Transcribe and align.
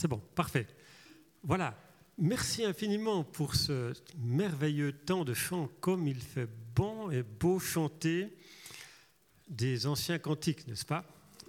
C'est 0.00 0.08
bon, 0.08 0.22
parfait. 0.34 0.66
Voilà. 1.42 1.76
Merci 2.16 2.64
infiniment 2.64 3.22
pour 3.22 3.54
ce 3.54 3.92
merveilleux 4.16 4.94
temps 4.94 5.26
de 5.26 5.34
chant, 5.34 5.68
comme 5.82 6.08
il 6.08 6.22
fait 6.22 6.48
bon 6.74 7.10
et 7.10 7.22
beau 7.22 7.58
chanter 7.58 8.34
des 9.46 9.86
anciens 9.86 10.18
cantiques, 10.18 10.66
n'est-ce 10.66 10.86
pas? 10.86 11.04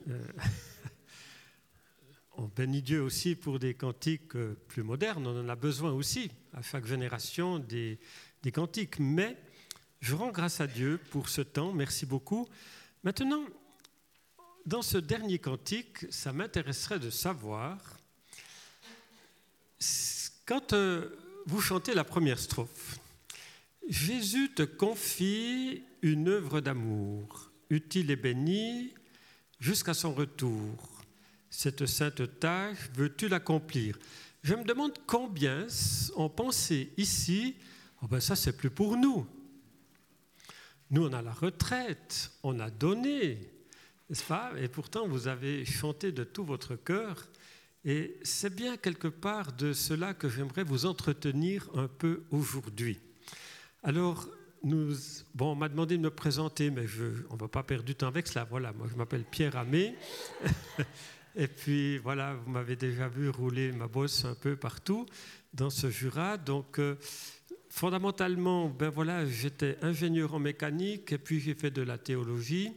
Euh, 0.09 0.21
On 2.33 2.49
bénit 2.53 2.81
Dieu 2.81 3.01
aussi 3.01 3.35
pour 3.35 3.57
des 3.57 3.73
cantiques 3.73 4.35
euh, 4.35 4.56
plus 4.68 4.83
modernes, 4.83 5.26
on 5.26 5.40
en 5.40 5.47
a 5.47 5.56
besoin 5.56 5.94
aussi, 5.94 6.29
à 6.52 6.62
chaque 6.62 6.86
génération, 6.86 7.58
des, 7.58 7.99
des 8.44 8.52
cantiques. 8.52 8.99
Mais 8.99 9.38
je 10.02 10.13
rends 10.13 10.31
grâce 10.31 10.60
à 10.60 10.68
Dieu 10.68 10.99
pour 11.12 11.29
ce 11.29 11.40
temps, 11.40 11.72
merci 11.72 12.06
beaucoup. 12.06 12.49
Maintenant, 13.06 13.46
dans 14.65 14.81
ce 14.81 14.97
dernier 14.97 15.40
cantique, 15.40 16.05
ça 16.09 16.34
m'intéresserait 16.34 16.99
de 16.99 17.09
savoir, 17.09 18.01
quand 20.52 20.73
euh, 20.73 21.08
vous 21.46 21.62
chantez 21.62 21.94
la 21.94 22.04
première 22.04 22.38
strophe, 22.38 23.00
Jésus 23.88 24.52
te 24.54 24.64
confie 24.64 25.82
une 26.02 26.28
œuvre 26.28 26.59
d'amour, 26.59 27.50
utile 27.70 28.12
et 28.12 28.18
bénie, 28.18 28.94
jusqu'à 29.62 29.94
son 29.94 30.14
retour. 30.14 31.06
Cette 31.50 31.86
sainte 31.86 32.38
tâche, 32.42 32.90
veux-tu 32.95 33.30
l'accomplir? 33.30 33.98
Je 34.44 34.54
me 34.54 34.66
demande 34.66 34.92
combien 35.08 35.68
ont 36.18 36.28
pensé 36.28 36.92
ici, 36.98 37.56
oh 38.02 38.08
ben 38.08 38.20
ça 38.20 38.36
c'est 38.36 38.58
plus 38.58 38.70
pour 38.70 38.98
nous. 38.98 39.26
Nous 40.90 41.06
on 41.06 41.14
a 41.14 41.22
la 41.22 41.31
retraite, 41.31 42.30
on 42.44 42.59
a 42.59 42.70
donné, 42.70 43.38
n'est-ce 44.09 44.26
pas? 44.26 44.52
Et 44.59 44.68
pourtant, 44.68 45.08
vous 45.08 45.30
avez 45.30 45.64
chanté 45.64 46.12
de 46.12 46.26
tout 46.26 46.44
votre 46.44 46.76
cœur. 46.76 47.26
Et 47.84 48.20
c'est 48.21 48.53
bien 48.55 48.77
quelque 48.77 49.08
part 49.08 49.53
de 49.53 49.73
cela 49.73 50.13
que 50.13 50.30
j'aimerais 50.30 50.63
vous 50.63 50.85
entretenir 50.85 51.67
un 51.73 51.88
peu 51.88 52.23
aujourd'hui. 52.30 53.00
Alors, 53.81 54.28
bon, 54.64 55.52
on 55.52 55.56
m'a 55.56 55.67
demandé 55.67 55.97
de 55.97 56.03
me 56.03 56.11
présenter, 56.11 56.69
mais 56.69 56.86
on 57.30 57.33
ne 57.33 57.39
va 57.39 57.47
pas 57.47 57.64
perdre 57.64 57.86
du 57.86 57.95
temps 57.95 58.08
avec 58.08 58.28
cela. 58.28 58.45
Voilà, 58.47 58.72
moi 58.73 58.88
je 58.91 58.95
m'appelle 58.95 59.23
Pierre 59.23 59.58
Amé. 59.58 59.95
Et 61.36 61.47
puis 61.47 61.97
voilà, 62.00 62.36
vous 62.36 62.52
m'avez 62.52 62.75
déjà 62.75 63.08
vu 63.08 63.30
rouler 63.30 63.72
ma 63.72 63.88
bosse 63.88 64.25
un 64.25 64.36
peu 64.36 64.56
partout 64.56 65.08
dans 65.53 65.69
ce 65.69 65.89
Jura. 65.89 66.38
Donc, 66.38 66.78
euh, 66.78 66.97
fondamentalement, 67.69 68.67
ben 68.67 68.89
voilà, 68.89 69.25
j'étais 69.25 69.78
ingénieur 69.81 70.36
en 70.36 70.39
mécanique 70.39 71.13
et 71.13 71.17
puis 71.17 71.39
j'ai 71.39 71.56
fait 71.56 71.72
de 71.72 71.81
la 71.81 71.97
théologie. 71.97 72.73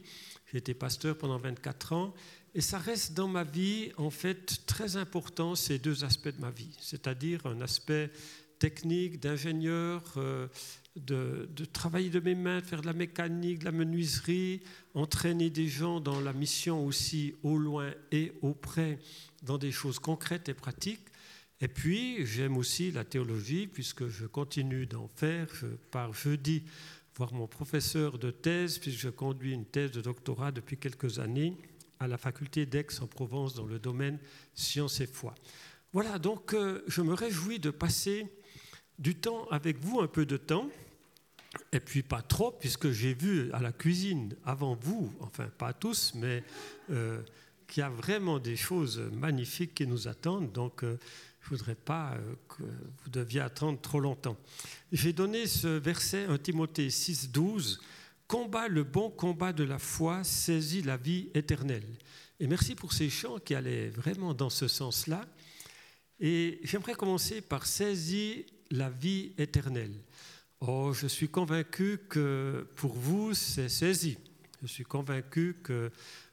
J'ai 0.51 0.59
été 0.59 0.73
pasteur 0.73 1.17
pendant 1.17 1.37
24 1.37 1.93
ans 1.93 2.13
et 2.55 2.61
ça 2.61 2.79
reste 2.79 3.13
dans 3.13 3.27
ma 3.27 3.43
vie, 3.43 3.91
en 3.97 4.09
fait, 4.09 4.65
très 4.65 4.95
important 4.95 5.55
ces 5.55 5.77
deux 5.77 6.05
aspects 6.05 6.29
de 6.29 6.39
ma 6.39 6.51
vie, 6.51 6.73
c'est-à-dire 6.79 7.45
un 7.45 7.59
aspect 7.59 8.09
technique, 8.59 9.19
d'ingénieur, 9.19 10.01
euh, 10.15 10.47
de, 10.95 11.49
de, 11.53 11.65
travailler 11.65 12.09
de 12.09 12.21
mes 12.21 12.33
mains, 12.33 12.61
faire 12.61 12.79
de 12.79 12.85
la 12.85 12.93
mécanique, 12.93 13.59
de 13.59 13.65
la 13.65 13.73
menuiserie, 13.73 14.61
entraîner 14.93 15.49
des 15.49 15.67
gens 15.67 15.99
dans 15.99 16.21
la 16.21 16.31
mission 16.31 16.85
aussi 16.85 17.35
au 17.43 17.57
loin 17.57 17.91
et 18.13 18.31
auprès, 18.41 18.99
dans 19.43 19.57
des 19.57 19.73
choses 19.73 19.99
concrètes 19.99 20.47
et 20.47 20.53
pratiques. 20.53 21.05
Et 21.59 21.67
puis, 21.67 22.25
j'aime 22.25 22.55
aussi 22.55 22.89
la 22.89 23.03
théologie, 23.03 23.67
puisque 23.67 24.07
je 24.07 24.25
continue 24.25 24.85
d'en 24.85 25.09
faire. 25.09 25.49
Je 25.55 25.67
pars 25.91 26.13
jeudi 26.13 26.63
voir 27.17 27.33
mon 27.33 27.47
professeur 27.47 28.17
de 28.17 28.31
thèse, 28.31 28.77
puisque 28.77 28.99
je 28.99 29.09
conduis 29.09 29.51
une 29.51 29.65
thèse 29.65 29.91
de 29.91 29.99
doctorat 29.99 30.53
depuis 30.53 30.77
quelques 30.77 31.19
années 31.19 31.57
à 32.05 32.07
la 32.07 32.17
faculté 32.17 32.65
d'Aix-en-Provence 32.65 33.55
dans 33.55 33.65
le 33.65 33.79
domaine 33.79 34.19
sciences 34.53 35.01
et 35.01 35.07
foi. 35.07 35.35
Voilà, 35.91 36.19
donc 36.19 36.53
euh, 36.53 36.83
je 36.87 37.01
me 37.01 37.13
réjouis 37.13 37.59
de 37.59 37.71
passer 37.71 38.27
du 38.99 39.15
temps 39.15 39.47
avec 39.49 39.79
vous, 39.79 39.99
un 39.99 40.07
peu 40.07 40.25
de 40.25 40.37
temps, 40.37 40.69
et 41.71 41.79
puis 41.79 42.03
pas 42.03 42.21
trop, 42.21 42.51
puisque 42.51 42.91
j'ai 42.91 43.13
vu 43.13 43.51
à 43.53 43.59
la 43.59 43.71
cuisine 43.71 44.35
avant 44.45 44.75
vous, 44.75 45.11
enfin 45.19 45.49
pas 45.57 45.73
tous, 45.73 46.13
mais 46.15 46.43
euh, 46.91 47.21
qu'il 47.67 47.81
y 47.81 47.83
a 47.83 47.89
vraiment 47.89 48.39
des 48.39 48.55
choses 48.55 48.99
magnifiques 49.11 49.73
qui 49.73 49.87
nous 49.87 50.07
attendent. 50.07 50.51
Donc 50.51 50.83
euh, 50.83 50.99
je 51.41 51.53
ne 51.53 51.57
voudrais 51.57 51.75
pas 51.75 52.17
que 52.49 52.63
vous 52.63 53.09
deviez 53.09 53.41
attendre 53.41 53.79
trop 53.81 53.99
longtemps. 53.99 54.37
J'ai 54.91 55.13
donné 55.13 55.47
ce 55.47 55.67
verset, 55.67 56.25
1 56.25 56.37
Timothée 56.37 56.89
6, 56.89 57.31
12. 57.31 57.79
Combat 58.27 58.67
le 58.67 58.83
bon 58.83 59.11
combat 59.11 59.53
de 59.53 59.63
la 59.63 59.77
foi, 59.77 60.23
saisis 60.23 60.81
la 60.81 60.97
vie 60.97 61.29
éternelle. 61.33 61.87
Et 62.39 62.47
merci 62.47 62.73
pour 62.73 62.91
ces 62.91 63.09
chants 63.09 63.37
qui 63.39 63.53
allaient 63.53 63.89
vraiment 63.89 64.33
dans 64.33 64.49
ce 64.49 64.67
sens-là. 64.67 65.25
Et 66.19 66.59
j'aimerais 66.63 66.95
commencer 66.95 67.41
par 67.41 67.65
saisir 67.65 68.43
la 68.71 68.89
vie 68.89 69.33
éternelle. 69.37 69.93
Oh, 70.59 70.91
je 70.93 71.07
suis 71.07 71.29
convaincu 71.29 71.99
que 72.09 72.67
pour 72.75 72.93
vous, 72.93 73.33
c'est 73.33 73.69
saisi. 73.69 74.17
Je 74.61 74.67
suis 74.67 74.85
convaincu 74.85 75.57
que 75.61 75.91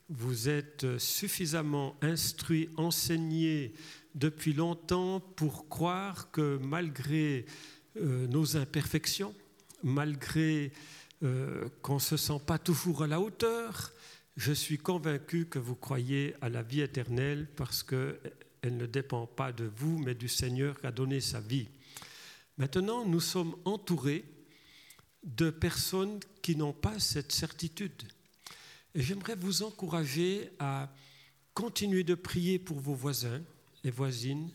vous 0.08 0.48
êtes 0.48 0.98
suffisamment 0.98 1.96
instruit, 2.00 2.70
enseigné, 2.76 3.74
depuis 4.14 4.52
longtemps 4.52 5.20
pour 5.20 5.68
croire 5.68 6.30
que 6.30 6.58
malgré 6.62 7.46
euh, 7.96 8.26
nos 8.26 8.56
imperfections, 8.56 9.34
malgré 9.82 10.72
euh, 11.22 11.68
qu'on 11.82 11.94
ne 11.94 12.00
se 12.00 12.16
sent 12.16 12.40
pas 12.46 12.58
toujours 12.58 13.02
à 13.02 13.06
la 13.06 13.20
hauteur, 13.20 13.92
je 14.36 14.52
suis 14.52 14.78
convaincu 14.78 15.46
que 15.46 15.58
vous 15.58 15.74
croyez 15.74 16.34
à 16.40 16.48
la 16.48 16.62
vie 16.62 16.80
éternelle 16.80 17.46
parce 17.56 17.82
qu'elle 17.82 18.18
ne 18.64 18.86
dépend 18.86 19.26
pas 19.26 19.52
de 19.52 19.70
vous, 19.76 19.98
mais 19.98 20.14
du 20.14 20.28
Seigneur 20.28 20.80
qui 20.80 20.86
a 20.86 20.92
donné 20.92 21.20
sa 21.20 21.40
vie. 21.40 21.68
Maintenant, 22.58 23.04
nous 23.04 23.20
sommes 23.20 23.54
entourés 23.64 24.24
de 25.22 25.50
personnes 25.50 26.18
qui 26.42 26.56
n'ont 26.56 26.72
pas 26.72 26.98
cette 26.98 27.32
certitude. 27.32 28.02
Et 28.94 29.02
j'aimerais 29.02 29.36
vous 29.36 29.62
encourager 29.62 30.50
à 30.58 30.92
continuer 31.54 32.04
de 32.04 32.14
prier 32.14 32.58
pour 32.58 32.80
vos 32.80 32.94
voisins, 32.94 33.42
les 33.84 33.90
voisines, 33.90 34.50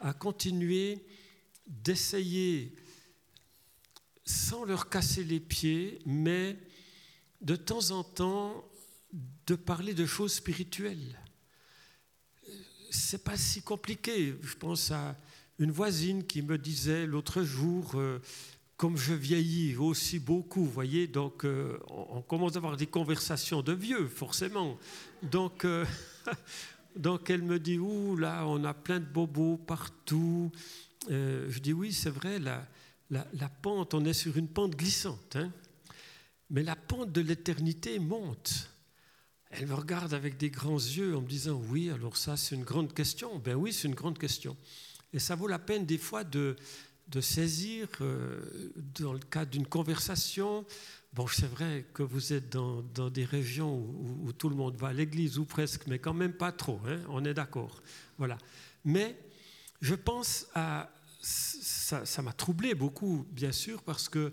à 0.00 0.12
continuer 0.12 1.04
d'essayer, 1.66 2.74
sans 4.26 4.64
leur 4.64 4.88
casser 4.88 5.22
les 5.24 5.40
pieds, 5.40 6.00
mais 6.04 6.58
de 7.40 7.54
temps 7.54 7.92
en 7.92 8.02
temps, 8.02 8.64
de 9.46 9.54
parler 9.54 9.94
de 9.94 10.04
choses 10.04 10.34
spirituelles. 10.34 11.18
C'est 12.90 13.22
pas 13.22 13.36
si 13.36 13.62
compliqué. 13.62 14.34
Je 14.42 14.54
pense 14.56 14.90
à 14.90 15.16
une 15.58 15.70
voisine 15.70 16.24
qui 16.24 16.42
me 16.42 16.58
disait 16.58 17.06
l'autre 17.06 17.42
jour, 17.44 17.92
euh, 17.94 18.18
comme 18.76 18.96
je 18.96 19.14
vieillis 19.14 19.76
aussi 19.76 20.18
beaucoup, 20.18 20.64
vous 20.64 20.70
voyez, 20.70 21.06
donc 21.06 21.44
euh, 21.44 21.78
on, 21.88 22.20
commence 22.20 22.54
à 22.54 22.58
avoir 22.58 22.76
des 22.76 22.86
conversations 22.86 23.62
de 23.62 23.72
vieux, 23.72 24.08
forcément. 24.08 24.76
Donc, 25.22 25.64
euh, 25.64 25.86
Donc 26.96 27.28
elle 27.28 27.42
me 27.42 27.58
dit, 27.58 27.78
ouh 27.78 28.16
là, 28.16 28.46
on 28.46 28.64
a 28.64 28.72
plein 28.72 28.98
de 28.98 29.04
bobos 29.04 29.58
partout. 29.58 30.50
Je 31.10 31.58
dis, 31.58 31.74
oui, 31.74 31.92
c'est 31.92 32.08
vrai, 32.08 32.38
la, 32.38 32.66
la, 33.10 33.48
pente, 33.48 33.94
on 33.94 34.04
est 34.04 34.12
sur 34.12 34.36
une 34.36 34.48
pente 34.48 34.76
glissante. 34.76 35.36
Hein. 35.36 35.52
mais 36.50 36.62
la 36.62 36.76
pente 36.76 37.12
de 37.12 37.20
l'éternité 37.20 37.98
monte. 37.98 38.70
Elle 39.50 39.66
me 39.66 39.74
regarde 39.74 40.12
avec 40.12 40.36
des 40.36 40.50
grands 40.50 40.74
yeux 40.76 41.16
en 41.16 41.20
me 41.20 41.28
disant, 41.28 41.60
oui, 41.68 41.88
alors 41.90 42.16
ça, 42.16 42.36
c'est 42.36 42.56
une 42.56 42.64
grande 42.64 42.92
question. 42.92 43.38
Ben 43.38 43.54
oui, 43.54 43.72
c'est 43.72 43.88
une 43.88 43.94
grande 43.94 44.18
question. 44.18 44.56
Et 45.12 45.18
ça 45.18 45.36
vaut 45.36 45.46
la 45.46 45.60
peine 45.60 45.86
des 45.86 45.98
fois 45.98 46.24
de, 46.24 46.56
saisir, 47.20 47.88
euh, 48.00 48.40
dans 48.98 49.12
le 49.12 49.20
cadre 49.20 49.50
d'une 49.50 49.66
conversation, 49.66 50.66
Bon, 51.16 51.26
c'est 51.26 51.46
vrai 51.46 51.86
que 51.94 52.02
vous 52.02 52.34
êtes 52.34 52.50
dans, 52.50 52.82
des 53.08 53.24
régions 53.24 53.74
où, 53.74 54.34
tout 54.34 54.50
le 54.50 54.54
monde 54.54 54.76
va 54.76 54.88
à 54.88 54.92
l'église, 54.92 55.38
ou 55.38 55.46
presque, 55.46 55.86
mais 55.86 55.98
quand 55.98 56.12
même 56.12 56.34
pas 56.34 56.52
trop, 56.52 56.78
hein, 56.86 56.98
on 57.08 57.24
est 57.24 57.32
d'accord. 57.32 57.82
Voilà. 58.18 58.36
Mais 58.84 59.18
je 59.80 59.94
pense 59.94 60.46
à. 60.54 60.90
Ça 61.26 62.22
m'a 62.22 62.32
troublé 62.32 62.74
beaucoup, 62.74 63.26
bien 63.32 63.52
sûr, 63.52 63.82
parce 63.82 64.08
que 64.08 64.32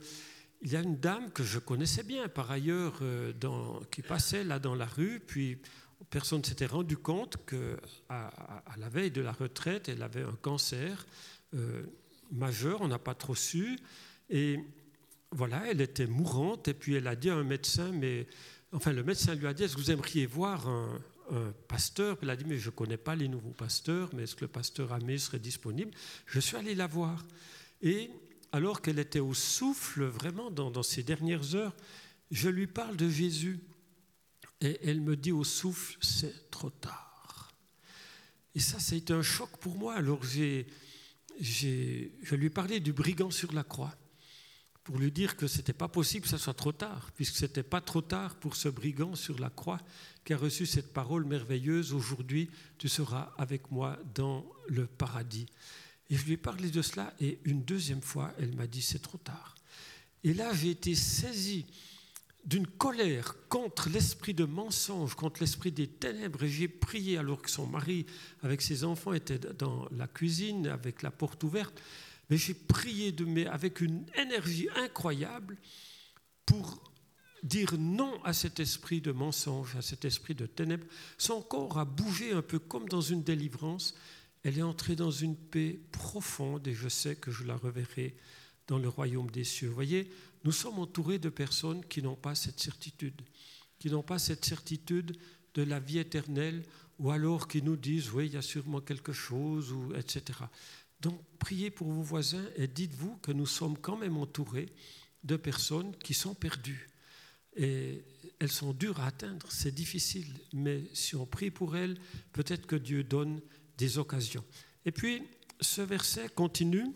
il 0.61 0.71
y 0.71 0.77
a 0.77 0.81
une 0.81 0.97
dame 0.97 1.29
que 1.31 1.43
je 1.43 1.59
connaissais 1.59 2.03
bien, 2.03 2.29
par 2.29 2.49
ailleurs, 2.49 2.99
euh, 3.01 3.33
qui 3.91 4.01
passait 4.01 4.43
là 4.43 4.59
dans 4.59 4.75
la 4.75 4.85
rue, 4.85 5.19
puis 5.19 5.57
personne 6.09 6.39
ne 6.39 6.45
s'était 6.45 6.67
rendu 6.67 6.95
compte 6.95 7.37
qu'à 7.45 7.57
à, 8.09 8.77
la 8.77 8.87
veille 8.87 9.11
de 9.11 9.21
la 9.21 9.33
retraite, 9.33 9.89
elle 9.89 10.01
avait 10.01 10.21
un 10.23 10.37
cancer 10.41 11.05
euh, 11.53 11.83
majeur, 12.31 12.81
on 12.81 12.87
n'a 12.87 12.99
pas 12.99 13.13
trop 13.13 13.35
su, 13.35 13.77
et 14.29 14.59
voilà, 15.31 15.63
elle 15.69 15.81
était 15.81 16.07
mourante 16.07 16.67
et 16.67 16.73
puis 16.73 16.95
elle 16.95 17.07
a 17.07 17.15
dit 17.15 17.29
à 17.29 17.35
un 17.35 17.43
médecin, 17.43 17.91
mais 17.91 18.27
enfin 18.71 18.93
le 18.93 19.03
médecin 19.03 19.35
lui 19.35 19.47
a 19.47 19.53
dit, 19.53 19.63
est-ce 19.63 19.75
que 19.75 19.81
vous 19.81 19.91
aimeriez 19.91 20.25
voir 20.25 20.67
un, 20.67 21.01
pasteur 21.67 22.17
Elle 22.21 22.29
a 22.29 22.35
dit, 22.35 22.45
mais 22.45 22.57
je 22.57 22.69
ne 22.69 22.75
connais 22.75 22.97
pas 22.97 23.15
les 23.15 23.27
nouveaux 23.27 23.51
pasteurs, 23.51 24.09
mais 24.13 24.23
est-ce 24.23 24.35
que 24.35 24.45
le 24.45 24.49
pasteur 24.49 24.93
Amé 24.93 25.17
serait 25.17 25.39
disponible? 25.39 25.91
Je 26.25 26.39
suis 26.39 26.57
allé 26.57 26.75
la 26.75 26.87
voir. 26.87 27.25
Et 27.81 28.11
alors 28.51 28.81
qu'elle 28.81 28.99
était 28.99 29.19
au 29.19 29.33
souffle, 29.33 30.03
vraiment 30.05 30.51
dans, 30.51 30.71
dans 30.71 30.83
ces 30.83 31.03
dernières 31.03 31.55
heures, 31.55 31.75
je 32.31 32.49
lui 32.49 32.67
parle 32.67 32.97
de 32.97 33.09
Jésus. 33.09 33.59
Et 34.61 34.79
elle 34.83 35.01
me 35.01 35.15
dit 35.15 35.31
au 35.31 35.43
souffle, 35.43 35.97
c'est 36.01 36.49
trop 36.51 36.69
tard. 36.69 37.51
Et 38.55 38.59
ça, 38.59 38.79
ça 38.79 38.95
a 38.95 38.97
été 38.97 39.13
un 39.13 39.23
choc 39.23 39.49
pour 39.57 39.77
moi. 39.77 39.95
Alors 39.95 40.23
j'ai, 40.23 40.67
je 41.39 42.35
lui 42.35 42.45
ai 42.45 42.49
parlé 42.49 42.79
du 42.79 42.93
brigand 42.93 43.31
sur 43.31 43.51
la 43.53 43.63
croix 43.63 43.95
pour 44.83 44.97
lui 44.97 45.11
dire 45.11 45.37
que 45.37 45.47
ce 45.47 45.57
n'était 45.57 45.73
pas 45.73 45.87
possible 45.87 46.23
que 46.23 46.29
ce 46.29 46.37
soit 46.37 46.53
trop 46.53 46.73
tard, 46.73 47.11
puisque 47.15 47.35
ce 47.35 47.45
n'était 47.45 47.63
pas 47.63 47.81
trop 47.81 48.01
tard 48.01 48.35
pour 48.35 48.55
ce 48.55 48.67
brigand 48.69 49.15
sur 49.15 49.39
la 49.39 49.49
croix 49.49 49.79
qui 50.25 50.33
a 50.33 50.37
reçu 50.37 50.65
cette 50.65 50.93
parole 50.93 51.25
merveilleuse, 51.25 51.93
aujourd'hui 51.93 52.49
tu 52.77 52.89
seras 52.89 53.31
avec 53.37 53.71
moi 53.71 53.97
dans 54.13 54.45
le 54.67 54.85
paradis. 54.85 55.45
Et 56.09 56.15
je 56.15 56.25
lui 56.25 56.33
ai 56.33 56.37
parlé 56.37 56.69
de 56.69 56.81
cela, 56.81 57.13
et 57.19 57.39
une 57.45 57.63
deuxième 57.63 58.01
fois, 58.01 58.33
elle 58.39 58.55
m'a 58.55 58.67
dit, 58.67 58.81
c'est 58.81 59.01
trop 59.01 59.17
tard. 59.17 59.55
Et 60.23 60.33
là, 60.33 60.53
j'ai 60.53 60.71
été 60.71 60.95
saisi 60.95 61.65
d'une 62.45 62.67
colère 62.67 63.35
contre 63.47 63.89
l'esprit 63.89 64.33
de 64.33 64.43
mensonge, 64.43 65.15
contre 65.15 65.41
l'esprit 65.41 65.71
des 65.71 65.87
ténèbres. 65.87 66.43
Et 66.43 66.49
j'ai 66.49 66.67
prié 66.67 67.17
alors 67.17 67.41
que 67.41 67.49
son 67.49 67.67
mari, 67.67 68.05
avec 68.41 68.61
ses 68.61 68.83
enfants, 68.83 69.13
était 69.13 69.39
dans 69.39 69.87
la 69.91 70.07
cuisine, 70.07 70.67
avec 70.67 71.01
la 71.01 71.11
porte 71.11 71.43
ouverte. 71.43 71.81
Mais 72.29 72.37
j'ai 72.37 72.53
prié 72.53 73.11
de, 73.11 73.25
mais 73.25 73.45
avec 73.47 73.81
une 73.81 74.05
énergie 74.15 74.67
incroyable 74.75 75.57
pour 76.45 76.91
dire 77.43 77.77
non 77.77 78.23
à 78.23 78.33
cet 78.33 78.59
esprit 78.59 79.01
de 79.01 79.11
mensonge, 79.11 79.75
à 79.75 79.81
cet 79.81 80.05
esprit 80.05 80.33
de 80.33 80.45
ténèbres. 80.45 80.87
Son 81.17 81.41
corps 81.41 81.77
a 81.77 81.85
bougé 81.85 82.31
un 82.31 82.41
peu 82.41 82.59
comme 82.59 82.87
dans 82.87 83.01
une 83.01 83.23
délivrance. 83.23 83.95
Elle 84.43 84.57
est 84.57 84.63
entrée 84.63 84.95
dans 84.95 85.11
une 85.11 85.35
paix 85.35 85.79
profonde 85.91 86.67
et 86.67 86.73
je 86.73 86.89
sais 86.89 87.15
que 87.15 87.31
je 87.31 87.43
la 87.43 87.55
reverrai 87.55 88.15
dans 88.67 88.77
le 88.77 88.89
royaume 88.89 89.29
des 89.29 89.43
cieux. 89.43 89.67
Vous 89.67 89.73
voyez, 89.73 90.09
nous 90.43 90.51
sommes 90.51 90.79
entourés 90.79 91.19
de 91.19 91.29
personnes 91.29 91.85
qui 91.85 92.01
n'ont 92.01 92.15
pas 92.15 92.35
cette 92.35 92.59
certitude, 92.59 93.21
qui 93.79 93.89
n'ont 93.89 94.03
pas 94.03 94.19
cette 94.19 94.45
certitude 94.45 95.17
de 95.53 95.63
la 95.63 95.79
vie 95.79 95.99
éternelle, 95.99 96.63
ou 96.99 97.11
alors 97.11 97.47
qui 97.47 97.61
nous 97.61 97.75
disent, 97.75 98.11
oui, 98.11 98.27
il 98.27 98.33
y 98.33 98.37
a 98.37 98.41
sûrement 98.41 98.81
quelque 98.81 99.13
chose, 99.13 99.71
ou, 99.71 99.93
etc. 99.95 100.39
Donc, 101.03 101.21
priez 101.37 101.69
pour 101.69 101.91
vos 101.91 102.01
voisins 102.01 102.45
et 102.55 102.65
dites-vous 102.67 103.17
que 103.17 103.31
nous 103.31 103.45
sommes 103.45 103.77
quand 103.77 103.97
même 103.97 104.17
entourés 104.17 104.73
de 105.23 105.35
personnes 105.35 105.95
qui 105.97 106.15
sont 106.15 106.33
perdues. 106.33 106.89
Et 107.55 108.03
elles 108.39 108.51
sont 108.51 108.73
dures 108.73 108.99
à 108.99 109.07
atteindre, 109.07 109.45
c'est 109.51 109.75
difficile, 109.75 110.33
mais 110.53 110.83
si 110.95 111.15
on 111.15 111.27
prie 111.27 111.51
pour 111.51 111.77
elles, 111.77 111.99
peut-être 112.31 112.65
que 112.65 112.75
Dieu 112.75 113.03
donne 113.03 113.39
des 113.77 113.99
occasions. 113.99 114.43
Et 114.85 114.91
puis, 114.91 115.21
ce 115.61 115.81
verset 115.81 116.29
continue, 116.29 116.87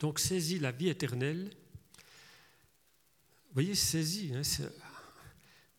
donc 0.00 0.18
saisis 0.18 0.58
la 0.58 0.72
vie 0.72 0.88
éternelle 0.88 1.50
voyez, 3.54 3.74
saisi. 3.74 4.32
Hein, 4.34 4.42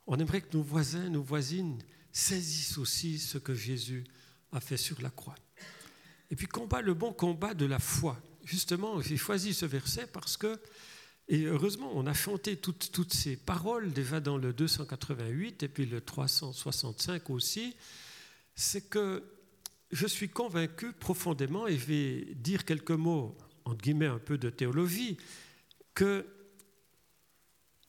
on 0.07 0.17
aimerait 0.17 0.41
que 0.41 0.55
nos 0.57 0.63
voisins, 0.63 1.09
nos 1.09 1.21
voisines 1.21 1.77
saisissent 2.11 2.77
aussi 2.77 3.19
ce 3.19 3.37
que 3.37 3.53
Jésus 3.53 4.05
a 4.51 4.59
fait 4.59 4.77
sur 4.77 5.01
la 5.01 5.09
croix. 5.09 5.35
Et 6.31 6.35
puis 6.35 6.47
combat 6.47 6.81
le 6.81 6.93
bon 6.93 7.13
combat 7.13 7.53
de 7.53 7.65
la 7.65 7.79
foi. 7.79 8.17
Justement, 8.43 9.01
j'ai 9.01 9.17
choisi 9.17 9.53
ce 9.53 9.65
verset 9.65 10.07
parce 10.07 10.37
que, 10.37 10.59
et 11.27 11.43
heureusement, 11.43 11.91
on 11.95 12.05
a 12.05 12.13
chanté 12.13 12.57
toutes, 12.57 12.91
toutes 12.91 13.13
ces 13.13 13.35
paroles 13.35 13.91
déjà 13.91 14.19
dans 14.19 14.37
le 14.37 14.53
288 14.53 15.63
et 15.63 15.67
puis 15.67 15.85
le 15.85 16.01
365 16.01 17.29
aussi. 17.29 17.75
C'est 18.55 18.89
que 18.89 19.23
je 19.91 20.07
suis 20.07 20.29
convaincu 20.29 20.91
profondément, 20.93 21.67
et 21.67 21.77
je 21.77 21.85
vais 21.85 22.35
dire 22.35 22.65
quelques 22.65 22.91
mots, 22.91 23.37
entre 23.65 23.81
guillemets, 23.81 24.07
un 24.07 24.19
peu 24.19 24.37
de 24.37 24.49
théologie, 24.49 25.17
que 25.93 26.25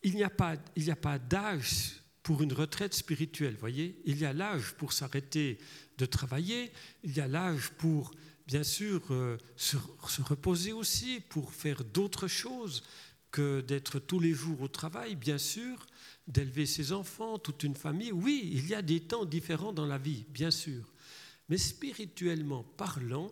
il 0.03 0.15
n'y 0.15 0.23
a 0.23 0.31
pas, 0.31 0.57
pas 1.03 1.19
d'âge 1.19 2.01
pour 2.27 2.43
une 2.43 2.53
retraite 2.53 2.93
spirituelle, 2.93 3.55
voyez 3.57 4.03
Il 4.05 4.19
y 4.19 4.25
a 4.25 4.33
l'âge 4.33 4.73
pour 4.73 4.93
s'arrêter 4.93 5.59
de 5.97 6.07
travailler, 6.07 6.73
il 7.05 7.17
y 7.17 7.21
a 7.21 7.29
l'âge 7.29 7.71
pour, 7.79 8.11
bien 8.49 8.65
sûr, 8.65 9.01
euh, 9.11 9.39
se, 9.55 9.77
reposer 10.23 10.73
aussi, 10.73 11.21
pour 11.21 11.53
faire 11.53 11.85
d'autres 11.85 12.27
choses 12.27 12.83
que 13.31 13.61
d'être 13.61 14.01
tous 14.01 14.19
les 14.19 14.33
jours 14.33 14.61
au 14.61 14.67
travail, 14.67 15.15
bien 15.15 15.39
sûr, 15.39 15.87
d'élever 16.27 16.67
ses 16.67 16.91
enfants, 16.91 17.39
toute 17.39 17.63
une 17.63 17.77
famille. 17.77 18.11
Oui, 18.11 18.51
il 18.55 18.67
y 18.67 18.75
a 18.75 18.83
des 18.83 19.03
temps 19.03 19.25
différents 19.25 19.73
dans 19.73 19.87
la 19.87 19.99
vie, 19.99 20.25
bien 20.31 20.51
sûr. 20.51 20.83
Mais 21.49 21.59
spirituellement 21.59 22.65
parlant, 22.65 23.31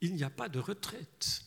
il 0.00 0.16
n'y 0.16 0.24
a 0.24 0.30
pas 0.30 0.48
de 0.48 0.58
retraite 0.58 1.44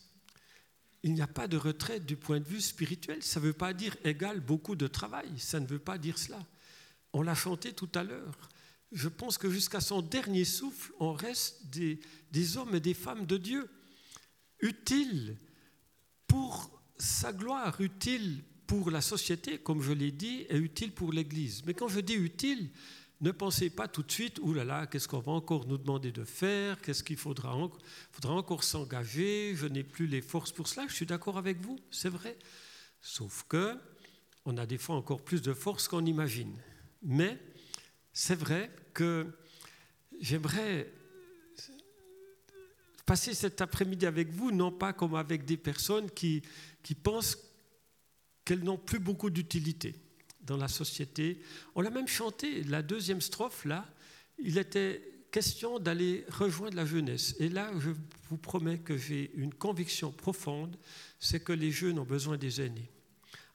il 1.02 1.14
n'y 1.14 1.20
a 1.20 1.26
pas 1.26 1.48
de 1.48 1.56
retraite 1.56 2.04
du 2.06 2.16
point 2.16 2.40
de 2.40 2.44
vue 2.44 2.60
spirituel. 2.60 3.22
Ça 3.22 3.40
ne 3.40 3.46
veut 3.46 3.52
pas 3.52 3.72
dire 3.72 3.96
égal 4.04 4.40
beaucoup 4.40 4.76
de 4.76 4.86
travail. 4.86 5.28
Ça 5.38 5.60
ne 5.60 5.66
veut 5.66 5.78
pas 5.78 5.98
dire 5.98 6.18
cela. 6.18 6.44
On 7.12 7.22
l'a 7.22 7.34
chanté 7.34 7.72
tout 7.72 7.90
à 7.94 8.02
l'heure. 8.02 8.48
Je 8.92 9.08
pense 9.08 9.38
que 9.38 9.50
jusqu'à 9.50 9.80
son 9.80 10.02
dernier 10.02 10.44
souffle, 10.44 10.92
on 10.98 11.12
reste 11.12 11.66
des, 11.66 12.00
des 12.30 12.56
hommes 12.56 12.74
et 12.74 12.80
des 12.80 12.94
femmes 12.94 13.26
de 13.26 13.36
Dieu, 13.36 13.68
utiles 14.60 15.36
pour 16.26 16.70
sa 16.98 17.32
gloire, 17.32 17.80
utiles 17.80 18.42
pour 18.66 18.90
la 18.90 19.00
société, 19.00 19.58
comme 19.58 19.82
je 19.82 19.92
l'ai 19.92 20.10
dit, 20.10 20.46
et 20.48 20.56
utiles 20.56 20.92
pour 20.92 21.12
l'Église. 21.12 21.62
Mais 21.66 21.74
quand 21.74 21.88
je 21.88 22.00
dis 22.00 22.14
utile, 22.14 22.70
ne 23.20 23.30
pensez 23.30 23.70
pas 23.70 23.88
tout 23.88 24.02
de 24.02 24.12
suite, 24.12 24.38
Ouh 24.40 24.52
là 24.52 24.64
là, 24.64 24.86
qu'est-ce 24.86 25.08
qu'on 25.08 25.20
va 25.20 25.32
encore 25.32 25.66
nous 25.66 25.78
demander 25.78 26.12
de 26.12 26.24
faire 26.24 26.80
Qu'est-ce 26.82 27.02
qu'il 27.02 27.16
faudra, 27.16 27.56
encore 28.24 28.64
s'engager 28.64 29.54
Je 29.54 29.66
n'ai 29.66 29.84
plus 29.84 30.06
les 30.06 30.20
forces 30.20 30.52
pour 30.52 30.68
cela. 30.68 30.86
Je 30.88 30.94
suis 30.94 31.06
d'accord 31.06 31.38
avec 31.38 31.60
vous, 31.60 31.78
c'est 31.90 32.10
vrai. 32.10 32.36
Sauf 33.00 33.44
que 33.48 33.78
on 34.44 34.56
a 34.58 34.66
des 34.66 34.78
fois 34.78 34.96
encore 34.96 35.22
plus 35.22 35.42
de 35.42 35.54
force 35.54 35.88
qu'on 35.88 36.04
imagine. 36.04 36.54
Mais 37.02 37.38
c'est 38.12 38.34
vrai 38.34 38.70
que 38.92 39.26
j'aimerais 40.20 40.92
passer 43.06 43.34
cet 43.34 43.60
après-midi 43.60 44.04
avec 44.06 44.30
vous, 44.30 44.52
non 44.52 44.70
pas 44.70 44.92
comme 44.92 45.14
avec 45.14 45.44
des 45.44 45.56
personnes 45.56 46.10
qui 46.10 46.42
pensent 47.02 47.38
qu'elles 48.44 48.62
n'ont 48.62 48.78
plus 48.78 48.98
beaucoup 48.98 49.30
d'utilité 49.30 50.05
dans 50.46 50.56
la 50.56 50.68
société. 50.68 51.40
On 51.74 51.80
l'a 51.80 51.90
même 51.90 52.08
chanté, 52.08 52.62
la 52.64 52.82
deuxième 52.82 53.20
strophe, 53.20 53.64
là, 53.64 53.86
il 54.38 54.58
était 54.58 55.02
question 55.30 55.78
d'aller 55.78 56.24
rejoindre 56.28 56.76
la 56.76 56.86
jeunesse. 56.86 57.36
Et 57.38 57.48
là, 57.48 57.70
je 57.78 57.90
vous 58.30 58.38
promets 58.38 58.78
que 58.78 58.96
j'ai 58.96 59.32
une 59.34 59.52
conviction 59.52 60.10
profonde, 60.12 60.76
c'est 61.20 61.40
que 61.40 61.52
les 61.52 61.70
jeunes 61.70 61.98
ont 61.98 62.04
besoin 62.04 62.36
des 62.36 62.60
aînés. 62.60 62.90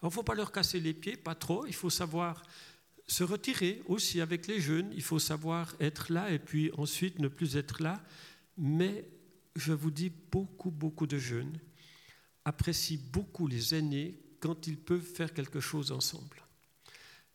il 0.04 0.06
ne 0.06 0.10
faut 0.12 0.24
pas 0.24 0.36
leur 0.36 0.52
casser 0.52 0.80
les 0.80 0.94
pieds, 0.94 1.18
pas 1.18 1.36
trop, 1.36 1.66
il 1.66 1.74
faut 1.74 1.90
savoir 1.90 2.44
se 3.08 3.24
retirer 3.24 3.82
aussi 3.88 4.22
avec 4.22 4.48
les 4.48 4.62
jeunes, 4.62 4.92
il 4.94 5.02
faut 5.02 5.20
savoir 5.20 5.76
être 5.80 6.12
là 6.14 6.32
et 6.32 6.40
puis 6.40 6.72
ensuite 6.78 7.20
ne 7.20 7.28
plus 7.28 7.58
être 7.58 7.82
là. 7.82 8.02
Mais 8.58 9.06
je 9.56 9.74
vous 9.74 9.92
dis, 9.92 10.12
beaucoup, 10.32 10.72
beaucoup 10.72 11.08
de 11.08 11.18
jeunes 11.18 11.58
apprécient 12.46 13.00
beaucoup 13.12 13.48
les 13.48 13.76
aînés 13.76 14.20
quand 14.40 14.68
ils 14.68 14.78
peuvent 14.78 15.02
faire 15.02 15.34
quelque 15.34 15.60
chose 15.60 15.92
ensemble. 15.92 16.38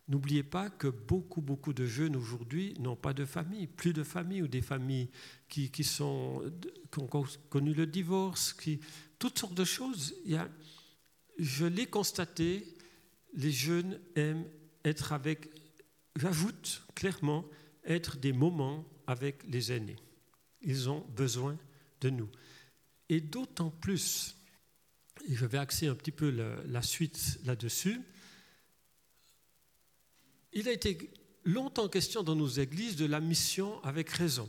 N'oubliez 0.09 0.45
pas 0.45 0.71
que 0.71 0.87
beaucoup, 0.87 1.41
beaucoup 1.41 1.73
de 1.73 1.85
jeunes 1.85 2.15
aujourd'hui 2.15 2.75
n'ont 2.79 2.95
pas 2.95 3.13
de 3.13 3.25
famille, 3.25 3.67
plus 3.67 3.93
de 3.93 4.05
famille 4.05 4.41
ou 4.41 4.47
des 4.47 4.63
familles 4.63 5.11
qui, 5.49 5.71
sont, 5.83 6.43
ont 6.97 7.25
connu 7.51 7.75
le 7.75 7.87
divorce, 7.87 8.53
qui, 8.53 8.79
toutes 9.19 9.39
sortes 9.39 9.55
de 9.55 9.65
choses. 9.65 10.15
Il 10.25 10.33
y 10.33 10.37
a, 10.37 10.49
je 11.39 11.67
l'ai 11.67 11.87
constaté, 11.87 12.77
les 13.35 13.51
jeunes 13.51 13.99
aiment 14.15 14.47
être 14.85 15.13
avec, 15.13 15.51
j'ajoute 16.15 16.87
clairement, 16.95 17.45
être 17.85 18.17
des 18.17 18.33
moments 18.33 18.85
avec 19.09 19.43
les 19.49 19.73
aînés. 19.73 19.97
Ils 20.63 20.89
ont 20.89 21.05
besoin 21.17 21.59
de 22.01 22.11
nous. 22.11 22.29
Et 23.09 23.21
d'autant 23.21 23.71
plus, 23.71 24.37
et 25.29 25.35
je 25.35 25.47
vais 25.47 25.59
axer 25.59 25.89
un 25.89 25.97
petit 25.97 26.13
peu 26.13 26.31
la 26.31 26.83
suite 26.83 27.41
là-dessus, 27.45 28.01
il 30.57 30.69
a 30.71 30.73
été 30.73 31.11
longtemps 31.45 31.87
question 31.87 32.23
dans 32.23 32.35
nos 32.35 32.49
églises 32.49 32.97
de 32.97 33.05
la 33.05 33.21
mission 33.21 33.79
avec 33.85 34.09
raison. 34.09 34.49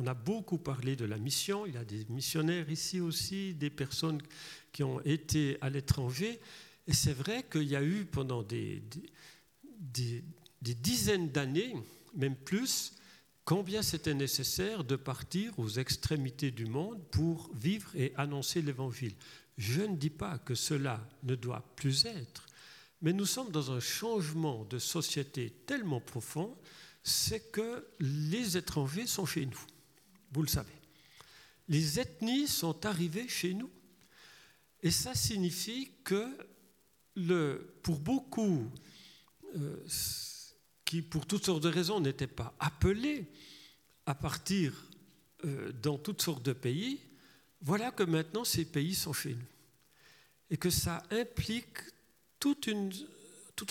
On 0.00 0.06
a 0.08 0.14
beaucoup 0.14 0.58
parlé 0.58 0.96
de 0.96 1.04
la 1.04 1.16
mission, 1.16 1.64
il 1.64 1.74
y 1.74 1.78
a 1.78 1.84
des 1.84 2.04
missionnaires 2.08 2.68
ici 2.68 3.00
aussi, 3.00 3.54
des 3.54 3.70
personnes 3.70 4.20
qui 4.72 4.82
ont 4.82 5.00
été 5.02 5.56
à 5.60 5.70
l'étranger, 5.70 6.40
et 6.88 6.92
c'est 6.92 7.12
vrai 7.12 7.44
qu'il 7.50 7.68
y 7.68 7.76
a 7.76 7.82
eu 7.84 8.04
pendant 8.04 8.42
des, 8.42 8.82
dizaines 10.60 11.28
d'années, 11.30 11.74
même 12.16 12.34
plus, 12.34 12.94
combien 13.44 13.82
c'était 13.82 14.14
nécessaire 14.14 14.82
de 14.82 14.96
partir 14.96 15.56
aux 15.58 15.70
extrémités 15.70 16.50
du 16.50 16.66
monde 16.66 17.00
pour 17.12 17.48
vivre 17.54 17.94
et 17.94 18.12
annoncer 18.16 18.60
l'Évangile. 18.60 19.14
Je 19.56 19.82
ne 19.82 19.94
dis 19.94 20.10
pas 20.10 20.38
que 20.38 20.56
cela 20.56 21.00
ne 21.22 21.36
doit 21.36 21.64
plus 21.76 22.06
être, 22.06 22.47
mais 23.00 23.12
nous 23.12 23.26
sommes 23.26 23.50
dans 23.50 23.70
un 23.70 23.80
changement 23.80 24.64
de 24.64 24.78
société 24.78 25.50
tellement 25.66 26.00
profond, 26.00 26.56
c'est 27.02 27.50
que 27.50 27.86
les 28.00 28.56
étrangers 28.56 29.06
sont 29.06 29.26
chez 29.26 29.46
nous. 29.46 29.60
Vous 30.32 30.42
le 30.42 30.48
savez. 30.48 30.72
Les 31.68 32.00
ethnies 32.00 32.48
sont 32.48 32.84
arrivées 32.86 33.28
chez 33.28 33.54
nous. 33.54 33.70
Et 34.82 34.90
ça 34.90 35.14
signifie 35.14 35.90
que 36.04 36.28
le, 37.14 37.74
pour 37.82 37.98
beaucoup 37.98 38.70
euh, 39.56 39.84
qui, 40.84 41.02
pour 41.02 41.26
toutes 41.26 41.44
sortes 41.44 41.62
de 41.62 41.68
raisons, 41.68 42.00
n'étaient 42.00 42.26
pas 42.26 42.54
appelés 42.58 43.26
à 44.06 44.14
partir 44.14 44.72
euh, 45.44 45.72
dans 45.82 45.98
toutes 45.98 46.22
sortes 46.22 46.42
de 46.42 46.52
pays, 46.52 47.00
voilà 47.60 47.90
que 47.90 48.02
maintenant 48.02 48.44
ces 48.44 48.64
pays 48.64 48.94
sont 48.94 49.12
chez 49.12 49.34
nous. 49.34 49.46
Et 50.50 50.56
que 50.56 50.70
ça 50.70 51.02
implique 51.10 51.78
tout 52.38 52.56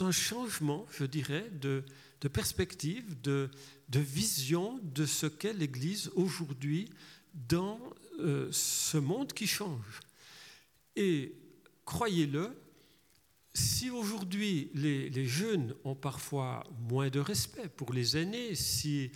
un 0.01 0.11
changement, 0.11 0.85
je 0.91 1.05
dirais, 1.05 1.49
de, 1.61 1.83
perspective, 2.27 3.19
de, 3.21 3.49
vision 3.89 4.79
de 4.83 5.05
ce 5.05 5.27
qu'est 5.27 5.53
l'Église 5.53 6.11
aujourd'hui 6.15 6.89
dans 7.33 7.79
euh, 8.19 8.49
ce 8.51 8.97
monde 8.97 9.33
qui 9.33 9.47
change. 9.47 10.01
Et 10.95 11.35
croyez-le, 11.85 12.49
si 13.53 13.89
aujourd'hui 13.89 14.69
les, 14.73 15.25
jeunes 15.25 15.73
ont 15.83 15.95
parfois 15.95 16.63
moins 16.89 17.09
de 17.09 17.19
respect 17.19 17.69
pour 17.69 17.93
les 17.93 18.17
aînés, 18.17 18.55
si 18.55 19.11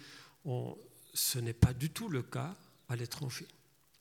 ce 1.14 1.40
n'est 1.40 1.54
pas 1.54 1.74
du 1.74 1.90
tout 1.90 2.10
le 2.10 2.24
cas 2.24 2.56
à 2.88 2.96
l'étranger, 2.96 3.48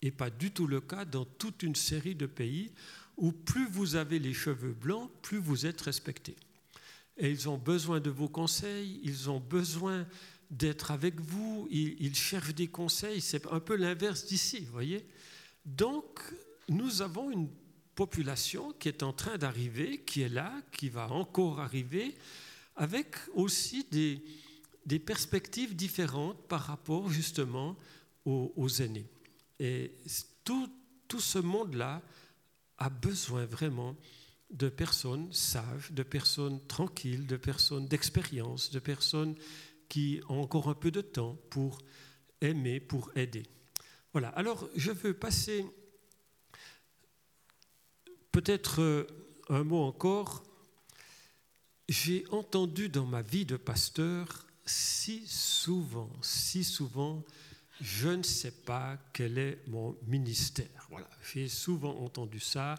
et 0.02 0.11
pas 0.11 0.30
du 0.30 0.50
tout 0.50 0.66
le 0.66 0.80
cas 0.80 1.04
dans 1.04 1.25
toute 1.25 1.62
une 1.62 1.75
série 1.75 2.14
de 2.14 2.26
pays 2.26 2.73
où 3.17 3.33
plus 3.33 3.69
vous 3.69 3.97
avez 3.97 4.19
les 4.19 4.35
cheveux 4.35 4.73
blancs, 4.73 5.11
plus 5.23 5.38
vous 5.38 5.67
êtes 5.67 5.81
respecté. 5.81 6.37
Et 7.17 7.31
ils 7.31 7.49
ont 7.49 7.59
besoin 7.59 8.00
de 8.00 8.11
vos 8.11 8.29
conseils, 8.29 9.00
ils 9.02 9.29
ont 9.29 9.40
besoin 9.40 10.07
d'être 10.50 10.90
avec 10.90 11.21
vous, 11.21 11.69
ils, 11.71 12.14
cherchent 12.14 12.55
des 12.55 12.67
conseils, 12.67 13.21
c'est 13.21 13.47
un 13.52 13.61
peu 13.61 13.76
l'inverse 13.76 14.26
d'ici, 14.26 14.61
vous 14.61 14.73
voyez. 14.73 15.07
Donc, 15.64 16.21
nous 16.69 17.02
avons 17.02 17.31
une 17.31 17.49
population 17.95 18.73
qui 18.79 18.88
est 18.88 19.02
en 19.02 19.12
train 19.12 19.38
d'arriver, 19.38 19.99
qui 19.99 20.23
est 20.23 20.29
là, 20.29 20.52
qui 20.73 20.88
va 20.88 21.11
encore 21.11 21.61
arriver, 21.61 22.17
avec 22.75 23.17
aussi 23.35 23.87
des, 23.90 24.99
perspectives 24.99 25.76
différentes 25.76 26.43
par 26.49 26.62
rapport 26.62 27.11
justement 27.11 27.76
aux, 28.25 28.52
aux 28.57 28.69
aînés. 28.69 29.07
Et 29.61 29.93
tout, 30.43 30.69
tout 31.07 31.21
ce 31.21 31.38
monde-là 31.38 32.02
a 32.81 32.89
besoin 32.89 33.45
vraiment 33.45 33.97
de 34.51 34.69
personnes 34.69 35.33
sages, 35.33 35.93
de 35.93 36.03
personnes 36.03 36.61
tranquilles, 36.67 37.27
de 37.27 37.37
personnes 37.37 37.87
d'expérience, 37.87 38.71
de 38.71 38.81
personnes 38.81 39.37
qui 39.89 40.21
ont 40.29 40.41
encore 40.41 40.69
un 40.69 40.75
peu 40.75 40.91
de 40.91 41.01
temps 41.01 41.37
pour 41.51 41.79
aimer, 42.41 42.81
pour 42.81 43.17
aider. 43.17 43.45
Voilà, 44.13 44.31
alors 44.31 44.69
je 44.75 44.91
veux 44.91 45.15
passer 45.15 45.65
peut-être 48.33 48.81
euh, 48.81 49.07
un 49.49 49.63
mot 49.63 49.83
encore. 49.83 50.43
J'ai 51.89 52.25
entendu 52.31 52.89
dans 52.89 53.07
ma 53.07 53.23
vie 53.23 53.45
de 53.45 53.57
pasteur 53.57 54.47
si 54.65 55.27
souvent, 55.27 56.11
si 56.23 56.65
souvent, 56.65 57.25
je 57.81 58.09
ne 58.09 58.23
sais 58.23 58.53
pas 58.53 58.97
quel 59.13 59.39
est 59.39 59.59
mon 59.69 59.97
ministère. 60.07 60.80
J'ai 61.32 61.49
souvent 61.49 61.97
entendu 62.00 62.40
ça 62.40 62.76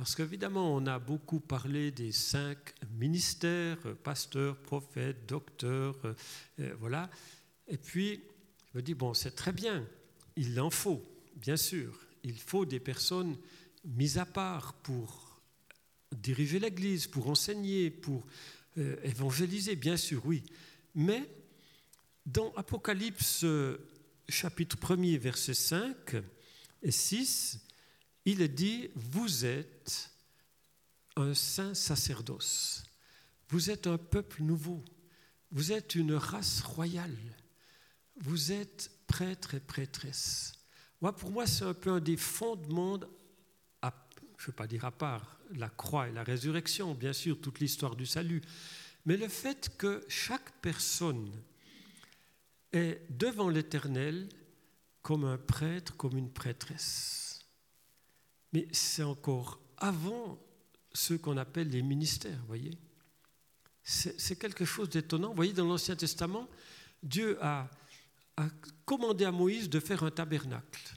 parce 0.00 0.14
qu'évidemment, 0.14 0.74
on 0.74 0.86
a 0.86 0.98
beaucoup 0.98 1.40
parlé 1.40 1.90
des 1.90 2.10
cinq 2.10 2.56
ministères, 2.98 3.76
pasteur, 4.02 4.56
prophète, 4.56 5.26
docteur, 5.26 5.94
euh, 6.04 6.14
euh, 6.60 6.74
voilà. 6.80 7.10
Et 7.68 7.76
puis, 7.76 8.22
je 8.72 8.78
me 8.78 8.82
dis, 8.82 8.94
bon, 8.94 9.12
c'est 9.12 9.32
très 9.32 9.52
bien, 9.52 9.86
il 10.36 10.58
en 10.58 10.70
faut, 10.70 11.02
bien 11.36 11.58
sûr. 11.58 12.00
Il 12.22 12.38
faut 12.38 12.64
des 12.64 12.80
personnes 12.80 13.36
mises 13.84 14.16
à 14.16 14.24
part 14.24 14.72
pour 14.74 15.42
diriger 16.12 16.58
l'Église, 16.58 17.06
pour 17.06 17.28
enseigner, 17.28 17.90
pour 17.90 18.26
euh, 18.78 18.96
évangéliser, 19.04 19.76
bien 19.76 19.98
sûr, 19.98 20.22
oui. 20.24 20.42
Mais 20.94 21.28
dans 22.24 22.54
Apocalypse 22.54 23.44
chapitre 24.30 24.76
1er, 24.78 25.18
versets 25.18 25.52
5 25.52 26.16
et 26.82 26.90
6, 26.90 27.60
il 28.24 28.46
dit, 28.54 28.90
vous 28.94 29.44
êtes 29.44 30.10
un 31.16 31.34
saint 31.34 31.74
sacerdoce, 31.74 32.84
vous 33.48 33.70
êtes 33.70 33.86
un 33.86 33.98
peuple 33.98 34.42
nouveau, 34.42 34.84
vous 35.50 35.72
êtes 35.72 35.94
une 35.94 36.14
race 36.14 36.60
royale, 36.60 37.16
vous 38.16 38.52
êtes 38.52 38.90
prêtre 39.06 39.54
et 39.54 39.60
prêtresse. 39.60 40.52
Moi, 41.00 41.14
pour 41.16 41.30
moi, 41.30 41.46
c'est 41.46 41.64
un 41.64 41.74
peu 41.74 41.90
un 41.90 42.00
des 42.00 42.16
fondements, 42.16 43.00
à, 43.82 43.92
je 44.36 44.44
ne 44.44 44.46
veux 44.48 44.52
pas 44.52 44.66
dire 44.66 44.84
à 44.84 44.90
part 44.90 45.40
la 45.54 45.68
croix 45.68 46.08
et 46.08 46.12
la 46.12 46.22
résurrection, 46.22 46.94
bien 46.94 47.12
sûr, 47.12 47.40
toute 47.40 47.58
l'histoire 47.58 47.96
du 47.96 48.06
salut, 48.06 48.42
mais 49.06 49.16
le 49.16 49.28
fait 49.28 49.76
que 49.76 50.04
chaque 50.08 50.52
personne 50.60 51.32
est 52.72 53.00
devant 53.10 53.48
l'Éternel 53.48 54.28
comme 55.02 55.24
un 55.24 55.38
prêtre, 55.38 55.96
comme 55.96 56.16
une 56.16 56.30
prêtresse. 56.30 57.46
Mais 58.52 58.66
c'est 58.72 59.02
encore 59.02 59.60
avant 59.76 60.38
ce 60.92 61.14
qu'on 61.14 61.36
appelle 61.36 61.68
les 61.68 61.82
ministères, 61.82 62.38
voyez. 62.46 62.76
C'est 63.82 64.38
quelque 64.38 64.64
chose 64.64 64.88
d'étonnant. 64.88 65.30
Vous 65.30 65.36
voyez, 65.36 65.52
dans 65.52 65.66
l'Ancien 65.66 65.96
Testament, 65.96 66.48
Dieu 67.02 67.38
a, 67.42 67.68
a, 68.36 68.48
commandé 68.84 69.24
à 69.24 69.32
Moïse 69.32 69.68
de 69.68 69.80
faire 69.80 70.04
un 70.04 70.10
tabernacle. 70.10 70.96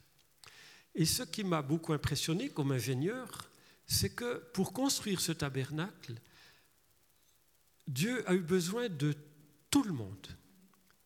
Et 0.94 1.06
ce 1.06 1.24
qui 1.24 1.44
m'a 1.44 1.62
beaucoup 1.62 1.94
impressionné 1.94 2.50
comme 2.50 2.72
ingénieur, 2.72 3.50
c'est 3.88 4.14
que 4.14 4.38
pour 4.54 4.74
construire 4.74 5.22
ce 5.22 5.32
tabernacle, 5.32 6.20
Dieu 7.88 8.28
a 8.30 8.36
eu 8.36 8.42
besoin 8.42 8.90
de 8.90 9.16
tout 9.72 9.84
le 9.84 9.94
monde. 9.94 10.28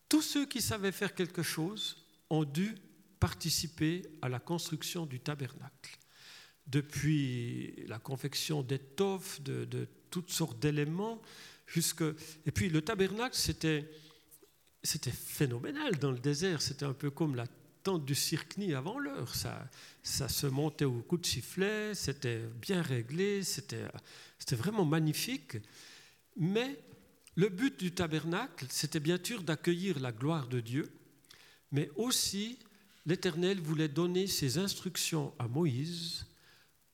Tous 0.08 0.22
ceux 0.22 0.46
qui 0.46 0.60
savaient 0.60 0.92
faire 0.92 1.14
quelque 1.14 1.42
chose 1.42 2.04
ont 2.30 2.44
dû 2.44 2.74
participer 3.20 4.02
à 4.22 4.28
la 4.28 4.38
construction 4.38 5.06
du 5.06 5.20
tabernacle. 5.20 5.98
Depuis 6.66 7.84
la 7.86 7.98
confection 7.98 8.62
d'étoffes, 8.62 9.40
de, 9.42 9.64
de 9.64 9.88
toutes 10.10 10.30
sortes 10.30 10.58
d'éléments, 10.58 11.20
jusque... 11.66 12.02
Et 12.46 12.52
puis 12.52 12.68
le 12.68 12.82
tabernacle, 12.82 13.36
c'était, 13.36 13.90
phénoménal 15.12 15.96
dans 15.98 16.12
le 16.12 16.18
désert. 16.18 16.60
C'était 16.62 16.84
un 16.84 16.92
peu 16.92 17.10
comme 17.10 17.34
la 17.34 17.46
tente 17.82 18.04
du 18.04 18.14
Cirkni 18.14 18.74
avant 18.74 18.98
l'heure. 18.98 19.34
Ça, 19.34 19.68
ça 20.02 20.28
se 20.28 20.46
montait 20.46 20.84
au 20.84 21.00
coup 21.02 21.16
de 21.16 21.26
sifflet, 21.26 21.94
c'était 21.94 22.42
bien 22.60 22.82
réglé, 22.82 23.42
c'était 23.42 23.86
vraiment 24.52 24.84
magnifique. 24.84 25.56
Mais 26.36 26.78
le 27.34 27.48
but 27.48 27.78
du 27.78 27.92
tabernacle, 27.92 28.66
c'était 28.68 29.00
bien 29.00 29.18
sûr 29.22 29.42
d'accueillir 29.42 30.00
la 30.00 30.12
gloire 30.12 30.48
de 30.48 30.60
Dieu, 30.60 30.90
mais 31.70 31.90
aussi 31.96 32.58
l'Éternel 33.06 33.60
voulait 33.60 33.88
donner 33.88 34.26
ses 34.26 34.58
instructions 34.58 35.34
à 35.38 35.48
Moïse 35.48 36.26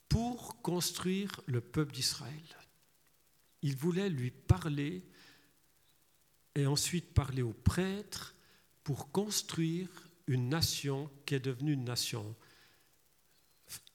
pour 0.09 0.61
construire 0.63 1.41
le 1.47 1.61
peuple 1.61 1.93
d'Israël. 1.93 2.33
Il 3.63 3.77
voulait 3.77 4.11
lui 4.11 4.31
parler 4.31 5.03
et 6.55 6.67
ensuite 6.67 7.13
parler 7.15 7.43
aux 7.43 7.53
prêtres 7.53 8.35
pour 8.85 9.11
construire 9.11 9.89
une 10.27 10.49
nation 10.49 11.11
qui 11.27 11.35
est 11.35 11.41
devenue 11.41 11.73
une 11.73 11.85
nation 11.85 12.35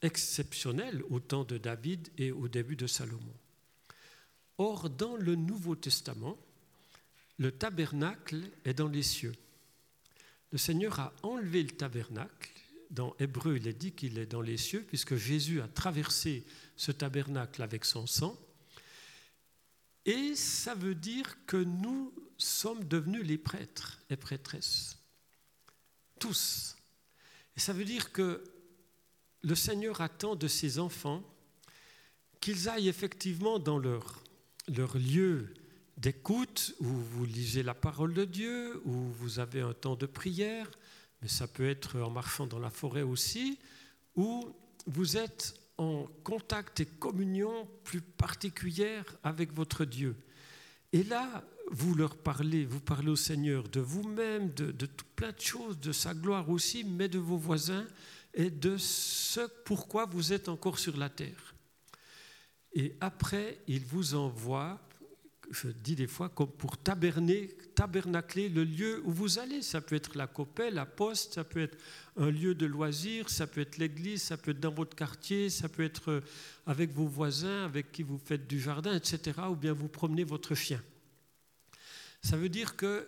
exceptionnelle 0.02 1.04
au 1.10 1.20
temps 1.20 1.44
de 1.44 1.58
David 1.58 2.10
et 2.18 2.32
au 2.32 2.48
début 2.48 2.76
de 2.76 2.88
Salomon. 2.88 3.36
Or, 4.58 4.90
dans 4.90 5.16
le 5.16 5.36
Nouveau 5.36 5.76
Testament, 5.76 6.38
le 7.38 7.52
tabernacle 7.52 8.44
est 8.66 8.74
dans 8.74 8.88
les 8.88 9.04
cieux. 9.04 9.36
Le 10.52 10.58
Seigneur 10.58 11.00
a 11.00 11.14
enlevé 11.24 11.64
le 11.64 11.70
tabernacle. 11.70 12.52
Dans 12.90 13.16
Hébreu, 13.20 13.58
il 13.58 13.68
est 13.68 13.74
dit 13.74 13.92
qu'il 13.92 14.18
est 14.18 14.26
dans 14.26 14.42
les 14.42 14.58
cieux, 14.58 14.84
puisque 14.88 15.16
Jésus 15.16 15.62
a 15.62 15.68
traversé 15.68 16.44
ce 16.76 16.92
tabernacle 16.92 17.62
avec 17.62 17.86
son 17.86 18.08
sang. 18.08 18.38
Et 20.06 20.36
ça 20.36 20.74
veut 20.74 20.96
dire 20.96 21.38
que 21.46 21.58
nous 21.58 22.14
sommes 22.38 22.84
devenus 22.86 23.24
les 23.24 23.38
prêtres 23.38 24.00
et 24.10 24.16
prêtresses. 24.16 24.98
Tous. 26.20 26.76
Et 27.56 27.60
ça 27.60 27.74
veut 27.74 27.86
dire 27.86 28.12
que 28.12 28.44
le 29.44 29.56
Seigneur 29.56 30.02
attend 30.02 30.36
de 30.36 30.48
ses 30.48 30.80
enfants 30.80 31.24
qu'ils 32.40 32.70
aillent 32.70 32.90
effectivement 32.90 33.60
dans 33.60 33.78
leur 33.78 34.24
leur 34.70 34.98
lieu 34.98 35.54
d'écoute 36.00 36.74
où 36.80 36.86
vous 36.86 37.26
lisez 37.26 37.62
la 37.62 37.74
parole 37.74 38.14
de 38.14 38.26
Dieu, 38.26 38.82
où 38.86 38.92
vous 39.20 39.40
avez 39.40 39.62
un 39.62 39.74
temps 39.74 39.96
de 39.96 40.06
prière, 40.06 40.70
mais 41.22 41.28
ça 41.28 41.48
peut 41.48 41.70
être 41.70 42.00
en 42.00 42.10
marchant 42.10 42.48
dans 42.48 42.60
la 42.60 42.70
forêt 42.70 43.02
aussi, 43.02 43.60
où 44.16 44.50
vous 44.88 45.18
êtes 45.18 45.60
en 45.78 46.08
contact 46.24 46.80
et 46.80 46.86
communion 46.86 47.68
plus 47.84 48.02
particulière 48.02 49.06
avec 49.24 49.54
votre 49.54 49.84
Dieu. 49.86 50.16
Et 50.94 51.04
là, 51.04 51.44
vous 51.70 51.94
leur 51.94 52.16
parlez, 52.18 52.66
vous 52.66 52.80
parlez 52.80 53.10
au 53.10 53.16
Seigneur 53.16 53.68
de 53.68 53.82
vous-même, 53.82 54.54
de, 54.54 54.72
de 54.72 54.86
tout 54.86 55.06
plein 55.16 55.32
de 55.32 55.42
choses, 55.42 55.80
de 55.80 55.92
sa 55.92 56.14
gloire 56.14 56.50
aussi, 56.50 56.84
mais 56.84 57.10
de 57.10 57.20
vos 57.20 57.38
voisins 57.38 57.86
et 58.34 58.50
de 58.50 58.78
ce 58.78 59.42
pourquoi 59.66 60.06
vous 60.06 60.32
êtes 60.32 60.48
encore 60.50 60.80
sur 60.80 60.96
la 60.98 61.10
terre. 61.10 61.56
Et 62.74 62.96
après, 63.02 63.60
il 63.68 63.84
vous 63.86 64.16
envoie 64.16 64.80
je 65.52 65.70
dis 65.70 65.96
des 65.96 66.08
fois, 66.08 66.30
comme 66.30 66.52
pour 66.52 66.78
tabernacler 66.78 68.50
le 68.50 68.64
lieu 68.64 69.02
où 69.06 69.12
vous 69.12 69.40
allez. 69.40 69.62
Ça 69.62 69.82
peut 69.82 69.96
être 69.96 70.16
la 70.16 70.28
copelle, 70.28 70.76
la 70.76 70.86
poste, 70.86 71.34
ça 71.36 71.44
peut 71.44 71.62
être 71.62 71.78
un 72.18 72.30
lieu 72.30 72.56
de 72.56 72.66
loisirs, 72.66 73.30
ça 73.30 73.48
peut 73.48 73.62
être 73.62 73.78
l'église, 73.78 74.22
ça 74.24 74.38
peut 74.38 74.52
être 74.52 74.60
dans 74.60 74.74
votre 74.74 74.96
quartier, 74.96 75.50
ça 75.50 75.70
peut 75.70 75.84
être 75.84 76.12
euh, 76.12 76.22
avec 76.66 76.92
vos 76.92 77.08
voisins, 77.08 77.66
avec 77.66 77.92
qui 77.92 78.04
vous 78.04 78.20
faites 78.24 78.48
du 78.48 78.60
jardin, 78.60 78.96
etc., 78.96 79.40
ou 79.50 79.56
bien 79.56 79.74
vous 79.74 79.88
promenez 79.88 80.24
votre 80.24 80.56
chien. 80.56 80.82
Ça 82.22 82.38
veut 82.38 82.50
dire 82.50 82.76
que, 82.76 83.08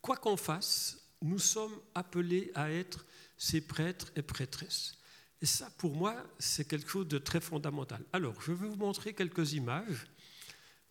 quoi 0.00 0.16
qu'on 0.16 0.36
fasse, 0.36 1.00
nous 1.22 1.38
sommes 1.38 1.74
appelés 1.94 2.50
à 2.54 2.70
être 2.70 3.04
ces 3.36 3.60
prêtres 3.60 4.12
et 4.16 4.22
prêtresses. 4.22 4.96
Et 5.42 5.46
ça, 5.46 5.70
pour 5.78 5.96
moi, 5.96 6.14
c'est 6.38 6.68
quelque 6.68 6.90
chose 6.90 7.08
de 7.08 7.18
très 7.18 7.40
fondamental. 7.40 8.02
Alors, 8.12 8.40
je 8.42 8.52
vais 8.52 8.68
vous 8.68 8.76
montrer 8.76 9.14
quelques 9.14 9.54
images 9.54 10.06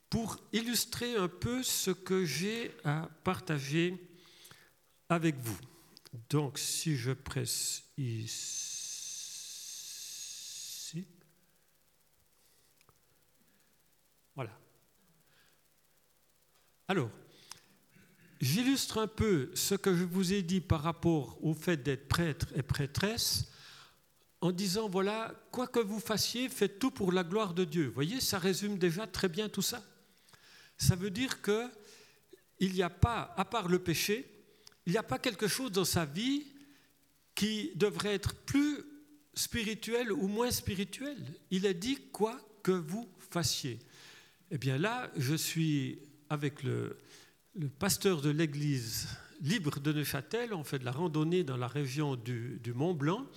pour 0.09 0.37
illustrer 0.53 1.15
un 1.15 1.27
peu 1.27 1.61
ce 1.63 1.91
que 1.91 2.25
j'ai 2.25 2.75
à 2.83 3.09
partager 3.23 3.95
avec 5.07 5.35
vous. 5.37 5.57
Donc, 6.29 6.57
si 6.57 6.95
je 6.95 7.11
presse 7.11 7.83
ici, 7.97 8.65
voilà. 14.35 14.57
Alors, 16.87 17.11
j'illustre 18.41 18.97
un 18.97 19.07
peu 19.07 19.51
ce 19.53 19.75
que 19.75 19.95
je 19.95 20.03
vous 20.03 20.33
ai 20.33 20.41
dit 20.41 20.61
par 20.61 20.81
rapport 20.81 21.37
au 21.43 21.53
fait 21.53 21.77
d'être 21.77 22.07
prêtre 22.07 22.47
et 22.55 22.63
prêtresse 22.63 23.51
en 24.41 24.51
disant, 24.51 24.89
voilà, 24.89 25.35
quoi 25.51 25.67
que 25.67 25.79
vous 25.79 25.99
fassiez, 25.99 26.49
faites 26.49 26.79
tout 26.79 26.89
pour 26.89 27.11
la 27.11 27.23
gloire 27.23 27.53
de 27.53 27.65
Dieu. 27.65 27.87
Vous 27.87 27.93
voyez, 27.93 28.19
ça 28.21 28.39
résume 28.39 28.79
déjà 28.79 29.05
très 29.05 29.29
bien 29.29 29.49
tout 29.49 29.61
ça. 29.61 29.83
Ça 30.79 30.95
veut 30.95 31.11
dire 31.11 31.41
qu'il 31.41 32.73
n'y 32.73 32.81
a 32.81 32.89
pas, 32.89 33.35
à 33.37 33.45
part 33.45 33.67
le 33.67 33.77
péché, 33.77 34.25
il 34.87 34.93
n'y 34.93 34.97
a 34.97 35.03
pas 35.03 35.19
quelque 35.19 35.47
chose 35.47 35.71
dans 35.71 35.85
sa 35.85 36.05
vie 36.05 36.47
qui 37.35 37.71
devrait 37.75 38.15
être 38.15 38.33
plus 38.33 38.79
spirituel 39.35 40.11
ou 40.11 40.27
moins 40.27 40.49
spirituel. 40.49 41.17
Il 41.51 41.67
a 41.67 41.73
dit 41.73 41.97
quoi 42.11 42.39
que 42.63 42.71
vous 42.71 43.07
fassiez. 43.29 43.77
Eh 44.51 44.57
bien 44.57 44.77
là, 44.77 45.11
je 45.15 45.35
suis 45.35 45.99
avec 46.29 46.63
le, 46.63 46.97
pasteur 47.77 48.21
de 48.21 48.29
l'église 48.29 49.07
libre 49.41 49.79
de 49.79 49.93
Neuchâtel, 49.93 50.53
on 50.53 50.63
fait 50.63 50.79
de 50.79 50.85
la 50.85 50.91
randonnée 50.91 51.43
dans 51.43 51.57
la 51.57 51.67
région 51.67 52.15
du, 52.15 52.59
du 52.63 52.73
Mont 52.73 52.93
Blanc. 52.93 53.27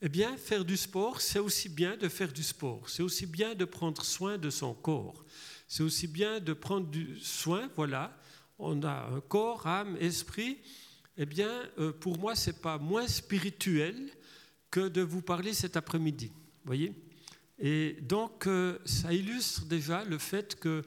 Eh 0.00 0.08
bien, 0.08 0.36
faire 0.36 0.64
du 0.64 0.76
sport, 0.76 1.20
c'est 1.20 1.40
aussi 1.40 1.68
bien 1.68 1.96
de 1.96 2.08
faire 2.08 2.32
du 2.32 2.44
sport, 2.44 2.88
c'est 2.88 3.02
aussi 3.02 3.26
bien 3.26 3.56
de 3.56 3.64
prendre 3.64 4.04
soin 4.04 4.38
de 4.38 4.48
son 4.48 4.72
corps, 4.72 5.24
c'est 5.68 5.82
aussi 5.82 6.06
bien 6.06 6.40
de 6.40 6.54
prendre 6.54 6.88
du 6.88 7.20
soin, 7.20 7.70
voilà, 7.76 8.18
on 8.58 8.82
a 8.82 9.06
un 9.12 9.20
corps, 9.20 9.66
âme, 9.66 9.96
esprit, 10.00 10.58
eh 11.18 11.26
bien, 11.26 11.50
euh, 11.78 11.92
pour 11.92 12.18
moi, 12.18 12.34
ce 12.34 12.50
n'est 12.50 12.56
pas 12.56 12.78
moins 12.78 13.06
spirituel 13.06 14.10
que 14.70 14.88
de 14.88 15.02
vous 15.02 15.20
parler 15.20 15.52
cet 15.52 15.76
après-midi. 15.76 16.32
voyez 16.64 16.92
Et 17.58 17.98
donc, 18.02 18.46
euh, 18.46 18.78
ça 18.84 19.12
illustre 19.12 19.66
déjà 19.66 20.04
le 20.04 20.16
fait 20.18 20.58
que 20.58 20.82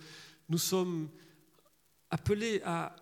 nous 0.49 0.57
sommes 0.57 1.09
appelés 2.09 2.61
à, 2.65 2.95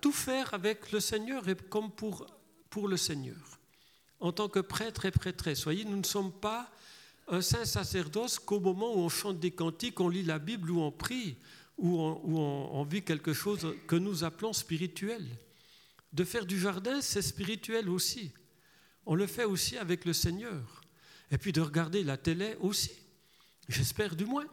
tout 0.00 0.12
faire 0.12 0.54
avec 0.54 0.90
le 0.90 1.00
Seigneur 1.00 1.46
et 1.48 1.54
comme 1.54 1.90
pour, 1.90 2.26
pour 2.70 2.88
le 2.88 2.96
Seigneur. 2.96 3.36
En 4.20 4.32
tant 4.32 4.48
que 4.48 4.60
prêtre 4.60 5.04
et 5.04 5.10
prêtresse, 5.10 5.64
voyez, 5.64 5.84
nous 5.84 5.98
ne 5.98 6.04
sommes 6.04 6.32
pas 6.32 6.70
un 7.28 7.40
saint 7.40 7.64
sacerdoce 7.64 8.38
qu'au 8.38 8.60
moment 8.60 8.94
où 8.94 8.98
on 8.98 9.08
chante 9.08 9.40
des 9.40 9.50
cantiques, 9.50 10.00
on 10.00 10.08
lit 10.08 10.22
la 10.22 10.38
Bible 10.38 10.70
ou 10.70 10.80
on 10.80 10.92
prie 10.92 11.36
où 11.78 12.00
on, 12.00 12.84
vit 12.84 13.02
quelque 13.02 13.32
chose 13.32 13.74
que 13.86 13.96
nous 13.96 14.24
appelons 14.24 14.52
spirituel. 14.52 15.24
De 16.12 16.24
faire 16.24 16.46
du 16.46 16.58
jardin, 16.58 17.00
c'est 17.00 17.22
spirituel 17.22 17.90
aussi. 17.90 18.32
On 19.04 19.14
le 19.14 19.26
fait 19.26 19.44
aussi 19.44 19.76
avec 19.76 20.04
le 20.04 20.12
Seigneur. 20.12 20.80
Et 21.30 21.38
puis 21.38 21.52
de 21.52 21.60
regarder 21.60 22.02
la 22.02 22.16
télé 22.16 22.56
aussi, 22.60 22.92
j'espère 23.68 24.16
du 24.16 24.24
moins. 24.24 24.46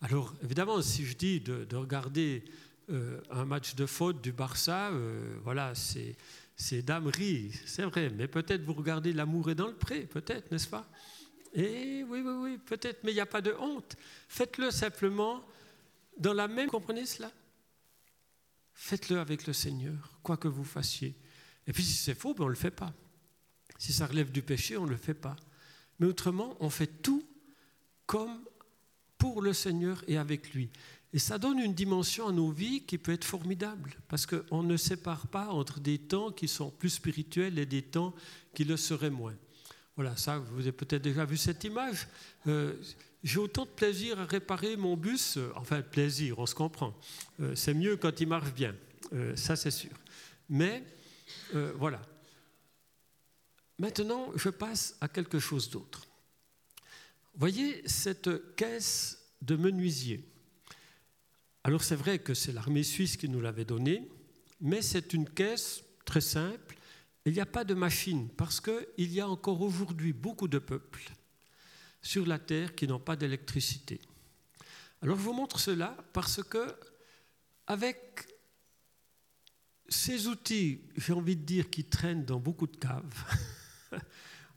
Alors 0.00 0.34
évidemment, 0.42 0.80
si 0.82 1.04
je 1.04 1.16
dis 1.16 1.40
de, 1.40 1.76
regarder 1.76 2.44
euh, 2.90 3.20
un 3.30 3.44
match 3.44 3.74
de 3.74 3.86
faute 3.86 4.20
du 4.20 4.32
Barça, 4.32 4.90
euh, 4.90 5.38
voilà, 5.44 5.74
c'est, 5.74 6.16
c'est 6.56 6.82
damerie, 6.82 7.52
c'est 7.66 7.82
vrai, 7.82 8.10
mais 8.10 8.26
peut-être 8.26 8.62
vous 8.62 8.72
regardez 8.72 9.12
L'amour 9.12 9.50
est 9.50 9.54
dans 9.54 9.68
le 9.68 9.76
pré, 9.76 10.00
peut-être, 10.00 10.50
n'est-ce 10.50 10.68
pas? 10.68 10.88
Et 11.54 12.04
oui, 12.04 12.20
oui, 12.20 12.32
oui, 12.34 12.58
peut-être, 12.58 13.02
mais 13.04 13.12
il 13.12 13.14
n'y 13.14 13.20
a 13.20 13.26
pas 13.26 13.40
de 13.40 13.54
honte. 13.58 13.96
Faites-le 14.28 14.70
simplement 14.70 15.44
dans 16.18 16.32
la 16.34 16.48
même, 16.48 16.68
comprenez 16.68 17.06
cela? 17.06 17.32
Faites-le 18.74 19.18
avec 19.18 19.46
le 19.46 19.52
Seigneur, 19.52 20.18
quoi 20.22 20.36
que 20.36 20.48
vous 20.48 20.64
fassiez. 20.64 21.16
Et 21.66 21.72
puis 21.72 21.82
si 21.82 21.94
c'est 21.94 22.14
faux, 22.14 22.34
ben 22.34 22.44
on 22.44 22.46
ne 22.46 22.52
le 22.52 22.56
fait 22.56 22.70
pas. 22.70 22.92
Si 23.78 23.92
ça 23.92 24.06
relève 24.06 24.30
du 24.30 24.42
péché, 24.42 24.76
on 24.76 24.84
ne 24.84 24.90
le 24.90 24.96
fait 24.96 25.14
pas. 25.14 25.36
Mais 25.98 26.06
autrement, 26.06 26.56
on 26.60 26.70
fait 26.70 27.02
tout 27.02 27.24
comme 28.06 28.40
pour 29.18 29.42
le 29.42 29.52
Seigneur 29.52 30.02
et 30.06 30.16
avec 30.16 30.54
lui. 30.54 30.70
Et 31.12 31.18
ça 31.18 31.38
donne 31.38 31.58
une 31.58 31.74
dimension 31.74 32.28
à 32.28 32.32
nos 32.32 32.50
vies 32.50 32.82
qui 32.82 32.98
peut 32.98 33.12
être 33.12 33.24
formidable, 33.24 33.96
parce 34.08 34.26
qu'on 34.26 34.62
ne 34.62 34.76
sépare 34.76 35.26
pas 35.26 35.48
entre 35.48 35.80
des 35.80 35.98
temps 35.98 36.30
qui 36.30 36.48
sont 36.48 36.70
plus 36.70 36.90
spirituels 36.90 37.58
et 37.58 37.66
des 37.66 37.82
temps 37.82 38.14
qui 38.54 38.64
le 38.64 38.76
seraient 38.76 39.10
moins. 39.10 39.34
Voilà, 39.98 40.16
ça, 40.16 40.38
vous 40.38 40.60
avez 40.60 40.70
peut-être 40.70 41.02
déjà 41.02 41.24
vu 41.24 41.36
cette 41.36 41.64
image. 41.64 42.06
Euh, 42.46 42.80
j'ai 43.24 43.40
autant 43.40 43.64
de 43.64 43.70
plaisir 43.70 44.20
à 44.20 44.26
réparer 44.26 44.76
mon 44.76 44.96
bus, 44.96 45.36
euh, 45.36 45.50
enfin 45.56 45.82
plaisir, 45.82 46.38
on 46.38 46.46
se 46.46 46.54
comprend. 46.54 46.96
Euh, 47.40 47.56
c'est 47.56 47.74
mieux 47.74 47.96
quand 47.96 48.20
il 48.20 48.28
marche 48.28 48.52
bien, 48.52 48.76
ça 49.34 49.56
c'est 49.56 49.72
sûr. 49.72 49.90
Mais 50.48 50.84
voilà. 51.74 52.00
Maintenant, 53.76 54.30
je 54.36 54.50
passe 54.50 54.96
à 55.00 55.08
quelque 55.08 55.40
chose 55.40 55.68
d'autre. 55.68 56.06
Voyez 57.34 57.82
cette 57.88 58.54
caisse 58.54 59.18
de 59.42 59.56
menuisier. 59.56 60.24
Alors 61.64 61.82
c'est 61.82 61.96
vrai 61.96 62.20
que 62.20 62.34
c'est 62.34 62.52
l'armée 62.52 62.84
suisse 62.84 63.16
qui 63.16 63.28
nous 63.28 63.40
l'avait 63.40 63.64
donnée, 63.64 64.08
mais 64.60 64.80
c'est 64.80 65.12
une 65.12 65.28
caisse 65.28 65.82
très 66.04 66.20
simple. 66.20 66.67
Il 67.24 67.32
n'y 67.32 67.40
a 67.40 67.46
pas 67.46 67.64
de 67.64 67.74
machine 67.74 68.28
parce 68.30 68.60
qu'il 68.60 69.12
y 69.12 69.20
a 69.20 69.28
encore 69.28 69.60
aujourd'hui 69.60 70.12
beaucoup 70.12 70.48
de 70.48 70.58
peuples 70.58 71.10
sur 72.00 72.26
la 72.26 72.38
Terre 72.38 72.74
qui 72.74 72.86
n'ont 72.86 73.00
pas 73.00 73.16
d'électricité. 73.16 74.00
Alors 75.02 75.16
je 75.16 75.22
vous 75.22 75.32
montre 75.32 75.60
cela 75.60 75.96
parce 76.12 76.42
que 76.42 76.74
avec 77.66 78.26
ces 79.88 80.26
outils, 80.26 80.80
j'ai 80.96 81.12
envie 81.12 81.36
de 81.36 81.44
dire, 81.44 81.70
qui 81.70 81.84
traînent 81.84 82.24
dans 82.24 82.40
beaucoup 82.40 82.66
de 82.66 82.76
caves, 82.76 83.24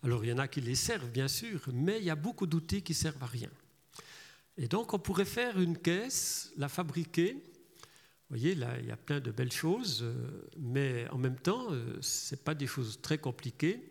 alors 0.03 0.23
il 0.23 0.29
y 0.29 0.33
en 0.33 0.37
a 0.37 0.47
qui 0.47 0.61
les 0.61 0.75
servent 0.75 1.09
bien 1.09 1.27
sûr, 1.27 1.61
mais 1.73 1.99
il 1.99 2.05
y 2.05 2.09
a 2.09 2.15
beaucoup 2.15 2.47
d'outils 2.47 2.81
qui 2.81 2.93
servent 2.93 3.23
à 3.23 3.27
rien. 3.27 3.49
Et 4.57 4.67
donc 4.67 4.93
on 4.93 4.99
pourrait 4.99 5.25
faire 5.25 5.59
une 5.59 5.77
caisse, 5.77 6.51
la 6.57 6.69
fabriquer. 6.69 7.41
Vous 8.31 8.37
voyez, 8.37 8.55
là, 8.55 8.79
il 8.79 8.85
y 8.85 8.91
a 8.91 8.95
plein 8.95 9.19
de 9.19 9.29
belles 9.29 9.51
choses, 9.51 10.03
euh, 10.03 10.13
mais 10.57 11.05
en 11.09 11.17
même 11.17 11.35
temps, 11.35 11.67
euh, 11.71 11.97
ce 11.99 12.33
n'est 12.33 12.41
pas 12.41 12.55
des 12.55 12.65
choses 12.65 13.01
très 13.01 13.17
compliquées. 13.17 13.83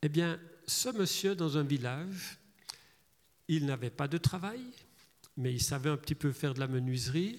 Eh 0.00 0.08
bien, 0.08 0.40
ce 0.66 0.88
monsieur 0.88 1.34
dans 1.34 1.58
un 1.58 1.62
village, 1.62 2.38
il 3.46 3.66
n'avait 3.66 3.90
pas 3.90 4.08
de 4.08 4.16
travail, 4.16 4.62
mais 5.36 5.52
il 5.52 5.60
savait 5.60 5.90
un 5.90 5.98
petit 5.98 6.14
peu 6.14 6.32
faire 6.32 6.54
de 6.54 6.60
la 6.60 6.68
menuiserie, 6.68 7.38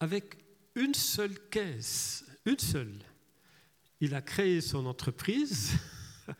avec 0.00 0.38
une 0.76 0.94
seule 0.94 1.38
caisse, 1.50 2.24
une 2.46 2.58
seule. 2.58 2.98
Il 4.00 4.14
a 4.14 4.22
créé 4.22 4.62
son 4.62 4.86
entreprise, 4.86 5.72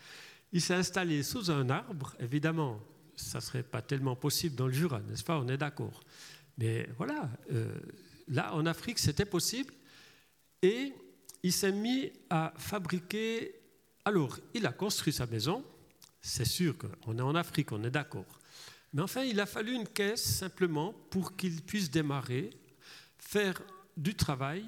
il 0.55 0.63
s'est 0.63 0.73
installé 0.73 1.23
sous 1.23 1.51
un 1.51 1.69
arbre, 1.69 2.17
évidemment, 2.21 2.81
ça 3.17 3.37
ne 3.37 3.43
serait 3.43 3.65
pas 3.65 3.83
tellement 3.83 4.17
possible 4.17 4.57
dans 4.57 4.67
le 4.67 4.73
Jura, 4.73 5.01
n'est-ce 5.01 5.25
pas? 5.25 5.39
On 5.39 5.49
est 5.49 5.59
d'accord. 5.59 6.01
Mais 6.57 6.89
voilà, 6.97 7.29
euh, 7.53 7.79
là 8.33 8.55
en 8.55 8.67
Afrique, 8.67 8.99
c'était 8.99 9.25
possible. 9.25 9.73
Et 10.63 10.93
il 11.43 11.53
s'est 11.53 11.73
mis 11.73 12.13
à 12.31 12.53
fabriquer. 12.57 13.55
Alors, 14.05 14.39
il 14.55 14.67
a 14.67 14.73
construit 14.73 15.13
sa 15.13 15.27
maison, 15.27 15.65
c'est 16.21 16.45
sûr 16.45 16.77
qu'on 16.79 17.19
est 17.19 17.23
en 17.23 17.35
Afrique, 17.35 17.73
on 17.73 17.85
est 17.85 17.91
d'accord. 17.91 18.27
Mais 18.93 19.03
enfin, 19.03 19.23
il 19.23 19.41
a 19.41 19.47
fallu 19.47 19.75
une 19.75 19.89
caisse 19.89 20.23
simplement 20.23 20.93
pour 21.11 21.37
qu'il 21.37 21.63
puisse 21.63 21.91
démarrer, 21.91 22.51
faire 23.19 23.61
du 23.97 24.15
travail, 24.15 24.65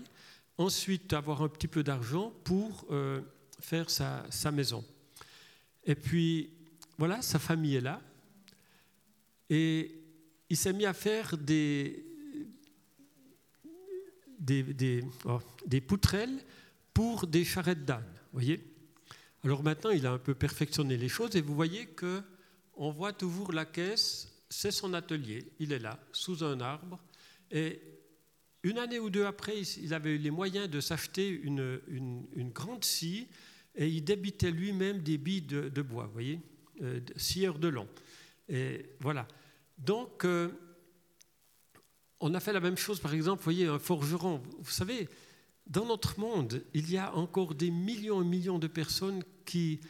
ensuite 0.56 1.12
avoir 1.12 1.42
un 1.42 1.48
petit 1.48 1.68
peu 1.68 1.82
d'argent 1.82 2.32
pour 2.44 2.86
euh, 2.90 3.20
faire 3.60 3.90
sa, 3.90 4.50
maison. 4.52 4.84
Et 5.84 5.94
puis, 5.94 6.50
voilà, 6.96 7.22
sa 7.22 7.38
famille 7.38 7.76
est 7.76 7.80
là. 7.80 8.00
Et 9.50 10.00
il 10.48 10.56
s'est 10.56 10.72
mis 10.72 10.86
à 10.86 10.94
faire 10.94 11.36
des, 11.36 12.13
des, 14.44 15.04
oh, 15.24 15.40
des 15.66 15.80
poutrelles 15.80 16.38
pour 16.92 17.26
des 17.26 17.44
charrettes 17.44 17.84
d'âne, 17.84 18.04
voyez 18.32 18.74
alors 19.44 19.62
maintenant, 19.62 19.90
il 19.90 20.06
a 20.06 20.12
un 20.12 20.18
peu 20.18 20.34
perfectionné 20.34 20.96
les 20.96 21.10
choses 21.10 21.36
et 21.36 21.42
vous 21.42 21.54
voyez 21.54 21.86
que 21.86 22.22
on 22.76 22.90
voit 22.90 23.12
toujours 23.12 23.52
la 23.52 23.66
caisse, 23.66 24.42
c'est 24.48 24.70
son 24.70 24.94
atelier, 24.94 25.52
il 25.58 25.72
est 25.72 25.78
là, 25.78 26.00
sous 26.12 26.42
un 26.42 26.60
arbre, 26.60 26.98
Et 27.50 27.80
une 28.62 28.78
année 28.78 28.98
ou 28.98 29.10
deux 29.10 29.26
après, 29.26 29.60
il 29.60 29.92
avait 29.92 30.14
eu 30.14 30.18
les 30.18 30.30
moyens 30.30 30.70
de 30.70 30.80
s'acheter 30.80 31.28
une, 31.28 31.78
une, 31.88 32.50
grande 32.50 32.82
scie 32.82 33.28
et 33.74 33.86
il 33.86 34.02
débitait 34.02 34.50
lui-même 34.50 35.02
des 35.02 35.18
billes 35.18 35.42
de, 35.42 35.82
bois, 35.82 36.06
vous 36.06 36.12
voyez, 36.12 36.40
euh, 36.80 37.00
de 37.00 37.68
long. 37.68 37.86
Et 38.48 38.86
voilà. 39.00 39.28
Donc, 39.76 40.24
euh, 40.24 40.48
on 42.20 42.34
a 42.34 42.40
fait 42.40 42.52
la 42.52 42.60
même 42.60 42.76
chose, 42.76 43.00
par 43.00 43.14
exemple, 43.14 43.42
voyez, 43.42 43.66
un 43.66 43.78
forgeron. 43.78 44.42
Vous 44.60 44.70
savez, 44.70 45.08
dans 45.66 45.86
notre 45.86 46.18
monde, 46.18 46.62
il 46.74 46.90
y 46.90 46.96
a 46.96 47.14
encore 47.14 47.54
des 47.54 47.70
millions 47.70 48.22
et 48.22 48.24
millions 48.24 48.58
de 48.58 48.66
personnes 48.66 49.22
qui, 49.44 49.80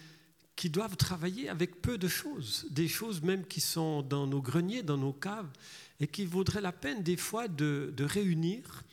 qui 0.56 0.70
doivent 0.70 0.96
travailler 0.96 1.48
avec 1.48 1.82
peu 1.82 1.98
de 1.98 2.08
choses, 2.08 2.66
des 2.70 2.88
choses 2.88 3.22
même 3.22 3.46
qui 3.46 3.60
sont 3.60 4.02
dans 4.02 4.26
nos 4.26 4.40
greniers, 4.40 4.82
dans 4.82 4.98
nos 4.98 5.12
caves, 5.12 5.50
et 6.00 6.06
qui 6.06 6.24
vaudraient 6.24 6.60
la 6.60 6.72
peine 6.72 7.02
des 7.02 7.16
fois 7.16 7.48
de, 7.48 7.92
réunir 7.98 8.84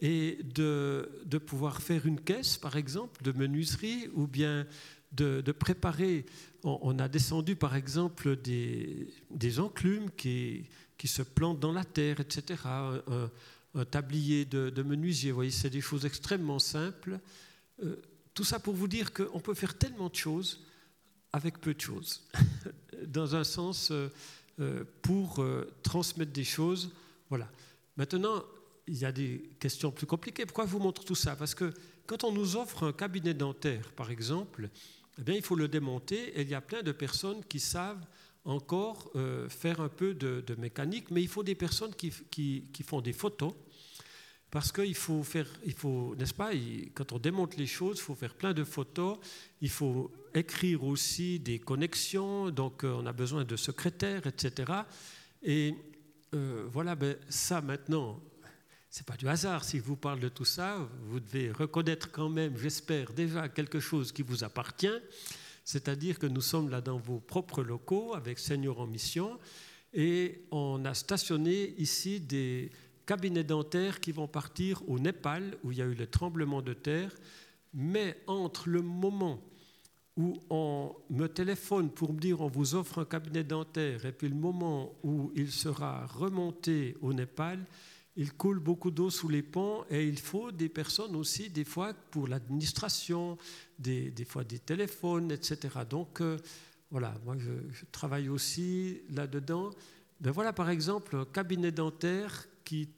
et 0.00 0.38
de, 0.44 1.08
de, 1.24 1.38
pouvoir 1.38 1.80
faire 1.80 2.06
une 2.06 2.20
caisse, 2.20 2.56
par 2.56 2.76
exemple, 2.76 3.22
de 3.22 3.32
menuiserie, 3.32 4.08
ou 4.14 4.26
bien 4.26 4.66
de, 5.12 5.52
préparer. 5.52 6.26
On, 6.64 6.98
a 6.98 7.08
descendu, 7.08 7.56
par 7.56 7.76
exemple, 7.76 8.36
des, 8.36 9.60
enclumes 9.60 10.10
qui, 10.16 10.68
qui, 10.98 11.08
se 11.08 11.22
plantent 11.22 11.60
dans 11.60 11.72
la 11.72 11.84
terre, 11.84 12.20
etc. 12.20 12.60
Un, 12.66 13.30
tablier 13.84 14.44
de, 14.44 14.82
menuisier, 14.82 15.30
vous 15.30 15.36
voyez, 15.36 15.50
c'est 15.50 15.70
des 15.70 15.80
choses 15.80 16.06
extrêmement 16.06 16.58
simples. 16.58 17.20
Euh, 17.82 17.96
tout 18.32 18.44
ça 18.44 18.58
pour 18.58 18.74
vous 18.74 18.88
dire 18.88 19.12
qu'on 19.12 19.40
peut 19.40 19.54
faire 19.54 19.76
tellement 19.76 20.08
de 20.08 20.14
choses 20.14 20.64
avec 21.32 21.60
peu 21.60 21.74
de 21.74 21.80
choses, 21.80 22.26
dans 23.06 23.34
un 23.36 23.44
sens 23.44 23.90
euh, 23.90 24.08
euh, 24.60 24.84
pour 25.02 25.44
transmettre 25.82 26.32
des 26.32 26.44
choses. 26.44 26.90
Voilà. 27.28 27.50
Maintenant, 27.96 28.42
il 28.86 28.96
y 28.96 29.04
a 29.04 29.12
des 29.12 29.50
questions 29.58 29.90
plus 29.90 30.06
compliquées. 30.06 30.46
Pourquoi 30.46 30.66
je 30.66 30.70
vous 30.70 30.78
montre 30.78 31.04
tout 31.04 31.14
ça? 31.14 31.36
Parce 31.36 31.54
que 31.54 31.72
quand 32.06 32.24
on 32.24 32.32
nous 32.32 32.56
offre 32.56 32.84
un 32.84 32.92
cabinet 32.92 33.34
dentaire, 33.34 33.90
par 33.92 34.10
exemple, 34.10 34.70
eh 35.18 35.22
bien, 35.22 35.34
il 35.34 35.42
faut 35.42 35.56
le 35.56 35.68
démonter 35.68 36.40
il 36.40 36.48
y 36.48 36.54
a 36.54 36.60
plein 36.60 36.82
de 36.82 36.92
personnes 36.92 37.44
qui 37.44 37.60
savent 37.60 38.04
encore 38.44 39.10
faire 39.48 39.80
un 39.80 39.88
peu 39.88 40.14
de, 40.14 40.54
mécanique, 40.56 41.10
mais 41.10 41.22
il 41.22 41.28
faut 41.28 41.42
des 41.42 41.54
personnes 41.54 41.94
qui, 41.94 42.12
qui 42.30 42.82
font 42.84 43.00
des 43.00 43.12
photos 43.12 43.52
parce 44.50 44.72
qu'il 44.72 44.94
faut 44.94 45.22
faire, 45.22 45.48
il 45.64 45.74
faut, 45.74 46.14
n'est-ce 46.16 46.34
pas, 46.34 46.50
quand 46.94 47.12
on 47.12 47.18
démonte 47.18 47.56
les 47.56 47.66
choses, 47.66 47.98
il 47.98 48.02
faut 48.02 48.14
faire 48.14 48.34
plein 48.34 48.54
de 48.54 48.64
photos, 48.64 49.18
il 49.60 49.68
faut 49.68 50.10
écrire 50.34 50.84
aussi 50.84 51.38
des 51.40 51.58
connexions, 51.58 52.50
donc 52.50 52.84
euh, 52.84 52.96
on 52.96 53.06
a 53.06 53.12
besoin 53.12 53.44
de 53.44 53.56
secrétaires, 53.56 54.26
etc. 54.26 54.72
Et 55.42 55.74
euh, 56.34 56.66
voilà, 56.72 56.94
ben, 56.94 57.16
ça 57.28 57.60
maintenant, 57.60 58.20
c'est 58.96 59.04
pas 59.04 59.18
du 59.18 59.28
hasard 59.28 59.62
si 59.62 59.76
je 59.76 59.82
vous 59.82 59.94
parle 59.94 60.20
de 60.20 60.30
tout 60.30 60.46
ça, 60.46 60.78
vous 61.10 61.20
devez 61.20 61.52
reconnaître 61.52 62.10
quand 62.10 62.30
même, 62.30 62.56
j'espère, 62.56 63.12
déjà 63.12 63.46
quelque 63.46 63.78
chose 63.78 64.10
qui 64.10 64.22
vous 64.22 64.42
appartient, 64.42 64.98
c'est-à-dire 65.66 66.18
que 66.18 66.24
nous 66.24 66.40
sommes 66.40 66.70
là 66.70 66.80
dans 66.80 66.96
vos 66.96 67.20
propres 67.20 67.62
locaux 67.62 68.14
avec 68.14 68.38
Seigneur 68.38 68.80
en 68.80 68.86
mission, 68.86 69.38
et 69.92 70.46
on 70.50 70.82
a 70.86 70.94
stationné 70.94 71.74
ici 71.76 72.20
des 72.20 72.70
cabinets 73.04 73.44
dentaires 73.44 74.00
qui 74.00 74.12
vont 74.12 74.28
partir 74.28 74.80
au 74.88 74.98
Népal, 74.98 75.58
où 75.62 75.72
il 75.72 75.78
y 75.78 75.82
a 75.82 75.84
eu 75.84 75.94
le 75.94 76.06
tremblement 76.06 76.62
de 76.62 76.72
terre. 76.72 77.14
Mais 77.74 78.16
entre 78.26 78.70
le 78.70 78.80
moment 78.80 79.42
où 80.16 80.40
on 80.48 80.94
me 81.10 81.26
téléphone 81.26 81.90
pour 81.90 82.14
me 82.14 82.18
dire 82.18 82.40
on 82.40 82.48
vous 82.48 82.74
offre 82.74 83.00
un 83.00 83.04
cabinet 83.04 83.44
dentaire 83.44 84.06
et 84.06 84.12
puis 84.12 84.30
le 84.30 84.34
moment 84.34 84.94
où 85.02 85.30
il 85.34 85.52
sera 85.52 86.06
remonté 86.06 86.96
au 87.02 87.12
Népal, 87.12 87.66
il 88.16 88.32
coule 88.32 88.58
beaucoup 88.60 88.90
d'eau 88.90 89.10
sous 89.10 89.28
les 89.28 89.42
ponts 89.42 89.84
et 89.90 90.06
il 90.06 90.18
faut 90.18 90.50
des 90.50 90.70
personnes 90.70 91.14
aussi, 91.16 91.50
des 91.50 91.64
fois 91.64 91.92
pour 91.92 92.28
l'administration, 92.28 93.36
des, 93.78 94.12
fois 94.26 94.42
des 94.42 94.58
téléphones, 94.58 95.30
etc. 95.32 95.58
Donc 95.88 96.20
euh, 96.20 96.38
voilà, 96.90 97.14
moi 97.24 97.36
je, 97.38 97.84
travaille 97.92 98.28
aussi 98.28 99.02
là-dedans. 99.10 99.70
Ben 100.20 100.30
voilà 100.30 100.54
par 100.54 100.70
exemple 100.70 101.16
un 101.16 101.26
cabinet 101.26 101.72
dentaire 101.72 102.46
qui, 102.64 102.88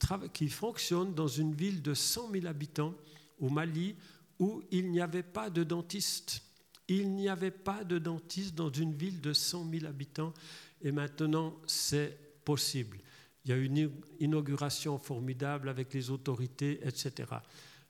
fonctionne 0.49 1.13
dans 1.13 1.27
une 1.27 1.53
ville 1.53 1.81
de 1.81 1.93
100 1.93 2.31
000 2.31 2.45
habitants 2.47 2.95
au 3.39 3.49
Mali 3.49 3.95
où 4.39 4.63
il 4.71 4.89
n'y 4.89 5.01
avait 5.01 5.21
pas 5.21 5.49
de 5.49 5.63
dentiste. 5.63 6.41
Il 6.87 7.11
n'y 7.11 7.27
avait 7.27 7.51
pas 7.51 7.83
de 7.83 7.99
dentiste 7.99 8.55
dans 8.55 8.71
une 8.71 8.93
ville 8.93 9.19
de 9.19 9.33
100 9.33 9.69
000 9.69 9.85
habitants 9.85 10.33
et 10.81 10.93
maintenant 10.93 11.55
c'est 11.67 12.17
possible. 12.45 12.99
Il 13.45 13.51
y 13.51 13.53
a 13.53 13.57
une 13.57 13.91
inauguration 14.19 14.97
formidable 14.97 15.69
avec 15.69 15.93
les 15.93 16.09
autorités, 16.09 16.79
etc. 16.85 17.29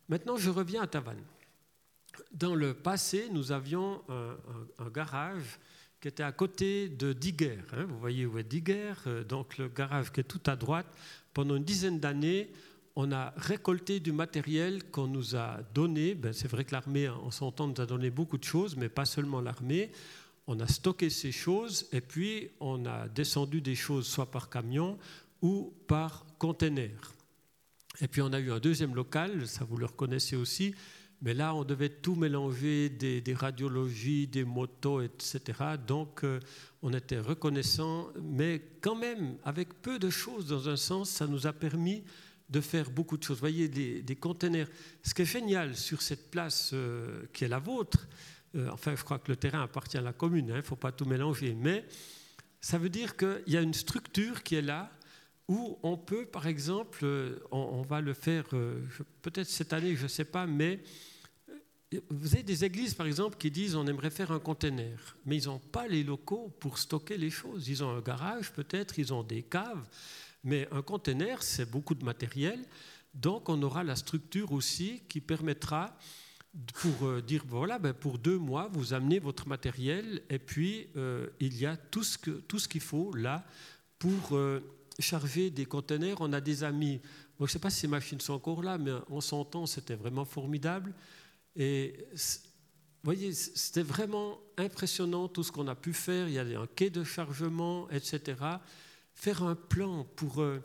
Maintenant, 0.07 0.37
je 0.37 0.49
reviens 0.49 0.83
à 0.83 0.87
Tavannes. 0.87 1.23
Dans 2.31 2.55
le 2.55 2.73
passé, 2.73 3.29
nous 3.31 3.51
avions 3.51 4.01
un, 4.09 4.89
garage 4.89 5.59
qui 6.01 6.07
était 6.07 6.23
à 6.23 6.31
côté 6.31 6.89
de 6.89 7.13
Diguer. 7.13 7.57
Hein. 7.73 7.85
vous 7.85 7.99
voyez 7.99 8.25
où 8.25 8.37
est 8.37 8.43
Diguer, 8.43 8.93
euh, 9.07 9.23
donc 9.23 9.57
le 9.57 9.67
garage 9.67 10.11
qui 10.11 10.21
est 10.21 10.23
tout 10.23 10.41
à 10.45 10.55
droite 10.55 10.87
pendant 11.33 11.55
une 11.55 11.63
dizaine 11.63 11.99
d'années, 11.99 12.51
on 12.95 13.11
a 13.11 13.33
récolté 13.37 13.99
du 13.99 14.11
matériel 14.11 14.83
qu'on 14.91 15.07
nous 15.07 15.35
a 15.35 15.59
donné. 15.73 16.15
Ben, 16.15 16.33
c'est 16.33 16.49
vrai 16.49 16.65
que 16.65 16.73
l'armée, 16.73 17.07
en 17.07 17.31
son 17.31 17.53
nous 17.59 17.81
a 17.81 17.85
donné 17.85 18.09
beaucoup 18.09 18.37
de 18.37 18.43
choses, 18.43 18.75
mais 18.75 18.89
pas 18.89 19.05
seulement 19.05 19.39
l'armée. 19.39 19.91
On 20.47 20.59
a 20.59 20.67
stocké 20.67 21.09
ces 21.09 21.31
choses 21.31 21.87
et 21.91 22.01
puis 22.01 22.49
on 22.59 22.85
a 22.85 23.07
descendu 23.07 23.61
des 23.61 23.75
choses 23.75 24.07
soit 24.07 24.31
par 24.31 24.49
camion 24.49 24.97
ou 25.41 25.73
par 25.87 26.25
conteneur. 26.37 27.13
Et 28.01 28.07
puis 28.07 28.21
on 28.21 28.31
a 28.31 28.39
eu 28.39 28.51
un 28.51 28.59
deuxième 28.59 28.95
local, 28.95 29.47
ça 29.47 29.65
vous 29.65 29.77
le 29.77 29.85
reconnaissez 29.85 30.35
aussi, 30.35 30.73
mais 31.21 31.33
là 31.33 31.53
on 31.53 31.63
devait 31.63 31.89
tout 31.89 32.15
mélanger, 32.15 32.89
des, 32.89 33.33
radiologies, 33.33 34.27
des 34.27 34.45
motos, 34.45 35.01
etc. 35.01 35.41
Donc 35.85 36.23
euh, 36.23 36.39
on 36.81 36.93
était 36.93 37.19
reconnaissant, 37.19 38.09
mais 38.21 38.61
quand 38.81 38.95
même, 38.95 39.37
avec 39.43 39.81
peu 39.81 39.99
de 39.99 40.09
choses, 40.09 40.47
dans 40.47 40.69
un 40.69 40.77
sens, 40.77 41.09
ça 41.09 41.27
nous 41.27 41.45
a 41.45 41.53
permis 41.53 42.03
de 42.49 42.61
faire 42.61 42.89
beaucoup 42.89 43.17
de 43.17 43.23
choses. 43.23 43.37
Vous 43.37 43.41
voyez, 43.41 43.67
des, 43.67 44.15
conteneurs. 44.15 44.67
Ce 45.03 45.13
qui 45.13 45.21
est 45.21 45.25
génial 45.25 45.75
sur 45.75 46.01
cette 46.01 46.31
place 46.31 46.71
euh, 46.73 47.25
qui 47.31 47.43
est 47.43 47.47
la 47.47 47.59
vôtre, 47.59 48.07
euh, 48.55 48.69
enfin, 48.71 48.95
je 48.95 49.03
crois 49.03 49.19
que 49.19 49.31
le 49.31 49.35
terrain 49.35 49.61
appartient 49.61 49.97
à 49.97 50.01
la 50.01 50.13
commune, 50.13 50.47
il 50.47 50.53
hein, 50.53 50.57
ne 50.57 50.61
faut 50.61 50.75
pas 50.75 50.91
tout 50.91 51.05
mélanger, 51.05 51.53
mais 51.53 51.85
ça 52.59 52.77
veut 52.77 52.89
dire 52.89 53.15
qu'il 53.15 53.43
y 53.47 53.57
a 53.57 53.61
une 53.61 53.73
structure 53.73 54.41
qui 54.41 54.55
est 54.55 54.61
là, 54.61 54.91
où 55.49 55.77
on 55.83 55.97
peut, 55.97 56.25
par 56.25 56.47
exemple, 56.47 56.99
euh, 57.03 57.39
on, 57.51 57.81
va 57.81 57.99
le 57.99 58.13
faire 58.13 58.45
peut-être 59.21 59.49
cette 59.49 59.73
année, 59.73 59.95
je 59.95 60.03
ne 60.03 60.07
sais 60.07 60.23
pas, 60.23 60.47
mais 60.47 60.79
vous 62.09 62.35
avez 62.35 62.43
des 62.43 62.63
églises, 62.63 62.93
par 62.93 63.07
exemple, 63.07 63.37
qui 63.37 63.49
disent 63.49 63.75
on 63.75 63.87
aimerait 63.87 64.11
faire 64.11 64.31
un 64.31 64.39
conteneur, 64.39 65.17
mais 65.25 65.37
ils 65.37 65.47
n'ont 65.47 65.59
pas 65.59 65.87
les 65.87 66.03
locaux 66.03 66.53
pour 66.59 66.77
stocker 66.77 67.17
les 67.17 67.31
choses. 67.31 67.67
Ils 67.67 67.83
ont 67.83 67.89
un 67.89 68.01
garage, 68.01 68.53
peut-être, 68.53 68.99
ils 68.99 69.11
ont 69.11 69.23
des 69.23 69.41
caves, 69.41 69.87
mais 70.43 70.67
un 70.71 70.83
conteneur, 70.83 71.41
c'est 71.41 71.69
beaucoup 71.69 71.95
de 71.95 72.05
matériel. 72.05 72.59
Donc, 73.15 73.49
on 73.49 73.61
aura 73.63 73.83
la 73.83 73.95
structure 73.95 74.51
aussi 74.51 75.01
qui 75.09 75.19
permettra 75.19 75.97
pour 76.75 77.07
euh, 77.07 77.21
dire 77.21 77.43
voilà, 77.47 77.79
ben, 77.79 77.93
pour 77.93 78.19
deux 78.19 78.37
mois, 78.37 78.69
vous 78.71 78.93
amenez 78.93 79.19
votre 79.19 79.47
matériel 79.47 80.21
et 80.29 80.39
puis 80.39 80.87
euh, 80.95 81.27
il 81.39 81.57
y 81.57 81.65
a 81.65 81.75
tout 81.75 82.03
ce 82.03 82.67
qu'il 82.67 82.81
faut 82.81 83.13
là 83.13 83.45
pour 83.97 84.35
euh, 84.35 84.61
charger 84.97 85.49
des 85.49 85.65
conteneurs. 85.65 86.17
On 86.21 86.33
a 86.33 86.41
des 86.41 86.63
amis, 86.63 86.99
je 87.37 87.43
ne 87.43 87.47
sais 87.47 87.59
pas 87.59 87.69
si 87.69 87.81
ces 87.81 87.87
machines 87.87 88.19
sont 88.19 88.33
encore 88.33 88.63
là, 88.63 88.77
mais 88.77 88.91
en 89.09 89.21
son 89.21 89.45
temps, 89.45 89.65
c'était 89.65 89.95
vraiment 89.95 90.25
formidable. 90.25 90.93
Et 91.55 92.07
vous 92.13 93.05
voyez, 93.05 93.33
c'était 93.33 93.81
vraiment 93.81 94.39
impressionnant 94.57 95.27
tout 95.27 95.43
ce 95.43 95.51
qu'on 95.51 95.67
a 95.67 95.75
pu 95.75 95.93
faire. 95.93 96.27
Il 96.27 96.33
y 96.33 96.39
a 96.39 96.61
un 96.61 96.67
quai 96.67 96.89
de 96.89 97.03
chargement, 97.03 97.89
etc. 97.89 98.35
Faire 99.13 99.43
un 99.43 99.55
plan 99.55 100.05
pour, 100.15 100.41
euh, 100.41 100.59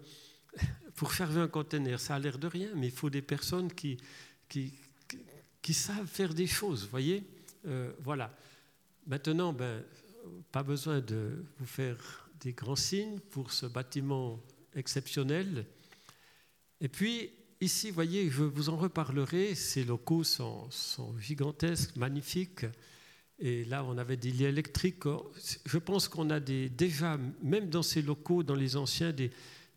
charger 1.12 1.40
un 1.40 1.48
conteneur, 1.48 2.00
ça 2.00 2.16
a 2.16 2.18
l'air 2.18 2.38
de 2.38 2.46
rien, 2.46 2.70
mais 2.74 2.86
il 2.86 2.92
faut 2.92 3.10
des 3.10 3.22
personnes 3.22 3.72
qui, 3.72 3.98
qui, 4.48 4.72
qui 5.62 5.74
savent 5.74 6.06
faire 6.06 6.34
des 6.34 6.46
choses, 6.46 6.84
vous 6.84 6.90
voyez 6.90 7.24
euh, 7.66 7.92
Voilà. 8.00 8.36
Maintenant, 9.06 9.52
ben, 9.52 9.82
pas 10.50 10.62
besoin 10.62 11.00
de 11.00 11.44
vous 11.58 11.66
faire 11.66 12.23
des 12.44 12.52
grands 12.52 12.76
signes 12.76 13.18
pour 13.18 13.50
ce 13.52 13.66
bâtiment 13.66 14.40
exceptionnel. 14.74 15.66
Et 16.80 16.88
puis, 16.88 17.30
Ici, 17.64 17.90
voyez, 17.90 18.28
je 18.28 18.42
vous 18.42 18.68
en 18.68 18.76
reparlerai, 18.76 19.54
ces 19.54 19.84
locaux 19.84 20.22
sont, 20.22 20.68
gigantesques, 21.18 21.96
magnifiques. 21.96 22.66
Et 23.38 23.64
là, 23.64 23.82
on 23.84 23.96
avait 23.96 24.18
des 24.18 24.32
liens 24.32 24.50
électriques. 24.50 25.04
Je 25.64 25.78
pense 25.78 26.06
qu'on 26.06 26.28
a 26.28 26.40
déjà, 26.40 27.18
même 27.42 27.70
dans 27.70 27.82
ces 27.82 28.02
locaux, 28.02 28.42
dans 28.42 28.54
les 28.54 28.76
anciens, 28.76 29.12
des, 29.12 29.30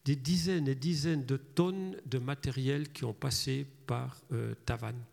dizaines 0.03 0.67
et 0.67 0.75
dizaines 0.75 1.25
de 1.25 1.37
tonnes 1.37 1.95
de 2.05 2.17
matériel 2.17 2.91
qui 2.91 3.05
ont 3.05 3.13
passé 3.13 3.65
par 3.85 4.17
euh, 4.33 4.53
Tavannes. 4.65 5.05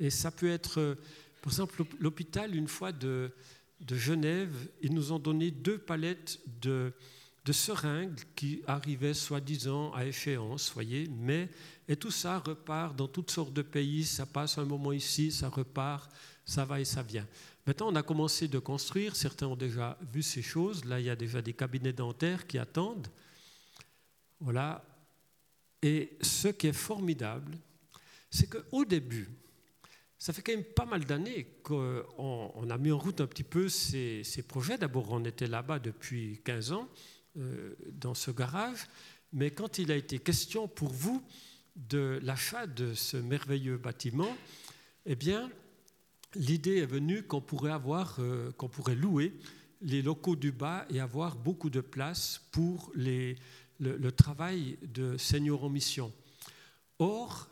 Et 0.00 0.08
ça 0.08 0.30
peut 0.30 0.50
être, 0.50 0.80
euh, 0.80 0.94
par 1.42 1.52
exemple, 1.52 1.84
l'hôpital, 2.00 2.54
une 2.56 2.68
fois 2.68 2.92
de, 2.92 3.30
de, 3.86 3.96
Genève, 3.96 4.68
ils 4.80 4.94
nous 4.94 5.12
ont 5.12 5.18
donné 5.18 5.50
deux 5.50 5.78
palettes 5.78 6.40
de, 6.60 6.92
de 7.44 7.52
seringues 7.52 8.20
qui 8.36 8.62
arrivaient 8.66 9.14
soi-disant 9.14 9.92
à 9.92 10.04
échéance, 10.04 10.72
voyez, 10.72 11.08
mais 11.10 11.48
et 11.88 11.96
tout 11.96 12.10
ça 12.10 12.38
repart 12.38 12.96
dans 12.96 13.08
toutes 13.08 13.30
sortes 13.30 13.52
de 13.52 13.62
pays, 13.62 14.04
ça 14.04 14.26
passe 14.26 14.58
un 14.58 14.64
moment 14.64 14.92
ici, 14.92 15.32
ça 15.32 15.48
repart, 15.48 16.10
ça 16.44 16.64
va 16.64 16.80
et 16.80 16.84
ça 16.84 17.02
vient. 17.02 17.26
Maintenant, 17.66 17.92
on 17.92 17.96
a 17.96 18.02
commencé 18.02 18.48
de 18.48 18.58
construire, 18.58 19.14
certains 19.14 19.46
ont 19.46 19.56
déjà 19.56 19.96
vu 20.12 20.22
ces 20.22 20.42
choses, 20.42 20.84
là 20.84 20.98
il 20.98 21.06
y 21.06 21.10
a 21.10 21.16
déjà 21.16 21.40
des 21.42 21.52
cabinets 21.52 21.92
dentaires 21.92 22.46
qui 22.46 22.58
attendent. 22.58 23.08
Voilà. 24.40 24.84
Et 25.80 26.16
ce 26.20 26.48
qui 26.48 26.68
est 26.68 26.72
formidable, 26.72 27.56
c'est 28.30 28.48
qu'au 28.48 28.84
début, 28.84 29.28
ça 30.22 30.32
fait 30.32 30.40
quand 30.40 30.52
même 30.52 30.62
pas 30.62 30.84
mal 30.84 31.04
d'années 31.04 31.48
qu'on 31.64 32.70
a 32.70 32.78
mis 32.78 32.92
en 32.92 32.98
route 32.98 33.20
un 33.20 33.26
petit 33.26 33.42
peu 33.42 33.68
ces, 33.68 34.22
projets. 34.46 34.78
D'abord, 34.78 35.10
on 35.10 35.24
était 35.24 35.48
là-bas 35.48 35.80
depuis 35.80 36.40
15 36.44 36.70
ans. 36.70 36.88
Euh, 37.38 37.74
dans 37.90 38.14
ce 38.14 38.30
garage, 38.30 38.86
mais 39.32 39.50
quand 39.50 39.78
il 39.78 39.90
a 39.90 39.96
été 39.96 40.18
question 40.18 40.68
pour 40.68 40.90
vous 40.90 41.22
de 41.74 42.20
l'achat 42.22 42.66
de 42.66 42.92
ce 42.92 43.16
merveilleux 43.16 43.78
bâtiment, 43.78 44.36
eh 45.06 45.16
bien, 45.16 45.50
l'idée 46.34 46.76
est 46.76 46.86
venue 46.86 47.22
qu'on 47.22 47.40
pourrait 47.40 47.72
avoir, 47.72 48.16
euh, 48.18 48.52
qu'on 48.52 48.68
pourrait 48.68 48.94
louer 48.94 49.32
les 49.80 50.02
locaux 50.02 50.36
du 50.36 50.52
bas 50.52 50.84
et 50.90 51.00
avoir 51.00 51.36
beaucoup 51.36 51.70
de 51.70 51.80
place 51.80 52.42
pour 52.52 52.92
le, 52.94 53.34
le, 53.80 54.12
travail 54.12 54.76
de 54.82 55.16
Seigneur 55.16 55.64
en 55.64 55.70
mission. 55.70 56.12
Or, 56.98 57.48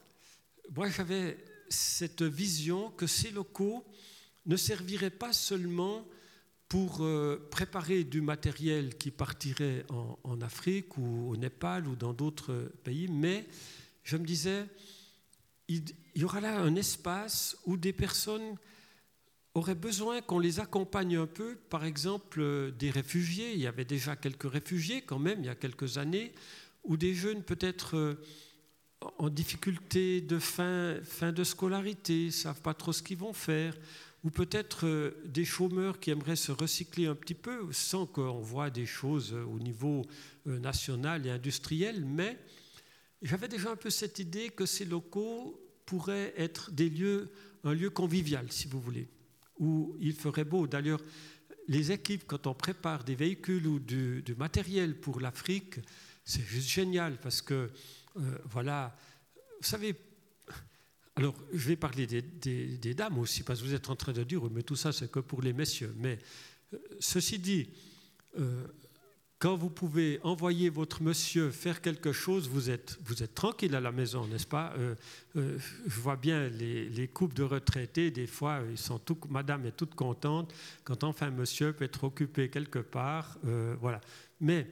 moi 0.76 0.90
j'avais 0.90 1.38
cette 1.70 2.22
vision 2.22 2.90
que 2.90 3.06
ces 3.06 3.30
locaux 3.30 3.86
ne 4.46 4.56
serviraient 4.56 5.10
pas 5.10 5.32
seulement 5.32 6.06
pour 6.68 7.02
euh, 7.02 7.48
préparer 7.50 8.04
du 8.04 8.20
matériel 8.20 8.96
qui 8.96 9.10
partirait 9.10 9.84
en, 9.88 10.40
Afrique 10.40 10.96
ou 10.96 11.30
au 11.30 11.36
Népal 11.36 11.86
ou 11.86 11.96
dans 11.96 12.12
d'autres 12.12 12.70
pays, 12.84 13.08
mais 13.08 13.46
je 14.04 14.16
me 14.16 14.24
disais, 14.24 14.66
il, 15.68 15.84
y 16.14 16.24
aura 16.24 16.40
là 16.40 16.60
un 16.60 16.76
espace 16.76 17.56
où 17.66 17.76
des 17.76 17.92
personnes 17.92 18.56
auraient 19.54 19.74
besoin 19.74 20.20
qu'on 20.22 20.38
les 20.38 20.60
accompagne 20.60 21.16
un 21.16 21.26
peu, 21.26 21.56
par 21.56 21.84
exemple 21.84 22.40
euh, 22.40 22.70
des 22.70 22.90
réfugiés, 22.90 23.52
il 23.52 23.60
y 23.60 23.66
avait 23.66 23.84
déjà 23.84 24.14
quelques 24.14 24.50
réfugiés 24.50 25.02
quand 25.02 25.18
même 25.18 25.40
il 25.40 25.46
y 25.46 25.50
a 25.50 25.56
quelques 25.56 25.98
années, 25.98 26.32
ou 26.84 26.96
des 26.96 27.14
jeunes 27.14 27.42
peut-être 27.42 27.96
euh, 27.96 28.14
en 29.18 29.28
difficulté 29.28 30.20
de 30.20 30.38
fin, 30.38 30.98
de 31.32 31.44
scolarité, 31.44 32.26
ne 32.26 32.30
savent 32.30 32.60
pas 32.60 32.74
trop 32.74 32.92
ce 32.92 33.02
qu'ils 33.02 33.18
vont 33.18 33.32
faire, 33.32 33.74
ou 34.22 34.30
peut-être 34.30 34.86
euh, 34.86 35.12
des 35.24 35.46
chômeurs 35.46 35.98
qui 35.98 36.10
aimeraient 36.10 36.36
se 36.36 36.52
recycler 36.52 37.06
un 37.06 37.14
petit 37.14 37.34
peu 37.34 37.72
sans 37.72 38.04
qu'on 38.06 38.40
voit 38.40 38.68
des 38.68 38.84
choses 38.84 39.32
au 39.32 39.58
niveau 39.58 40.04
euh, 40.46 40.58
national 40.58 41.26
et 41.26 41.30
industriel, 41.30 42.04
mais 42.04 42.38
j'avais 43.22 43.48
déjà 43.48 43.70
un 43.70 43.76
peu 43.76 43.90
cette 43.90 44.18
idée 44.18 44.50
que 44.50 44.66
ces 44.66 44.84
locaux 44.84 45.60
pourraient 45.86 46.32
être 46.36 46.70
des 46.70 46.88
lieux, 46.88 47.30
un 47.64 47.74
lieu 47.74 47.90
convivial, 47.90 48.50
si 48.50 48.68
vous 48.68 48.80
voulez, 48.80 49.08
où 49.58 49.96
il 50.00 50.14
ferait 50.14 50.44
beau. 50.44 50.66
D'ailleurs, 50.66 51.00
les 51.68 51.92
équipes, 51.92 52.24
quand 52.26 52.46
on 52.46 52.54
prépare 52.54 53.04
des 53.04 53.14
véhicules 53.14 53.66
ou 53.66 53.78
du, 53.78 54.24
matériel 54.38 54.98
pour 54.98 55.20
l'Afrique, 55.20 55.76
c'est 56.24 56.42
juste 56.42 56.68
génial 56.68 57.18
parce 57.20 57.42
que, 57.42 57.70
euh, 58.16 58.38
voilà, 58.44 58.94
vous 59.60 59.66
savez, 59.66 59.94
alors, 61.16 61.34
je 61.52 61.68
vais 61.68 61.76
parler 61.76 62.06
des, 62.06 62.94
dames 62.94 63.18
aussi, 63.18 63.42
parce 63.42 63.60
que 63.60 63.66
vous 63.66 63.74
êtes 63.74 63.90
en 63.90 63.96
train 63.96 64.12
de 64.12 64.22
dire, 64.22 64.40
mais 64.50 64.62
tout 64.62 64.76
ça, 64.76 64.92
c'est 64.92 65.10
que 65.10 65.20
pour 65.20 65.42
les 65.42 65.52
messieurs. 65.52 65.94
Mais 65.98 66.18
euh, 66.72 66.78
ceci 66.98 67.38
dit, 67.38 67.68
euh, 68.38 68.66
quand 69.38 69.56
vous 69.56 69.70
pouvez 69.70 70.18
envoyer 70.22 70.70
votre 70.70 71.02
monsieur 71.02 71.50
faire 71.50 71.80
quelque 71.80 72.12
chose, 72.12 72.48
vous 72.48 72.70
êtes, 72.70 72.98
vous 73.04 73.22
êtes 73.22 73.34
tranquille 73.34 73.74
à 73.74 73.80
la 73.80 73.92
maison, 73.92 74.26
n'est-ce 74.26 74.46
pas? 74.46 74.74
Je 75.34 76.00
vois 76.00 76.16
bien 76.16 76.48
les, 76.48 77.08
couples 77.08 77.34
de 77.34 77.42
retraités, 77.42 78.10
des 78.10 78.26
fois, 78.26 78.60
ils 78.70 78.76
sont 78.76 78.98
tout, 78.98 79.18
madame 79.30 79.64
est 79.64 79.72
toute 79.72 79.94
contente 79.94 80.52
quand 80.84 81.04
enfin 81.04 81.30
monsieur 81.30 81.72
peut 81.72 81.86
être 81.86 82.04
occupé 82.04 82.50
quelque 82.50 82.80
part. 82.80 83.38
voilà. 83.80 84.02
Mais 84.40 84.66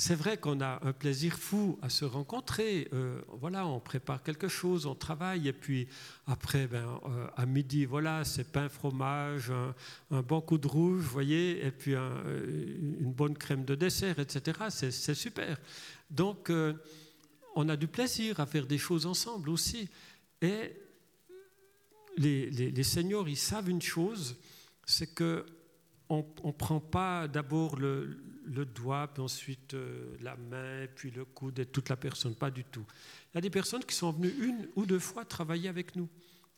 c'est 0.00 0.14
vrai 0.14 0.38
qu'on 0.38 0.62
a 0.62 0.80
un 0.82 0.94
plaisir 0.94 1.38
fou 1.38 1.78
à 1.82 1.90
se 1.90 2.06
rencontrer. 2.06 2.88
Euh, 2.94 3.20
voilà, 3.38 3.66
on 3.66 3.80
prépare 3.80 4.22
quelque 4.22 4.48
chose, 4.48 4.86
on 4.86 4.94
travaille, 4.94 5.46
et 5.46 5.52
puis 5.52 5.88
après, 6.26 6.66
ben, 6.66 6.98
euh, 7.04 7.26
à 7.36 7.44
midi, 7.44 7.84
voilà, 7.84 8.24
c'est 8.24 8.50
pain, 8.50 8.70
fromage, 8.70 9.52
un, 10.10 10.22
bon 10.22 10.40
coup 10.40 10.56
de 10.56 10.66
rouge, 10.66 11.04
voyez, 11.04 11.66
et 11.66 11.70
puis 11.70 11.94
euh, 11.94 12.96
une 12.98 13.12
bonne 13.12 13.36
crème 13.36 13.66
de 13.66 13.74
dessert, 13.74 14.18
etc. 14.18 14.58
C'est 14.70 15.14
super. 15.14 15.58
Donc, 16.10 16.50
on 17.54 17.68
a 17.68 17.76
du 17.76 17.86
plaisir 17.86 18.40
à 18.40 18.46
faire 18.46 18.66
des 18.66 18.78
choses 18.78 19.04
ensemble 19.04 19.50
aussi. 19.50 19.86
Et 20.40 20.76
les, 22.16 22.48
les, 22.48 22.82
seigneurs, 22.84 23.28
ils 23.28 23.36
savent 23.36 23.68
une 23.68 23.82
chose, 23.82 24.38
c'est 24.86 25.14
que 25.14 25.44
on 26.08 26.24
ne 26.42 26.52
prend 26.52 26.80
pas 26.80 27.28
d'abord 27.28 27.76
le, 27.76 28.18
le 28.50 28.64
doigt, 28.64 29.08
puis 29.12 29.22
ensuite 29.22 29.74
euh, 29.74 30.16
la 30.20 30.36
main, 30.36 30.86
puis 30.94 31.10
le 31.10 31.24
coude 31.24 31.58
et 31.58 31.66
toute 31.66 31.88
la 31.88 31.96
personne. 31.96 32.34
Pas 32.34 32.50
du 32.50 32.64
tout. 32.64 32.84
Il 33.32 33.36
y 33.36 33.38
a 33.38 33.40
des 33.40 33.50
personnes 33.50 33.84
qui 33.84 33.94
sont 33.94 34.12
venues 34.12 34.34
une 34.40 34.68
ou 34.76 34.86
deux 34.86 34.98
fois 34.98 35.24
travailler 35.24 35.68
avec 35.68 35.96
nous. 35.96 36.08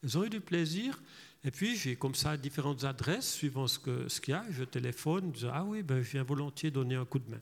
Elles 0.03 0.19
ont 0.19 0.25
eu 0.25 0.31
du 0.31 0.41
plaisir. 0.41 1.01
Et 1.45 1.51
puis, 1.51 1.77
j'ai 1.77 1.97
comme 1.97 2.15
ça 2.15 2.37
différentes 2.37 2.85
adresses, 2.85 3.33
suivant 3.33 3.67
ce 3.67 3.79
qu'il 3.79 4.09
ce 4.09 4.21
qu'il 4.21 4.33
y 4.33 4.35
a. 4.35 4.45
Je 4.51 4.65
téléphone, 4.65 5.33
je 5.35 5.41
dis, 5.41 5.53
ah 5.53 5.65
oui, 5.65 5.83
ben, 5.83 6.03
je 6.03 6.11
viens 6.11 6.23
volontiers 6.23 6.71
donner 6.71 6.95
un 6.95 7.05
coup 7.05 7.19
de 7.19 7.31
main. 7.31 7.41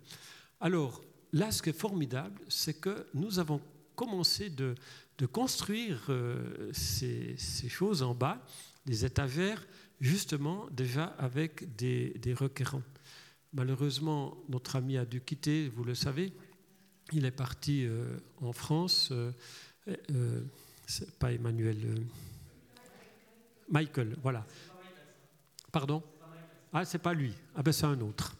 Alors, 0.61 1.03
là, 1.33 1.51
ce 1.53 1.63
qui 1.63 1.71
est 1.71 1.79
formidable, 1.79 2.41
c'est 2.49 2.81
que 2.81 3.07
nous 3.15 3.39
avons 3.39 3.61
commencé 3.95 4.49
de, 4.49 4.75
de 5.19 5.27
construire 5.27 6.07
euh, 6.09 6.71
ces, 6.73 7.37
ces, 7.37 7.69
choses 7.69 8.03
en 8.03 8.15
bas, 8.15 8.43
des 8.87 9.05
étagères, 9.05 9.67
justement 10.01 10.67
déjà 10.71 11.05
avec 11.19 11.77
des, 11.77 12.15
des 12.19 12.33
requérants. 12.33 12.83
Malheureusement, 13.53 14.37
notre 14.49 14.77
ami 14.77 14.97
a 14.97 15.05
dû 15.05 15.21
quitter, 15.21 15.69
vous 15.69 15.83
le 15.83 15.95
savez. 15.95 16.33
Il 17.13 17.25
est 17.25 17.33
parti 17.33 17.85
euh, 17.85 18.17
en 18.41 18.53
France. 18.53 19.09
Euh, 19.11 19.33
euh, 19.89 20.41
pas 21.19 21.33
Emmanuel. 21.33 21.77
Michael, 23.69 24.17
voilà. 24.23 24.47
Pardon? 25.73 26.03
Ah, 26.73 26.85
c'est 26.85 26.99
pas 26.99 27.13
lui. 27.13 27.33
Ah 27.57 27.63
ben 27.63 27.73
c'est 27.73 27.87
un 27.87 28.01
autre. 28.01 28.37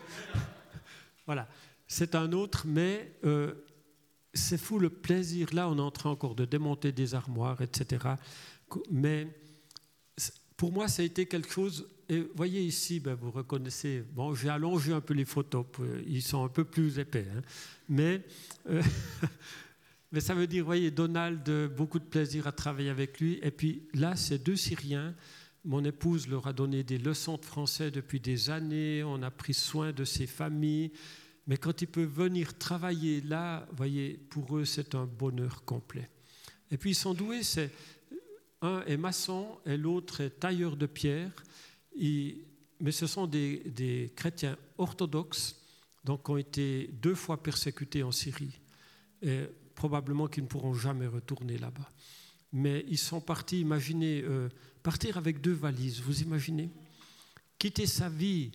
voilà, 1.26 1.48
c'est 1.86 2.16
un 2.16 2.32
autre, 2.32 2.66
mais 2.66 3.12
c'est 4.34 4.58
fou 4.58 4.80
le 4.80 4.90
plaisir. 4.90 5.48
Là, 5.52 5.68
on 5.68 5.78
est 5.78 5.80
en 5.80 5.90
train 5.92 6.10
encore 6.10 6.34
de 6.34 6.44
démonter 6.44 6.90
des 6.90 7.14
armoires, 7.14 7.60
etc. 7.60 8.06
Mais 8.90 9.28
pour 10.56 10.72
moi, 10.72 10.88
ça 10.88 11.02
a 11.02 11.04
été 11.04 11.26
quelque 11.26 11.50
chose 11.50 11.88
et 12.08 12.26
voyez 12.34 12.62
ici, 12.62 13.00
ben, 13.00 13.14
vous 13.14 13.30
reconnaissez, 13.30 14.04
bon, 14.12 14.34
j'ai 14.34 14.48
allongé 14.48 14.92
un 14.92 15.00
peu 15.00 15.14
les 15.14 15.24
photos, 15.24 15.64
ils 16.06 16.22
sont 16.22 16.44
un 16.44 16.48
peu 16.48 16.64
plus 16.64 16.98
épais, 16.98 17.26
hein. 17.34 17.42
mais, 17.88 18.22
euh, 18.68 18.82
mais 20.12 20.20
ça 20.20 20.34
veut 20.34 20.46
dire, 20.46 20.64
voyez, 20.64 20.90
Donald, 20.90 21.48
beaucoup 21.76 21.98
de 21.98 22.04
plaisir 22.04 22.46
à 22.46 22.52
travailler 22.52 22.90
avec 22.90 23.20
lui. 23.20 23.38
Et 23.42 23.50
puis 23.50 23.88
là, 23.94 24.16
ces 24.16 24.38
deux 24.38 24.56
Syriens, 24.56 25.14
mon 25.64 25.84
épouse 25.84 26.28
leur 26.28 26.46
a 26.46 26.52
donné 26.52 26.82
des 26.82 26.98
leçons 26.98 27.36
de 27.36 27.44
français 27.44 27.90
depuis 27.90 28.20
des 28.20 28.50
années, 28.50 29.02
on 29.04 29.22
a 29.22 29.30
pris 29.30 29.54
soin 29.54 29.92
de 29.92 30.04
ces 30.04 30.26
familles, 30.26 30.92
mais 31.46 31.56
quand 31.56 31.82
ils 31.82 31.88
peuvent 31.88 32.08
venir 32.08 32.56
travailler 32.58 33.20
là, 33.20 33.66
voyez, 33.72 34.18
pour 34.30 34.56
eux, 34.56 34.64
c'est 34.64 34.94
un 34.94 35.06
bonheur 35.06 35.64
complet. 35.64 36.10
Et 36.70 36.76
puis 36.76 36.90
ils 36.90 36.96
sont 36.96 37.14
doués, 37.14 37.42
c'est 37.42 37.70
un 38.60 38.82
est 38.86 38.96
maçon 38.96 39.58
et 39.66 39.76
l'autre 39.76 40.20
est 40.20 40.40
tailleur 40.40 40.76
de 40.76 40.86
pierre 40.86 41.32
mais 41.98 42.92
ce 42.92 43.06
sont 43.06 43.26
des, 43.26 44.12
chrétiens 44.16 44.56
orthodoxes 44.78 45.56
donc, 46.04 46.24
qui 46.24 46.30
ont 46.30 46.36
été 46.36 46.90
deux 47.00 47.14
fois 47.14 47.42
persécutés 47.42 48.02
en 48.02 48.12
Syrie. 48.12 48.58
Et 49.22 49.46
probablement 49.74 50.26
qu'ils 50.26 50.44
ne 50.44 50.48
pourront 50.48 50.74
jamais 50.74 51.06
retourner 51.06 51.58
là-bas. 51.58 51.88
Mais 52.52 52.84
ils 52.88 52.98
sont 52.98 53.20
partis, 53.20 53.60
imaginez, 53.60 54.22
euh, 54.22 54.48
partir 54.82 55.16
avec 55.16 55.40
deux 55.40 55.52
valises, 55.52 56.00
vous 56.00 56.22
imaginez 56.22 56.70
Quitter 57.58 57.86
sa 57.86 58.08
vie, 58.08 58.50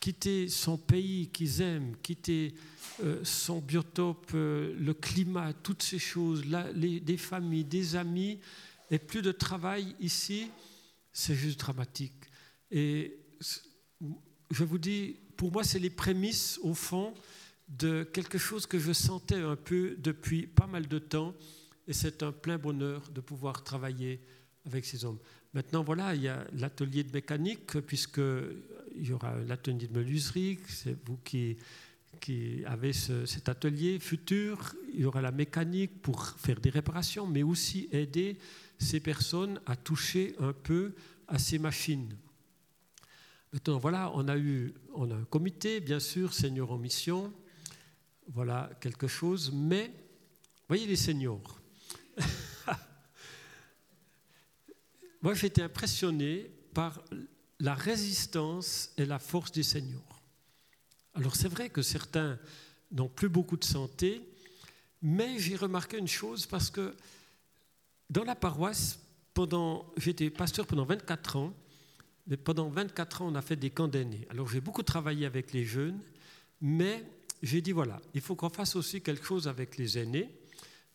quitter 0.00 0.48
son 0.48 0.78
pays 0.78 1.28
qu'ils 1.28 1.60
aiment, 1.60 1.94
quitter 2.02 2.54
euh, 3.04 3.22
son 3.22 3.60
biotope, 3.60 4.30
euh, 4.34 4.74
le 4.78 4.94
climat, 4.94 5.52
toutes 5.52 5.82
ces 5.82 5.98
choses, 5.98 6.44
des 6.74 7.16
familles, 7.16 7.64
des 7.64 7.94
amis, 7.94 8.38
et 8.90 8.98
plus 8.98 9.20
de 9.20 9.32
travail 9.32 9.94
ici, 10.00 10.50
c'est 11.12 11.34
juste 11.34 11.60
dramatique. 11.60 12.14
Et 12.70 13.18
je 14.50 14.64
vous 14.64 14.78
dis, 14.78 15.16
pour 15.36 15.52
moi, 15.52 15.64
c'est 15.64 15.78
les 15.78 15.90
prémices, 15.90 16.58
au 16.62 16.74
fond, 16.74 17.14
de 17.68 18.02
quelque 18.02 18.38
chose 18.38 18.66
que 18.66 18.78
je 18.78 18.92
sentais 18.92 19.36
un 19.36 19.56
peu 19.56 19.96
depuis 19.98 20.46
pas 20.46 20.66
mal 20.66 20.88
de 20.88 20.98
temps. 20.98 21.34
Et 21.86 21.92
c'est 21.92 22.22
un 22.22 22.32
plein 22.32 22.58
bonheur 22.58 23.08
de 23.10 23.20
pouvoir 23.20 23.64
travailler 23.64 24.20
avec 24.66 24.84
ces 24.84 25.04
hommes. 25.04 25.18
Maintenant, 25.54 25.82
voilà, 25.82 26.14
il 26.14 26.22
y 26.22 26.28
a 26.28 26.46
l'atelier 26.52 27.04
de 27.04 27.12
mécanique, 27.12 27.80
puisqu'il 27.80 29.06
y 29.06 29.12
aura 29.12 29.36
l'atelier 29.38 29.88
de 29.88 29.98
menuiserie, 29.98 30.58
c'est 30.68 30.96
vous 31.06 31.18
qui, 31.24 31.56
qui 32.20 32.62
avait 32.66 32.92
cet 32.92 33.48
atelier 33.48 33.98
futur. 33.98 34.74
Il 34.92 35.00
y 35.00 35.04
aura 35.04 35.22
la 35.22 35.32
mécanique 35.32 36.02
pour 36.02 36.26
faire 36.26 36.60
des 36.60 36.70
réparations, 36.70 37.26
mais 37.26 37.42
aussi 37.42 37.88
aider 37.92 38.36
ces 38.78 39.00
personnes 39.00 39.60
à 39.66 39.76
toucher 39.76 40.34
un 40.38 40.52
peu 40.52 40.92
à 41.26 41.38
ces 41.38 41.58
machines. 41.58 42.14
Maintenant, 43.52 43.78
voilà, 43.78 44.10
on 44.14 44.28
a 44.28 44.36
eu 44.36 44.74
on 44.94 45.10
a 45.10 45.14
un 45.14 45.24
comité, 45.24 45.80
bien 45.80 46.00
sûr, 46.00 46.34
seniors 46.34 46.70
en 46.70 46.78
mission. 46.78 47.32
Voilà 48.26 48.70
quelque 48.80 49.06
chose, 49.06 49.50
mais 49.54 49.90
voyez 50.68 50.86
les 50.86 50.96
seniors. 50.96 51.60
Moi, 55.22 55.34
j'ai 55.34 55.46
été 55.46 55.62
impressionné 55.62 56.50
par 56.74 57.02
la 57.58 57.74
résistance 57.74 58.92
et 58.98 59.06
la 59.06 59.18
force 59.18 59.50
des 59.50 59.62
seniors. 59.62 60.22
Alors, 61.14 61.34
c'est 61.34 61.48
vrai 61.48 61.70
que 61.70 61.80
certains 61.80 62.38
n'ont 62.92 63.08
plus 63.08 63.30
beaucoup 63.30 63.56
de 63.56 63.64
santé, 63.64 64.22
mais 65.00 65.38
j'ai 65.38 65.56
remarqué 65.56 65.96
une 65.96 66.06
chose 66.06 66.46
parce 66.46 66.70
que 66.70 66.94
dans 68.10 68.24
la 68.24 68.34
paroisse, 68.34 69.00
pendant, 69.32 69.92
j'étais 69.96 70.30
pasteur 70.30 70.66
pendant 70.66 70.84
24 70.84 71.36
ans, 71.36 71.54
mais 72.28 72.36
pendant 72.36 72.68
24 72.68 73.22
ans, 73.22 73.28
on 73.32 73.34
a 73.34 73.42
fait 73.42 73.56
des 73.56 73.70
camps 73.70 73.88
d'aînés. 73.88 74.26
Alors, 74.30 74.48
j'ai 74.48 74.60
beaucoup 74.60 74.82
travaillé 74.82 75.26
avec 75.26 75.52
les 75.52 75.64
jeunes, 75.64 75.98
mais 76.60 77.04
j'ai 77.42 77.62
dit 77.62 77.72
voilà, 77.72 78.00
il 78.14 78.20
faut 78.20 78.36
qu'on 78.36 78.50
fasse 78.50 78.76
aussi 78.76 79.00
quelque 79.00 79.24
chose 79.24 79.48
avec 79.48 79.78
les 79.78 79.98
aînés. 79.98 80.28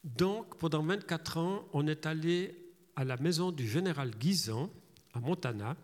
Donc, 0.03 0.57
pendant 0.57 0.83
24 0.83 1.37
ans, 1.37 1.67
on 1.73 1.87
est 1.87 2.05
allé 2.05 2.55
à 2.95 3.03
la 3.03 3.17
maison 3.17 3.51
du 3.51 3.67
général 3.67 4.11
Guisan, 4.11 4.69
à 5.13 5.19
Montana. 5.19 5.75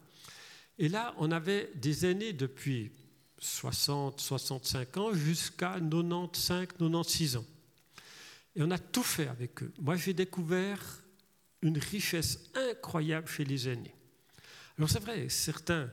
Et 0.78 0.88
là, 0.88 1.16
on 1.18 1.32
avait 1.32 1.72
des 1.76 2.06
aînés 2.06 2.34
depuis 2.34 2.92
60, 3.40 4.20
65 4.20 4.98
ans 4.98 5.14
jusqu'à 5.14 5.80
95, 5.80 6.68
96 6.78 7.38
ans. 7.38 7.46
Et 8.56 8.62
on 8.62 8.70
a 8.72 8.78
tout 8.78 9.04
fait 9.04 9.28
avec 9.28 9.64
eux. 9.64 9.72
Moi, 9.82 9.96
j'ai 9.96 10.14
découvert 10.14 10.80
une 11.62 11.78
richesse 11.78 12.40
incroyable 12.54 13.28
chez 13.28 13.46
les 13.46 13.68
aînés. 13.70 13.96
Alors 14.80 14.90
c'est 14.90 15.02
vrai, 15.02 15.28
certains 15.28 15.90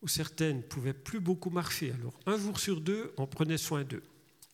ou 0.00 0.08
certaines 0.08 0.62
pouvaient 0.62 0.94
plus 0.94 1.20
beaucoup 1.20 1.50
marcher. 1.50 1.92
Alors 1.92 2.18
un 2.24 2.38
jour 2.38 2.58
sur 2.58 2.80
deux, 2.80 3.12
on 3.18 3.26
prenait 3.26 3.58
soin 3.58 3.84
d'eux. 3.84 4.02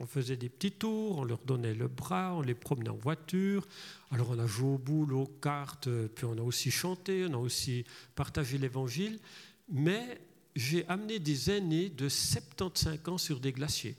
On 0.01 0.07
faisait 0.07 0.37
des 0.37 0.49
petits 0.49 0.73
tours, 0.73 1.19
on 1.19 1.25
leur 1.25 1.39
donnait 1.39 1.75
le 1.75 1.87
bras, 1.87 2.35
on 2.35 2.43
les 2.43 2.57
promenait 2.57 2.91
en 2.91 2.97
voiture. 2.97 3.69
Alors 4.11 4.31
on 4.31 4.39
a 4.41 4.49
joué 4.49 4.71
au 4.71 4.79
boule, 4.79 5.13
aux 5.13 5.27
cartes, 5.27 5.89
puis 6.09 6.25
on 6.25 6.37
a 6.39 6.43
aussi 6.43 6.73
chanté, 6.73 7.25
on 7.31 7.35
a 7.35 7.37
aussi 7.37 7.85
partagé 8.17 8.59
l'évangile. 8.59 9.21
Mais 9.69 10.21
j'ai 10.57 10.85
amené 10.89 11.21
des 11.21 11.49
aînés 11.49 11.89
de 11.89 12.09
75 12.09 12.99
ans 13.07 13.19
sur 13.19 13.39
des 13.39 13.53
glaciers. 13.53 13.95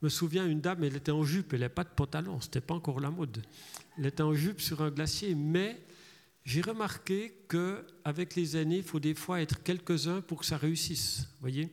Je 0.00 0.06
me 0.06 0.08
souviens, 0.08 0.44
une 0.44 0.60
dame, 0.60 0.82
elle 0.82 0.96
était 0.96 1.12
en 1.12 1.22
jupe, 1.22 1.52
elle 1.52 1.60
n'avait 1.60 1.72
pas 1.72 1.84
de 1.84 1.88
pantalon, 1.88 2.40
ce 2.40 2.46
n'était 2.46 2.60
pas 2.60 2.74
encore 2.74 2.98
la 2.98 3.12
mode. 3.12 3.44
Elle 3.96 4.06
était 4.06 4.24
en 4.24 4.34
jupe 4.34 4.60
sur 4.60 4.82
un 4.82 4.90
glacier, 4.90 5.36
mais 5.36 5.80
j'ai 6.48 6.62
remarqué 6.62 7.34
qu'avec 7.46 8.34
les 8.34 8.56
aînés, 8.56 8.78
il 8.78 8.82
faut 8.82 9.00
des 9.00 9.14
fois 9.14 9.42
être 9.42 9.62
quelques-uns 9.62 10.22
pour 10.22 10.40
que 10.40 10.46
ça 10.46 10.56
réussisse. 10.56 11.28
voyez 11.42 11.68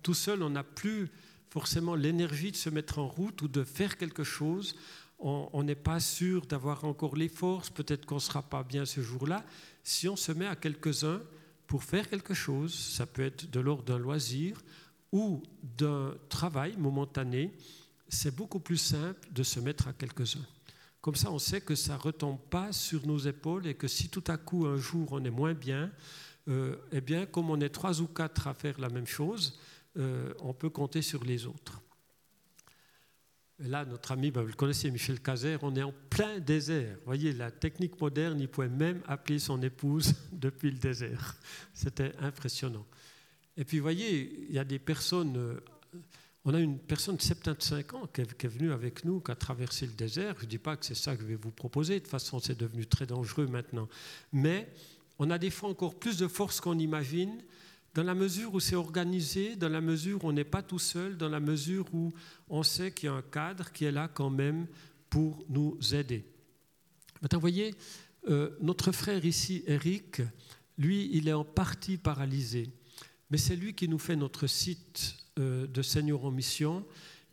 Tout 0.00 0.14
seul, 0.14 0.44
on 0.44 0.50
n'a 0.50 0.62
plus 0.62 1.08
forcément 1.50 1.96
l'énergie 1.96 2.52
de 2.52 2.56
se 2.56 2.70
mettre 2.70 3.00
en 3.00 3.08
route 3.08 3.42
ou 3.42 3.48
de 3.48 3.64
faire 3.64 3.96
quelque 3.96 4.22
chose. 4.22 4.76
On 5.18 5.64
n'est 5.64 5.74
pas 5.74 5.98
sûr 5.98 6.46
d'avoir 6.46 6.84
encore 6.84 7.16
les 7.16 7.28
forces, 7.28 7.68
peut-être 7.68 8.06
qu'on 8.06 8.14
ne 8.14 8.20
sera 8.20 8.42
pas 8.42 8.62
bien 8.62 8.84
ce 8.84 9.00
jour-là. 9.00 9.44
Si 9.82 10.08
on 10.08 10.14
se 10.14 10.30
met 10.30 10.46
à 10.46 10.54
quelques-uns 10.54 11.20
pour 11.66 11.82
faire 11.82 12.08
quelque 12.08 12.32
chose, 12.32 12.72
ça 12.72 13.06
peut 13.06 13.22
être 13.22 13.50
de 13.50 13.58
l'ordre 13.58 13.82
d'un 13.82 13.98
loisir 13.98 14.56
ou 15.10 15.42
d'un 15.76 16.14
travail 16.28 16.76
momentané, 16.76 17.52
c'est 18.08 18.36
beaucoup 18.36 18.60
plus 18.60 18.78
simple 18.78 19.28
de 19.32 19.42
se 19.42 19.58
mettre 19.58 19.88
à 19.88 19.92
quelques-uns. 19.92 20.46
Comme 21.02 21.16
ça, 21.16 21.32
on 21.32 21.40
sait 21.40 21.60
que 21.60 21.74
ça 21.74 21.94
ne 21.94 21.98
retombe 21.98 22.38
pas 22.38 22.72
sur 22.72 23.04
nos 23.08 23.18
épaules 23.18 23.66
et 23.66 23.74
que 23.74 23.88
si 23.88 24.08
tout 24.08 24.22
à 24.28 24.36
coup, 24.36 24.66
un 24.66 24.76
jour, 24.76 25.08
on 25.10 25.24
est 25.24 25.30
moins 25.30 25.52
bien, 25.52 25.90
euh, 26.48 26.76
eh 26.92 27.00
bien, 27.00 27.26
comme 27.26 27.50
on 27.50 27.60
est 27.60 27.70
trois 27.70 28.00
ou 28.00 28.06
quatre 28.06 28.46
à 28.46 28.54
faire 28.54 28.80
la 28.80 28.88
même 28.88 29.06
chose, 29.06 29.58
euh, 29.98 30.32
on 30.38 30.54
peut 30.54 30.70
compter 30.70 31.02
sur 31.02 31.24
les 31.24 31.44
autres. 31.44 31.82
là, 33.58 33.84
notre 33.84 34.12
ami, 34.12 34.30
ben, 34.30 34.42
vous 34.42 34.48
le 34.48 34.54
connaissez, 34.54 34.92
Michel 34.92 35.20
Cazer, 35.20 35.58
on 35.62 35.74
est 35.74 35.82
en 35.82 35.92
plein 36.08 36.38
désert. 36.38 36.94
Vous 36.98 37.06
voyez, 37.06 37.32
la 37.32 37.50
technique 37.50 38.00
moderne, 38.00 38.40
il 38.40 38.48
pouvait 38.48 38.68
même 38.68 39.02
appeler 39.08 39.40
son 39.40 39.60
épouse 39.60 40.14
depuis 40.32 40.70
le 40.70 40.78
désert. 40.78 41.36
C'était 41.74 42.12
impressionnant. 42.20 42.86
Et 43.56 43.64
puis, 43.64 43.78
vous 43.78 43.82
voyez, 43.82 44.46
il 44.48 44.54
y 44.54 44.58
a 44.60 44.64
des 44.64 44.78
personnes. 44.78 45.60
On 46.44 46.54
a 46.54 46.60
une 46.60 46.78
personne 46.78 47.16
de 47.16 47.22
75 47.22 47.84
ans 47.94 48.08
qui 48.12 48.20
est, 48.20 48.46
venue 48.46 48.72
avec 48.72 49.04
nous, 49.04 49.20
qui 49.20 49.30
a 49.30 49.36
traversé 49.36 49.86
le 49.86 49.92
désert. 49.92 50.34
Je 50.38 50.44
ne 50.44 50.50
dis 50.50 50.58
pas 50.58 50.76
que 50.76 50.84
c'est 50.84 50.96
ça 50.96 51.14
que 51.14 51.22
je 51.22 51.26
vais 51.26 51.36
vous 51.36 51.52
proposer. 51.52 51.94
De 51.94 51.98
toute 52.00 52.08
façon, 52.08 52.40
c'est 52.40 52.58
devenu 52.58 52.84
très 52.84 53.06
dangereux 53.06 53.46
maintenant. 53.46 53.88
Mais 54.32 54.68
on 55.20 55.30
a 55.30 55.38
des 55.38 55.50
fois 55.50 55.68
encore 55.68 55.94
plus 55.98 56.18
de 56.18 56.26
force 56.26 56.60
qu'on 56.60 56.78
imagine 56.78 57.42
dans 57.94 58.02
la 58.02 58.14
mesure 58.14 58.54
où 58.54 58.60
c'est 58.60 58.74
organisé, 58.74 59.54
dans 59.54 59.68
la 59.68 59.80
mesure 59.80 60.24
où 60.24 60.28
on 60.28 60.32
n'est 60.32 60.44
pas 60.44 60.62
tout 60.62 60.80
seul, 60.80 61.16
dans 61.16 61.28
la 61.28 61.38
mesure 61.38 61.86
où 61.94 62.10
on 62.48 62.64
sait 62.64 62.90
qu'il 62.90 63.06
y 63.06 63.08
a 63.08 63.14
un 63.14 63.22
cadre 63.22 63.70
qui 63.70 63.84
est 63.84 63.92
là 63.92 64.08
quand 64.08 64.30
même 64.30 64.66
pour 65.10 65.44
nous 65.48 65.78
aider. 65.94 66.24
Maintenant, 67.20 67.38
vous 67.38 67.42
voyez, 67.42 67.74
euh, 68.28 68.56
notre 68.60 68.90
frère 68.90 69.24
ici, 69.24 69.62
Eric, 69.66 70.22
lui, 70.78 71.10
il 71.12 71.28
est 71.28 71.34
en 71.34 71.44
partie 71.44 71.98
paralysé, 71.98 72.70
mais 73.30 73.38
c'est 73.38 73.54
lui 73.54 73.74
qui 73.74 73.88
nous 73.88 73.98
fait 73.98 74.16
notre 74.16 74.46
site 74.46 75.21
euh, 75.38 75.66
de 75.66 75.82
Seigneur 75.82 76.24
en 76.24 76.30
mission. 76.30 76.84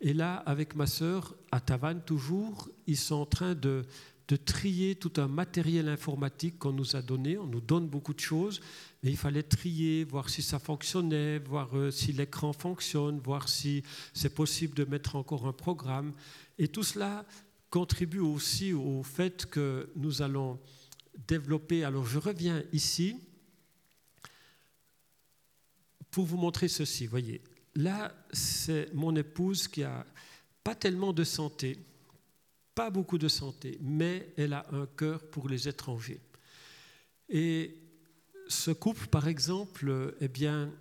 Et 0.01 0.13
là, 0.13 0.35
avec 0.45 0.75
ma 0.75 0.87
sœur, 0.87 1.35
à 1.51 1.59
Tavannes 1.59 2.01
toujours, 2.05 2.69
ils 2.87 2.97
sont 2.97 3.15
en 3.15 3.25
train 3.25 3.55
de 3.55 3.85
de 4.29 4.35
trier 4.35 4.95
tout 4.95 5.13
un 5.17 5.27
matériel 5.27 5.89
informatique 5.89 6.59
qu'on 6.59 6.71
nous 6.71 6.95
a 6.95 7.01
donné. 7.01 7.39
On 7.39 7.47
nous 7.47 7.61
donne 7.61 7.87
beaucoup 7.87 8.13
de 8.13 8.19
choses, 8.19 8.61
mais 9.01 9.09
il 9.09 9.17
fallait 9.17 9.41
trier, 9.43 10.03
voir 10.03 10.29
si 10.29 10.43
ça 10.43 10.59
fonctionnait, 10.59 11.39
voir 11.39 11.75
euh, 11.75 11.89
si 11.89 12.13
l'écran 12.13 12.53
fonctionne, 12.53 13.19
voir 13.19 13.49
si 13.49 13.83
c'est 14.13 14.35
possible 14.35 14.75
de 14.75 14.85
mettre 14.85 15.15
encore 15.15 15.47
un 15.47 15.51
programme. 15.51 16.13
Et 16.59 16.67
tout 16.67 16.83
cela 16.83 17.25
contribue 17.71 18.19
aussi 18.19 18.71
au 18.71 19.01
fait 19.01 19.47
que 19.47 19.89
nous 19.95 20.21
allons 20.21 20.59
développer. 21.27 21.83
Alors 21.83 22.05
je 22.05 22.19
reviens 22.19 22.61
ici 22.71 23.17
pour 26.11 26.25
vous 26.25 26.37
montrer 26.37 26.67
ceci. 26.67 27.07
Voyez, 27.07 27.41
là 27.81 28.13
c'est 28.31 28.93
mon 28.93 29.15
épouse 29.15 29.67
qui 29.67 29.83
a 29.83 30.05
pas 30.63 30.75
tellement 30.75 31.13
de 31.13 31.23
santé 31.23 31.77
pas 32.79 32.89
beaucoup 32.89 33.17
de 33.17 33.27
santé, 33.27 33.77
mais 33.81 34.31
elle 34.37 34.53
a 34.53 34.65
un 34.71 34.85
cœur 34.85 35.29
pour 35.31 35.49
les 35.49 35.67
étrangers. 35.67 36.21
Et 37.27 37.75
ce 38.47 38.71
couple, 38.71 39.07
par 39.07 39.27
exemple, 39.27 40.15
eh 40.21 40.29
bien, 40.29 40.71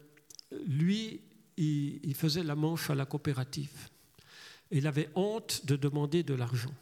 lui, 0.64 1.20
il, 1.56 2.14
faisait 2.14 2.44
la 2.44 2.54
manche 2.54 2.88
à 2.88 2.94
la 2.94 3.04
coopérative. 3.04 3.88
Il 4.70 4.86
avait 4.86 5.10
honte 5.16 5.66
de 5.66 5.74
demander 5.74 6.22
de 6.22 6.34
l'argent. 6.34 6.72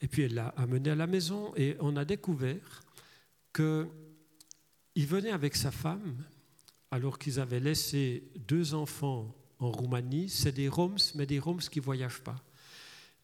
Et 0.00 0.06
puis 0.06 0.22
elle 0.22 0.34
l'a 0.34 0.54
amené 0.56 0.90
à 0.90 0.94
la 0.94 1.08
maison 1.08 1.52
et 1.56 1.76
on 1.80 1.96
a 1.96 2.04
découvert 2.04 2.84
qu'il 3.52 3.88
venait 5.08 5.32
avec 5.32 5.56
sa 5.56 5.72
femme 5.72 6.24
alors 6.90 7.18
qu'ils 7.18 7.40
avaient 7.40 7.60
laissé 7.60 8.24
deux 8.48 8.74
enfants 8.74 9.34
en 9.58 9.70
Roumanie. 9.70 10.28
C'est 10.28 10.52
des 10.52 10.68
Roms, 10.68 10.98
mais 11.14 11.26
des 11.26 11.38
Roms 11.38 11.60
qui 11.60 11.80
ne 11.80 11.84
voyagent 11.84 12.22
pas 12.22 12.42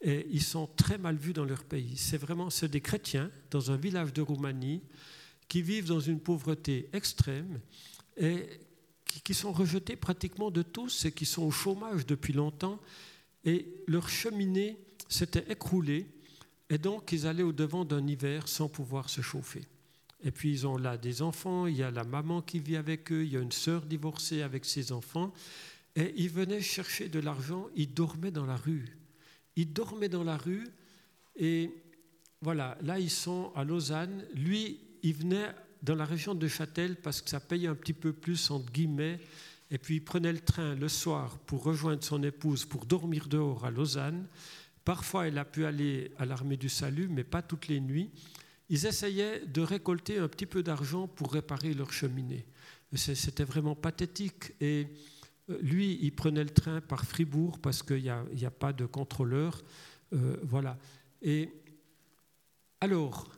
et 0.00 0.26
ils 0.30 0.42
sont 0.42 0.68
très 0.76 0.98
mal 0.98 1.16
vus 1.16 1.32
dans 1.32 1.44
leur 1.44 1.64
pays. 1.64 1.96
C'est 1.96 2.18
vraiment 2.18 2.50
c'est 2.50 2.68
des 2.68 2.80
chrétiens 2.80 3.30
dans 3.50 3.70
un 3.70 3.76
village 3.76 4.12
de 4.12 4.22
Roumanie 4.22 4.82
qui 5.48 5.62
vivent 5.62 5.88
dans 5.88 6.00
une 6.00 6.20
pauvreté 6.20 6.88
extrême 6.92 7.60
et 8.16 8.46
qui, 9.24 9.34
sont 9.34 9.52
rejetés 9.52 9.96
pratiquement 9.96 10.50
de 10.50 10.62
tous 10.62 11.06
et 11.06 11.12
qui 11.12 11.24
sont 11.24 11.42
au 11.42 11.50
chômage 11.50 12.04
depuis 12.06 12.32
longtemps. 12.32 12.80
Et 13.44 13.82
leur 13.86 14.08
cheminée 14.08 14.76
s'était 15.08 15.50
écroulée 15.50 16.06
et 16.68 16.78
donc 16.78 17.12
ils 17.12 17.26
allaient 17.26 17.42
au-devant 17.42 17.84
d'un 17.84 18.06
hiver 18.06 18.48
sans 18.48 18.68
pouvoir 18.68 19.08
se 19.08 19.22
chauffer. 19.22 19.62
Et 20.26 20.32
puis 20.32 20.50
ils 20.50 20.66
ont 20.66 20.76
là 20.76 20.96
des 20.96 21.22
enfants, 21.22 21.68
il 21.68 21.76
y 21.76 21.84
a 21.84 21.92
la 21.92 22.02
maman 22.02 22.42
qui 22.42 22.58
vit 22.58 22.76
avec 22.76 23.12
eux, 23.12 23.24
il 23.24 23.32
y 23.32 23.36
a 23.36 23.40
une 23.40 23.52
sœur 23.52 23.82
divorcée 23.82 24.42
avec 24.42 24.64
ses 24.64 24.90
enfants. 24.90 25.32
Et 25.94 26.14
ils 26.16 26.28
venaient 26.28 26.60
chercher 26.60 27.08
de 27.08 27.20
l'argent, 27.20 27.68
ils 27.76 27.94
dormaient 27.94 28.32
dans 28.32 28.44
la 28.44 28.56
rue. 28.56 28.98
Ils 29.54 29.72
dormaient 29.72 30.08
dans 30.08 30.24
la 30.24 30.36
rue 30.36 30.66
et 31.36 31.70
voilà, 32.42 32.76
là 32.82 32.98
ils 32.98 33.08
sont 33.08 33.52
à 33.54 33.62
Lausanne. 33.62 34.24
Lui, 34.34 34.80
il 35.04 35.14
venait 35.14 35.54
dans 35.84 35.94
la 35.94 36.04
région 36.04 36.34
de 36.34 36.48
Châtel 36.48 36.96
parce 36.96 37.22
que 37.22 37.30
ça 37.30 37.38
payait 37.38 37.68
un 37.68 37.76
petit 37.76 37.92
peu 37.92 38.12
plus, 38.12 38.50
entre 38.50 38.72
guillemets. 38.72 39.20
Et 39.70 39.78
puis 39.78 39.96
il 39.96 40.04
prenait 40.04 40.32
le 40.32 40.40
train 40.40 40.74
le 40.74 40.88
soir 40.88 41.38
pour 41.38 41.62
rejoindre 41.62 42.02
son 42.02 42.20
épouse 42.24 42.64
pour 42.64 42.84
dormir 42.84 43.28
dehors 43.28 43.64
à 43.64 43.70
Lausanne. 43.70 44.26
Parfois, 44.84 45.28
il 45.28 45.38
a 45.38 45.44
pu 45.44 45.66
aller 45.66 46.10
à 46.18 46.24
l'armée 46.24 46.56
du 46.56 46.68
salut, 46.68 47.06
mais 47.08 47.24
pas 47.24 47.42
toutes 47.42 47.68
les 47.68 47.80
nuits. 47.80 48.10
Ils 48.68 48.86
essayaient 48.86 49.46
de 49.46 49.60
récolter 49.60 50.18
un 50.18 50.28
petit 50.28 50.46
peu 50.46 50.62
d'argent 50.62 51.06
pour 51.06 51.32
réparer 51.32 51.74
leur 51.74 51.92
cheminée. 51.92 52.46
C'était 52.94 53.44
vraiment 53.44 53.74
pathétique. 53.74 54.52
Et 54.60 54.88
lui, 55.60 55.98
il 56.02 56.12
prenait 56.12 56.42
le 56.42 56.50
train 56.50 56.80
par 56.80 57.04
Fribourg 57.04 57.60
parce 57.60 57.82
qu'il 57.82 58.02
n'y 58.02 58.44
a, 58.44 58.50
pas 58.50 58.72
de 58.72 58.86
contrôleur. 58.86 59.62
voilà. 60.42 60.78
Et 61.22 61.50
alors, 62.80 63.28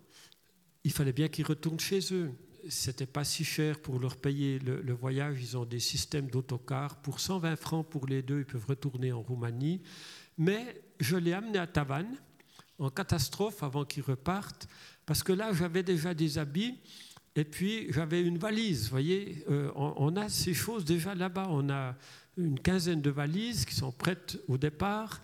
il 0.85 0.93
fallait 0.93 1.12
bien 1.12 1.29
qu'ils 1.29 1.47
retournent 1.47 1.81
chez 1.81 2.01
eux. 2.12 2.33
C'était 2.68 3.07
pas 3.07 3.24
si 3.24 3.45
cher 3.45 3.81
pour 3.81 3.99
leur 3.99 4.16
payer 4.16 4.59
le, 4.59 4.93
voyage. 4.93 5.39
Ils 5.41 5.57
ont 5.57 5.64
des 5.64 5.81
systèmes 5.81 6.29
d'autocar. 6.29 7.01
Pour 7.03 7.20
120 7.20 7.57
francs 7.57 7.89
pour 7.89 8.07
les 8.07 8.22
deux, 8.22 8.41
ils 8.41 8.47
peuvent 8.47 8.66
retourner 8.66 9.12
en 9.12 9.22
Roumanie. 9.22 9.83
Mais 10.37 10.83
je 11.01 11.16
l'ai 11.16 11.33
amené 11.33 11.59
à 11.59 11.66
Tavannes 11.66 12.16
en 12.79 12.91
catastrophe 12.91 13.62
avant 13.62 13.85
qu'ils 13.85 14.05
repartent, 14.05 14.68
parce 15.09 15.23
que 15.23 15.33
là, 15.33 15.55
j'avais 15.55 15.83
déjà 15.83 16.13
des 16.13 16.37
habits 16.37 16.75
et 17.35 17.45
puis 17.45 17.91
j'avais 17.91 18.21
une 18.21 18.37
valise. 18.37 18.85
Vous 18.85 18.91
voyez, 18.91 19.43
euh, 19.49 19.71
on, 19.75 20.15
a 20.17 20.29
ces 20.29 20.53
choses 20.53 20.85
déjà 20.85 21.15
là-bas. 21.15 21.47
On 21.49 21.71
a 21.71 21.97
une 22.37 22.61
quinzaine 22.61 23.01
de 23.01 23.09
valises 23.09 23.65
qui 23.65 23.75
sont 23.75 23.91
prêtes 23.91 24.39
au 24.49 24.59
départ. 24.59 25.23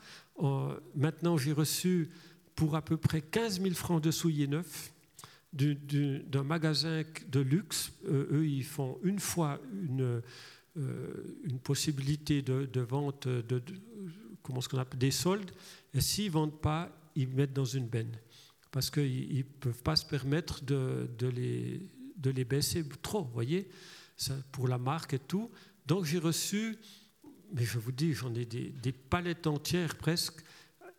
maintenant, 0.97 1.37
j'ai 1.37 1.53
reçu 1.53 2.09
pour 2.55 2.77
à 2.77 2.83
peu 2.83 2.97
près 2.97 3.21
15 3.21 3.61
000 3.61 3.75
francs 3.75 4.03
de 4.03 4.11
souliers 4.11 4.47
neufs 4.47 4.91
d'un 5.53 6.43
magasin 6.45 7.03
de 7.29 7.41
luxe. 7.41 7.93
Euh, 8.09 8.27
eux, 8.33 8.47
ils 8.47 8.65
font 8.65 8.99
une 9.03 9.19
fois 9.21 9.61
une, 9.87 10.23
euh, 10.79 11.13
possibilité 11.63 12.41
de, 12.41 12.81
vente 12.81 13.29
de, 13.29 13.63
comment 14.43 14.63
ce 14.63 14.75
appelle 14.77 14.99
des 14.99 15.11
soldes, 15.11 15.51
et 15.93 16.01
s'ils 16.01 16.29
ne 16.29 16.31
vendent 16.31 16.61
pas, 16.61 16.91
ils 17.15 17.29
mettent 17.29 17.53
dans 17.53 17.67
une 17.67 17.87
benne. 17.87 18.17
Parce 18.75 18.91
qu'ils 18.91 19.37
ne 19.37 19.43
peuvent 19.61 19.85
pas 19.85 19.95
se 19.95 20.05
permettre 20.05 20.65
de, 20.65 21.09
de, 21.17 21.29
les, 21.29 21.81
de 22.17 22.31
les 22.31 22.45
baisser 22.45 22.85
trop, 23.03 23.23
vous 23.23 23.33
voyez, 23.33 23.69
pour 24.51 24.67
la 24.67 24.79
marque 24.79 25.15
et 25.15 25.21
tout. 25.21 25.49
Donc 25.87 26.07
j'ai 26.07 26.19
reçu, 26.19 26.75
mais 27.53 27.65
je 27.65 27.79
vous 27.79 27.93
dis, 27.93 28.15
j'en 28.15 28.35
ai 28.35 28.45
des, 28.45 28.71
des 28.71 28.91
palettes 28.91 29.47
entières 29.47 29.95
presque, 29.95 30.43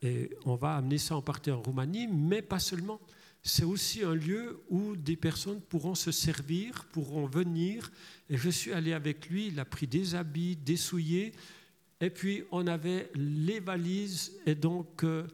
et 0.02 0.30
on 0.46 0.56
va 0.56 0.78
amener 0.78 0.98
ça 0.98 1.18
en 1.18 1.22
partie 1.22 1.52
en 1.52 1.62
Roumanie, 1.62 2.08
mais 2.08 2.42
pas 2.42 2.60
seulement. 2.60 3.02
C'est 3.44 3.66
aussi 3.66 4.04
un 4.04 4.16
lieu 4.16 4.62
où 4.70 4.96
des 4.96 5.18
personnes 5.18 5.60
pourront 5.60 5.96
se 5.96 6.14
servir, 6.14 6.86
pourront 6.94 7.26
venir. 7.26 7.92
Et 8.30 8.38
je 8.38 8.50
suis 8.52 8.72
allé 8.72 8.94
avec 8.94 9.30
lui, 9.30 9.48
il 9.48 9.60
a 9.60 9.66
pris 9.66 9.86
des 9.86 10.16
habits, 10.16 10.56
des 10.56 10.78
souliers, 10.78 11.34
et 12.00 12.10
puis 12.10 12.46
on 12.54 12.68
avait 12.68 13.12
les 13.16 13.60
valises. 13.60 14.32
Et 14.46 14.56
donc, 14.56 15.04
euh, 15.04 15.28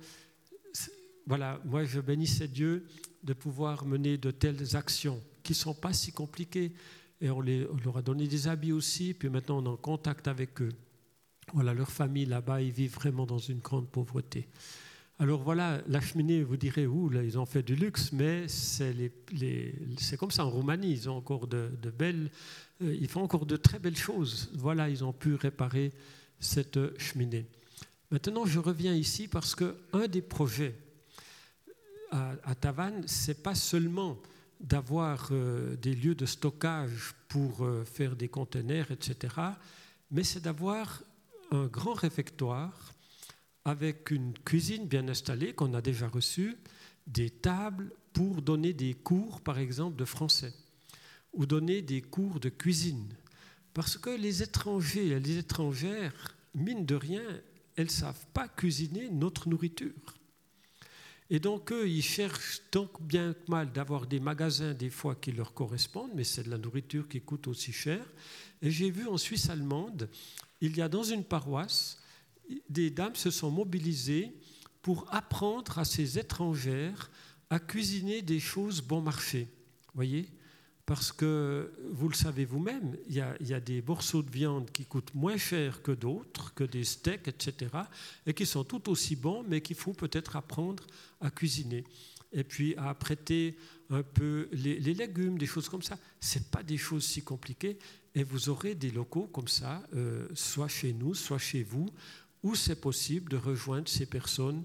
voilà, 1.31 1.61
moi 1.63 1.85
je 1.85 2.01
bénissais 2.01 2.49
Dieu 2.49 2.85
de 3.23 3.31
pouvoir 3.31 3.85
mener 3.85 4.17
de 4.17 4.31
telles 4.31 4.75
actions 4.75 5.23
qui 5.43 5.53
ne 5.53 5.55
sont 5.55 5.73
pas 5.73 5.93
si 5.93 6.11
compliquées. 6.11 6.73
Et 7.21 7.29
on, 7.29 7.39
leur 7.39 7.95
a 7.95 8.01
donné 8.01 8.27
des 8.27 8.49
habits 8.49 8.73
aussi, 8.73 9.13
puis 9.13 9.29
maintenant 9.29 9.59
on 9.59 9.65
est 9.65 9.69
en 9.69 9.77
contact 9.77 10.27
avec 10.27 10.61
eux. 10.61 10.73
Voilà, 11.53 11.73
leur 11.73 11.89
famille 11.89 12.25
là-bas, 12.25 12.61
ils 12.61 12.73
vivent 12.73 12.95
vraiment 12.95 13.25
dans 13.25 13.37
une 13.37 13.59
grande 13.59 13.87
pauvreté. 13.87 14.49
Alors 15.19 15.41
voilà, 15.41 15.81
la 15.87 16.01
cheminée, 16.01 16.43
vous 16.43 16.57
direz, 16.57 16.85
où 16.85 17.07
là, 17.07 17.23
ils 17.23 17.39
ont 17.39 17.45
fait 17.45 17.63
du 17.63 17.77
luxe, 17.77 18.11
mais 18.11 18.49
c'est 18.49 20.17
comme 20.17 20.31
ça 20.31 20.45
en 20.45 20.49
Roumanie, 20.49 20.91
ils 20.91 21.09
ont 21.09 21.15
encore 21.15 21.47
de, 21.47 21.69
belles, 21.97 22.29
euh, 22.81 22.93
ils 22.93 23.07
font 23.07 23.21
encore 23.21 23.45
de 23.45 23.55
très 23.55 23.79
belles 23.79 23.95
choses. 23.95 24.51
Voilà, 24.53 24.89
ils 24.89 25.05
ont 25.05 25.13
pu 25.13 25.35
réparer 25.35 25.93
cette 26.41 26.99
cheminée. 26.99 27.45
Maintenant, 28.11 28.45
je 28.45 28.59
reviens 28.59 28.93
ici 28.93 29.29
parce 29.29 29.55
qu'un 29.55 30.07
des 30.09 30.21
projets 30.21 30.75
à, 32.11 32.55
Tavannes, 32.55 33.03
c'est 33.07 33.41
pas 33.41 33.55
seulement 33.55 34.17
d'avoir 34.59 35.29
euh, 35.31 35.75
des 35.77 35.95
lieux 35.95 36.13
de 36.13 36.25
stockage 36.25 37.15
pour 37.29 37.63
euh, 37.63 37.83
faire 37.83 38.15
des 38.15 38.27
conteneurs, 38.27 38.91
etc., 38.91 39.33
mais 40.11 40.23
c'est 40.23 40.41
d'avoir 40.41 41.01
un 41.51 41.67
grand 41.67 41.93
réfectoire 41.93 42.93
avec 43.65 44.11
une 44.11 44.33
cuisine 44.33 44.87
bien 44.87 45.07
installée 45.07 45.53
qu'on 45.53 45.73
a 45.73 45.81
déjà 45.81 46.07
reçue, 46.07 46.57
des 47.07 47.29
tables 47.29 47.91
pour 48.13 48.41
donner 48.41 48.73
des 48.73 48.93
cours, 48.93 49.41
par 49.41 49.57
exemple, 49.57 49.95
de 49.95 50.05
français, 50.05 50.53
ou 51.33 51.45
donner 51.45 51.81
des 51.81 52.01
cours 52.01 52.39
de 52.39 52.49
cuisine. 52.49 53.13
Parce 53.73 53.97
que 53.97 54.09
les 54.09 54.43
étrangers 54.43 55.07
et 55.07 55.19
les 55.19 55.37
étrangères, 55.37 56.35
mine 56.53 56.85
de 56.85 56.95
rien, 56.95 57.23
elles 57.75 57.85
ne 57.85 57.89
savent 57.89 58.25
pas 58.33 58.47
cuisiner 58.47 59.09
notre 59.09 59.47
nourriture. 59.47 60.17
Et 61.33 61.39
donc, 61.39 61.71
eux, 61.71 61.87
ils 61.87 62.03
cherchent 62.03 62.61
tant 62.71 62.89
bien 62.99 63.33
que 63.33 63.49
mal 63.49 63.71
d'avoir 63.71 64.05
des 64.05 64.19
magasins, 64.19 64.73
des 64.73 64.89
fois, 64.89 65.15
qui 65.15 65.31
leur 65.31 65.53
correspondent, 65.53 66.11
mais 66.13 66.25
c'est 66.25 66.43
de 66.43 66.49
la 66.49 66.57
nourriture 66.57 67.07
qui 67.07 67.21
coûte 67.21 67.47
aussi 67.47 67.71
cher. 67.71 68.05
Et 68.61 68.69
j'ai 68.69 68.91
vu 68.91 69.07
en 69.07 69.17
Suisse 69.17 69.49
allemande 69.49 70.09
il 70.59 70.75
y 70.75 70.81
a 70.81 70.89
dans 70.89 71.03
une 71.03 71.23
paroisse, 71.23 71.97
des 72.69 72.91
dames 72.91 73.15
se 73.15 73.31
sont 73.31 73.49
mobilisées 73.49 74.33
pour 74.81 75.07
apprendre 75.09 75.79
à 75.79 75.85
ces 75.85 76.19
étrangères 76.19 77.09
à 77.49 77.59
cuisiner 77.59 78.21
des 78.21 78.39
choses 78.39 78.81
bon 78.81 79.01
marché. 79.01 79.47
Voyez? 79.95 80.27
Parce 80.85 81.11
que, 81.11 81.71
vous 81.91 82.09
le 82.09 82.15
savez 82.15 82.45
vous-même, 82.45 82.97
il, 83.07 83.15
y, 83.15 83.53
a, 83.53 83.59
des 83.59 83.81
morceaux 83.81 84.23
de 84.23 84.31
viande 84.31 84.69
qui 84.71 84.85
coûtent 84.85 85.13
moins 85.13 85.37
cher 85.37 85.81
que 85.81 85.91
d'autres, 85.91 86.53
que 86.53 86.63
des 86.63 86.83
steaks, 86.83 87.27
etc., 87.27 87.71
et 88.25 88.33
qui 88.33 88.45
sont 88.45 88.63
tout 88.63 88.89
aussi 88.89 89.15
bons, 89.15 89.43
mais 89.47 89.61
qu'il 89.61 89.75
faut 89.75 89.93
peut-être 89.93 90.35
apprendre 90.35 90.85
à 91.21 91.29
cuisiner. 91.29 91.83
Et 92.33 92.43
puis 92.43 92.75
à 92.77 92.93
prêter 92.93 93.57
un 93.89 94.03
peu 94.03 94.47
les, 94.51 94.79
légumes, 94.79 95.37
des 95.37 95.45
choses 95.45 95.69
comme 95.69 95.81
ça. 95.81 95.97
Ce 96.19 96.39
pas 96.39 96.63
des 96.63 96.77
choses 96.77 97.05
si 97.05 97.21
compliquées 97.21 97.77
et 98.15 98.23
vous 98.23 98.49
aurez 98.49 98.75
des 98.75 98.91
locaux 98.91 99.27
comme 99.31 99.47
ça, 99.47 99.83
euh, 99.93 100.27
soit 100.33 100.67
chez 100.67 100.93
nous, 100.93 101.13
soit 101.13 101.37
chez 101.37 101.63
vous, 101.63 101.89
où 102.43 102.55
c'est 102.55 102.79
possible 102.79 103.29
de 103.31 103.37
rejoindre 103.37 103.87
ces 103.87 104.05
personnes 104.05 104.63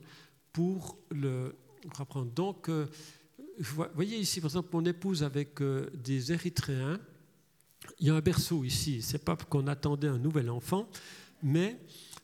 pour 0.52 0.98
le 1.10 1.54
reprendre. 1.94 2.30
Donc, 2.32 2.68
euh, 2.68 2.86
vous 3.58 3.84
voyez 3.94 4.18
ici, 4.18 4.40
par 4.40 4.50
exemple, 4.50 4.70
mon 4.72 4.84
épouse 4.84 5.22
avec 5.22 5.60
euh, 5.60 5.90
des 5.94 6.32
Érythréens. 6.32 7.00
Il 8.00 8.06
y 8.06 8.10
a 8.10 8.14
un 8.14 8.20
berceau 8.20 8.64
ici. 8.64 9.02
C'est 9.02 9.24
pas 9.24 9.36
qu'on 9.36 9.66
attendait 9.66 10.08
un 10.08 10.18
nouvel 10.18 10.50
enfant, 10.50 10.88
mais 11.42 11.78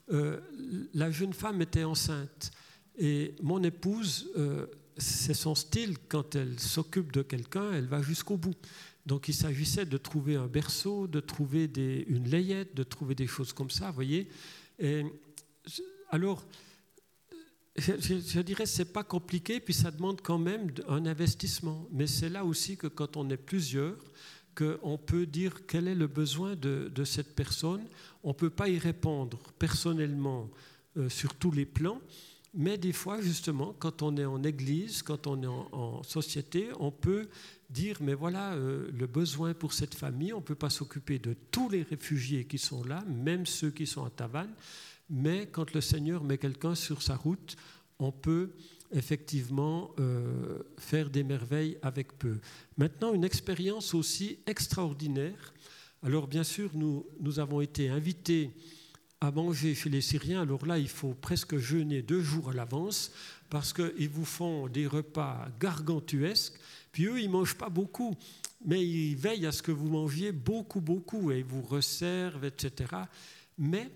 la 0.08 1.10
jeune 1.10 1.32
femme 1.32 1.62
était 1.62 1.84
enceinte. 1.84 2.50
Et 2.98 3.34
mon 3.42 3.62
épouse, 3.62 4.30
c'est 4.96 5.34
son 5.34 5.54
style, 5.54 5.96
quand 6.08 6.34
elle 6.34 6.58
s'occupe 6.58 7.12
de 7.12 7.22
quelqu'un, 7.22 7.72
elle 7.72 7.86
va 7.86 8.02
jusqu'au 8.02 8.36
bout. 8.36 8.56
Donc 9.06 9.28
il 9.28 9.34
s'agissait 9.34 9.86
de 9.86 9.96
trouver 9.96 10.36
un 10.36 10.46
berceau, 10.46 11.06
de 11.06 11.20
trouver 11.20 11.70
une 12.08 12.28
layette, 12.28 12.74
de 12.74 12.82
trouver 12.82 13.14
des 13.14 13.26
choses 13.26 13.52
comme 13.52 13.70
ça, 13.70 13.88
vous 13.88 13.94
voyez. 13.94 14.28
Alors, 16.10 16.44
je, 17.76 17.92
je 17.98 18.40
dirais 18.40 18.66
c'est 18.66 18.92
pas 18.92 19.04
compliqué, 19.04 19.60
puis 19.60 19.74
ça 19.74 19.90
demande 19.90 20.20
quand 20.20 20.38
même 20.38 20.70
un 20.88 21.06
investissement. 21.06 21.86
Mais 21.92 22.06
c'est 22.06 22.28
là 22.28 22.44
aussi 22.44 22.76
que 22.76 22.86
quand 22.86 23.16
on 23.16 23.28
est 23.30 23.36
plusieurs, 23.36 23.98
qu'on 24.54 24.98
peut 24.98 25.26
dire 25.26 25.66
quel 25.66 25.88
est 25.88 25.94
le 25.94 26.06
besoin 26.06 26.56
de, 26.56 27.04
cette 27.04 27.34
personne. 27.34 27.84
On 28.22 28.28
ne 28.28 28.34
peut 28.34 28.50
pas 28.50 28.68
y 28.68 28.78
répondre 28.78 29.38
personnellement 29.58 30.50
euh, 30.96 31.08
sur 31.08 31.34
tous 31.34 31.50
les 31.50 31.66
plans, 31.66 32.00
mais 32.54 32.76
des 32.76 32.92
fois, 32.92 33.20
justement, 33.20 33.74
quand 33.78 34.02
on 34.02 34.16
est 34.16 34.26
en 34.26 34.42
église, 34.44 35.02
quand 35.02 35.26
on 35.26 35.42
est 35.42 35.46
en, 35.46 35.68
en 35.72 36.02
société, 36.02 36.68
on 36.78 36.90
peut 36.90 37.28
dire, 37.70 37.96
mais 38.00 38.14
voilà, 38.14 38.52
euh, 38.52 38.90
le 38.92 39.06
besoin 39.06 39.54
pour 39.54 39.72
cette 39.72 39.94
famille, 39.94 40.32
on 40.34 40.40
ne 40.40 40.44
peut 40.44 40.54
pas 40.54 40.70
s'occuper 40.70 41.18
de 41.18 41.34
tous 41.50 41.70
les 41.70 41.82
réfugiés 41.82 42.44
qui 42.44 42.58
sont 42.58 42.84
là, 42.84 43.02
même 43.08 43.46
ceux 43.46 43.70
qui 43.70 43.86
sont 43.86 44.04
à 44.04 44.10
Tavannes, 44.10 44.54
mais 45.12 45.46
quand 45.46 45.72
le 45.74 45.80
Seigneur 45.80 46.24
met 46.24 46.38
quelqu'un 46.38 46.74
sur 46.74 47.02
sa 47.02 47.14
route, 47.14 47.56
on 48.00 48.10
peut 48.10 48.50
effectivement 48.90 49.94
euh, 50.00 50.58
faire 50.78 51.10
des 51.10 51.22
merveilles 51.22 51.78
avec 51.82 52.18
peu. 52.18 52.40
Maintenant, 52.76 53.14
une 53.14 53.24
expérience 53.24 53.94
aussi 53.94 54.38
extraordinaire. 54.46 55.54
Alors 56.02 56.26
bien 56.26 56.42
sûr, 56.42 56.70
nous, 56.74 57.06
nous 57.20 57.38
avons 57.38 57.60
été 57.60 57.88
invités 57.88 58.50
à 59.20 59.30
manger 59.30 59.74
chez 59.74 59.90
les 59.90 60.00
Syriens. 60.00 60.42
Alors 60.42 60.66
là, 60.66 60.78
il 60.78 60.88
faut 60.88 61.14
presque 61.14 61.56
jeûner 61.56 62.02
deux 62.02 62.22
jours 62.22 62.50
à 62.50 62.54
l'avance 62.54 63.12
parce 63.50 63.72
qu'ils 63.72 64.08
vous 64.08 64.24
font 64.24 64.66
des 64.66 64.86
repas 64.86 65.46
gargantuesques 65.60 66.58
puis 66.92 67.06
eux, 67.06 67.18
ils 67.18 67.26
ne 67.26 67.32
mangent 67.32 67.56
pas 67.56 67.70
beaucoup, 67.70 68.14
mais 68.64 68.86
ils 68.86 69.16
veillent 69.16 69.46
à 69.46 69.52
ce 69.52 69.62
que 69.62 69.72
vous 69.72 69.88
mangiez 69.88 70.30
beaucoup, 70.30 70.82
beaucoup, 70.82 71.32
et 71.32 71.38
ils 71.38 71.44
vous 71.44 71.62
resservent, 71.62 72.44
etc. 72.44 72.90
Mais 73.58 73.90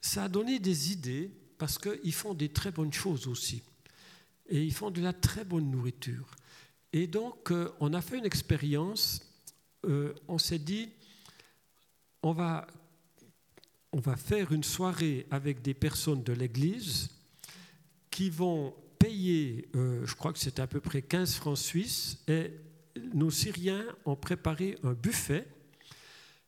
ça 0.00 0.24
a 0.24 0.28
donné 0.28 0.58
des 0.58 0.92
idées, 0.92 1.30
parce 1.58 1.78
qu'ils 1.78 2.14
font 2.14 2.34
des 2.34 2.48
très 2.48 2.70
bonnes 2.70 2.92
choses 2.92 3.26
aussi. 3.26 3.62
Et 4.48 4.62
ils 4.62 4.72
font 4.72 4.90
de 4.90 5.02
la 5.02 5.12
très 5.12 5.44
bonne 5.44 5.70
nourriture. 5.70 6.26
Et 6.92 7.06
donc, 7.06 7.50
euh, 7.50 7.70
on 7.80 7.92
a 7.92 8.00
fait 8.00 8.18
une 8.18 8.24
expérience, 8.24 9.20
euh, 9.84 10.14
on 10.26 10.38
s'est 10.38 10.58
dit, 10.58 10.88
on 12.22 12.32
va, 12.32 12.66
on 13.92 14.00
va 14.00 14.16
faire 14.16 14.52
une 14.52 14.64
soirée 14.64 15.26
avec 15.30 15.60
des 15.62 15.74
personnes 15.74 16.22
de 16.22 16.32
l'Église 16.32 17.10
qui 18.10 18.30
vont 18.30 18.74
payé, 18.98 19.68
euh, 19.76 20.04
je 20.06 20.14
crois 20.14 20.32
que 20.32 20.38
c'était 20.38 20.62
à 20.62 20.66
peu 20.66 20.80
près 20.80 21.02
15 21.02 21.34
francs 21.34 21.58
suisses, 21.58 22.18
et 22.26 22.52
nos 23.14 23.30
Syriens 23.30 23.84
ont 24.04 24.16
préparé 24.16 24.76
un 24.82 24.92
buffet. 24.92 25.46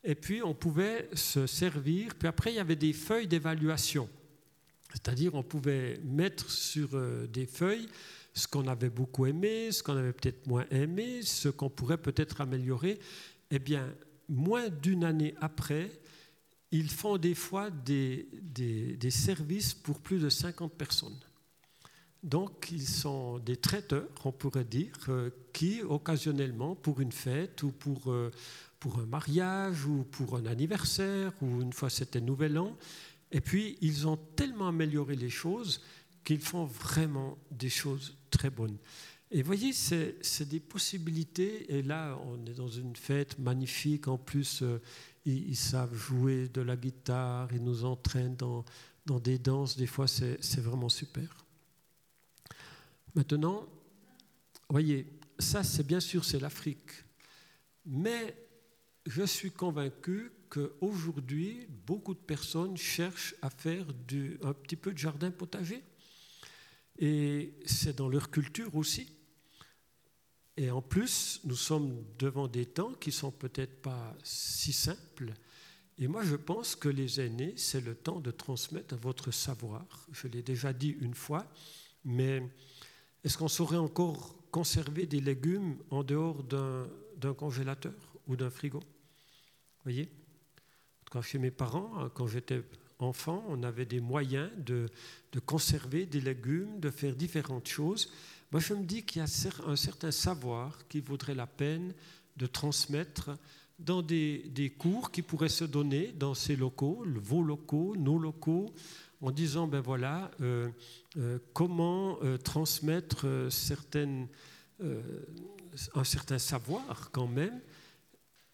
Et 0.02 0.14
puis 0.14 0.42
on 0.42 0.54
pouvait 0.54 1.08
se 1.14 1.46
servir. 1.46 2.14
Puis 2.14 2.28
après, 2.28 2.52
il 2.52 2.56
y 2.56 2.60
avait 2.60 2.76
des 2.76 2.92
feuilles 2.92 3.26
d'évaluation. 3.26 4.08
C'est-à-dire 4.92 5.34
on 5.34 5.42
pouvait 5.42 6.00
mettre 6.04 6.50
sur 6.50 6.90
euh, 6.94 7.26
des 7.26 7.46
feuilles 7.46 7.88
ce 8.34 8.46
qu'on 8.46 8.66
avait 8.68 8.90
beaucoup 8.90 9.26
aimé, 9.26 9.72
ce 9.72 9.82
qu'on 9.82 9.96
avait 9.96 10.12
peut-être 10.12 10.46
moins 10.46 10.66
aimé, 10.70 11.22
ce 11.22 11.48
qu'on 11.48 11.70
pourrait 11.70 11.98
peut-être 11.98 12.40
améliorer. 12.40 12.98
Eh 13.50 13.58
bien, 13.58 13.92
moins 14.28 14.68
d'une 14.68 15.04
année 15.04 15.34
après, 15.40 15.90
ils 16.70 16.90
font 16.90 17.18
des 17.18 17.34
fois 17.34 17.70
des, 17.70 18.28
des, 18.32 19.10
services 19.10 19.74
pour 19.74 20.00
plus 20.00 20.20
de 20.20 20.28
50 20.28 20.72
personnes. 20.72 21.18
Donc, 22.22 22.68
ils 22.70 22.86
sont 22.86 23.38
des 23.38 23.56
traiteurs, 23.56 24.08
on 24.24 24.30
pourrait 24.30 24.64
dire, 24.64 24.92
euh, 25.08 25.30
qui, 25.52 25.82
occasionnellement, 25.82 26.76
pour 26.76 27.00
une 27.00 27.12
fête 27.12 27.62
ou 27.62 27.72
pour, 27.72 28.12
euh, 28.12 28.30
pour 28.80 28.98
un 28.98 29.06
mariage 29.06 29.86
ou 29.86 30.04
pour 30.04 30.36
un 30.36 30.46
anniversaire 30.46 31.32
ou 31.42 31.60
une 31.60 31.72
fois 31.72 31.90
c'était 31.90 32.20
Nouvel 32.20 32.58
An, 32.58 32.76
et 33.30 33.40
puis 33.40 33.78
ils 33.80 34.08
ont 34.08 34.16
tellement 34.16 34.68
amélioré 34.68 35.14
les 35.14 35.30
choses 35.30 35.82
qu'ils 36.24 36.40
font 36.40 36.64
vraiment 36.64 37.38
des 37.50 37.70
choses 37.70 38.16
très 38.30 38.50
bonnes. 38.50 38.78
Et 39.32 39.42
voyez, 39.42 39.72
c'est 39.72 40.48
des 40.48 40.58
possibilités. 40.58 41.72
Et 41.72 41.82
là, 41.82 42.18
on 42.26 42.44
est 42.46 42.54
dans 42.54 42.68
une 42.68 42.96
fête 42.96 43.38
magnifique. 43.38 44.08
En 44.08 44.18
plus, 44.18 44.62
euh, 44.62 44.80
ils, 45.24 45.56
savent 45.56 45.94
jouer 45.94 46.48
de 46.48 46.60
la 46.60 46.76
guitare, 46.76 47.48
ils 47.52 47.62
nous 47.62 47.84
entraînent 47.84 48.34
dans, 48.34 48.64
dans 49.06 49.20
des 49.20 49.38
danses. 49.38 49.76
Des 49.76 49.86
fois, 49.86 50.08
c'est 50.08 50.60
vraiment 50.60 50.88
super. 50.88 51.44
Maintenant, 53.14 53.68
voyez, 54.68 55.06
ça, 55.38 55.62
c'est 55.62 55.86
bien 55.86 56.00
sûr, 56.00 56.24
c'est 56.24 56.40
l'Afrique. 56.40 56.90
Mais 57.86 58.34
je 59.06 59.22
suis 59.24 59.50
convaincu 59.50 60.32
qu'aujourd'hui, 60.48 61.66
beaucoup 61.86 62.14
de 62.14 62.18
personnes 62.18 62.76
cherchent 62.76 63.34
à 63.40 63.50
faire 63.50 63.86
un 64.42 64.52
petit 64.52 64.76
peu 64.76 64.92
de 64.92 64.98
jardin 64.98 65.30
potager. 65.30 65.82
Et 66.98 67.54
c'est 67.64 67.96
dans 67.96 68.08
leur 68.08 68.30
culture 68.30 68.74
aussi. 68.76 69.08
Et 70.56 70.70
en 70.70 70.82
plus, 70.82 71.40
nous 71.44 71.56
sommes 71.56 72.04
devant 72.18 72.46
des 72.46 72.66
temps 72.66 72.92
qui 72.92 73.12
sont 73.12 73.30
peut-être 73.30 73.80
pas 73.80 74.14
si 74.22 74.72
simples. 74.72 75.32
Et 75.96 76.08
moi, 76.08 76.22
je 76.22 76.36
pense 76.36 76.76
que 76.76 76.88
les 76.88 77.20
aînés, 77.20 77.54
c'est 77.56 77.80
le 77.80 77.94
temps 77.94 78.20
de 78.20 78.30
transmettre 78.30 78.96
votre 78.96 79.30
savoir. 79.30 79.84
Je 80.12 80.28
l'ai 80.28 80.42
déjà 80.42 80.72
dit 80.72 80.96
une 81.00 81.14
fois, 81.14 81.46
mais 82.04 82.42
est-ce 83.24 83.38
qu'on 83.38 83.48
saurait 83.48 83.76
encore 83.76 84.36
conserver 84.50 85.06
des 85.06 85.20
légumes 85.20 85.78
en 85.90 86.02
dehors 86.02 86.42
d'un 86.42 87.34
congélateur? 87.34 88.09
Ou 88.30 88.36
d'un 88.36 88.50
frigo 88.50 88.80
voyez? 89.84 90.08
Quand 91.10 91.22
chez 91.22 91.38
mes 91.38 91.50
parents, 91.50 92.08
quand 92.14 92.26
j'étais 92.26 92.62
enfant, 92.98 93.44
on 93.48 93.62
avait 93.62 93.86
des 93.86 94.00
moyens 94.00 94.50
de, 94.58 94.88
de 95.32 95.40
conserver 95.40 96.06
des 96.06 96.20
légumes, 96.20 96.80
de 96.80 96.90
faire 96.90 97.16
différentes 97.16 97.66
choses. 97.66 98.12
Moi, 98.52 98.60
je 98.60 98.74
me 98.74 98.84
dis 98.84 99.02
qu'il 99.02 99.20
y 99.20 99.24
a 99.24 99.28
un 99.66 99.76
certain 99.76 100.10
savoir 100.10 100.86
qui 100.88 101.00
vaudrait 101.00 101.34
la 101.34 101.46
peine 101.46 101.94
de 102.36 102.46
transmettre 102.46 103.30
dans 103.78 104.02
des, 104.02 104.74
cours 104.78 105.10
qui 105.10 105.22
pourraient 105.22 105.48
se 105.48 105.64
donner 105.64 106.12
dans 106.12 106.34
ces 106.34 106.54
locaux, 106.54 107.04
vos 107.22 107.42
locaux, 107.42 107.96
nos 107.96 108.18
locaux, 108.18 108.72
en 109.22 109.30
disant, 109.30 109.66
ben 109.66 109.80
voilà, 109.80 110.30
euh, 110.40 110.68
euh, 111.16 111.38
comment 111.52 112.18
euh, 112.22 112.38
transmettre 112.38 113.26
certaines, 113.50 114.28
un 115.94 116.04
certain 116.04 116.38
savoir 116.38 117.10
quand 117.12 117.26
même. 117.26 117.60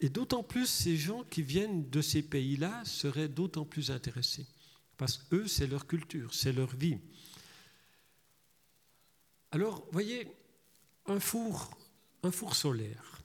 Et 0.01 0.09
d'autant 0.09 0.43
plus, 0.43 0.67
ces 0.67 0.97
gens 0.97 1.25
qui 1.25 1.43
viennent 1.43 1.89
de 1.89 2.03
ces 2.03 2.23
pays-là 2.23 2.85
seraient 2.85 3.29
d'autant 3.29 3.65
plus 3.65 3.91
intéressés. 3.91 4.47
Parce 4.97 5.17
qu'eux, 5.17 5.47
c'est 5.47 5.67
leur 5.67 5.87
culture, 5.87 6.35
c'est 6.35 6.53
leur 6.53 6.75
vie. 6.75 6.99
Alors, 9.51 9.87
voyez, 9.93 10.29
un 11.07 11.21
four, 11.21 11.71
un 12.23 12.31
four 12.31 12.55
solaire, 12.55 13.23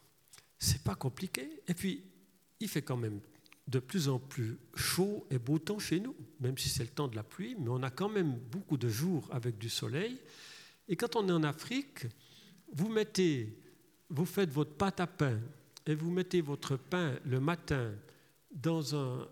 c'est 0.59 0.83
pas 0.83 0.95
compliqué. 0.95 1.61
Et 1.67 1.73
puis, 1.73 2.03
il 2.59 2.69
fait 2.69 2.81
quand 2.81 2.97
même 2.97 3.19
de 3.67 3.79
plus 3.79 4.07
en 4.09 4.19
plus 4.19 4.57
chaud 4.75 5.25
et 5.29 5.39
beau 5.39 5.59
temps 5.59 5.79
chez 5.79 5.99
nous, 5.99 6.15
même 6.39 6.57
si 6.57 6.69
c'est 6.69 6.83
le 6.83 6.89
temps 6.89 7.07
de 7.07 7.15
la 7.15 7.23
pluie, 7.23 7.55
mais 7.57 7.69
on 7.69 7.83
a 7.83 7.89
quand 7.89 8.09
même 8.09 8.37
beaucoup 8.51 8.77
de 8.77 8.89
jours 8.89 9.27
avec 9.31 9.57
du 9.57 9.69
soleil. 9.69 10.19
Et 10.87 10.95
quand 10.95 11.15
on 11.15 11.27
est 11.27 11.31
en 11.31 11.43
Afrique, 11.43 12.05
vous 12.73 12.89
mettez, 12.89 13.57
vous 14.09 14.25
faites 14.25 14.51
votre 14.51 14.73
pâte 14.75 14.99
à 14.99 15.07
pain 15.07 15.39
et 15.85 15.95
vous 15.95 16.11
mettez 16.11 16.41
votre 16.41 16.77
pain 16.77 17.15
le 17.25 17.39
matin 17.39 17.91
dans 18.51 18.81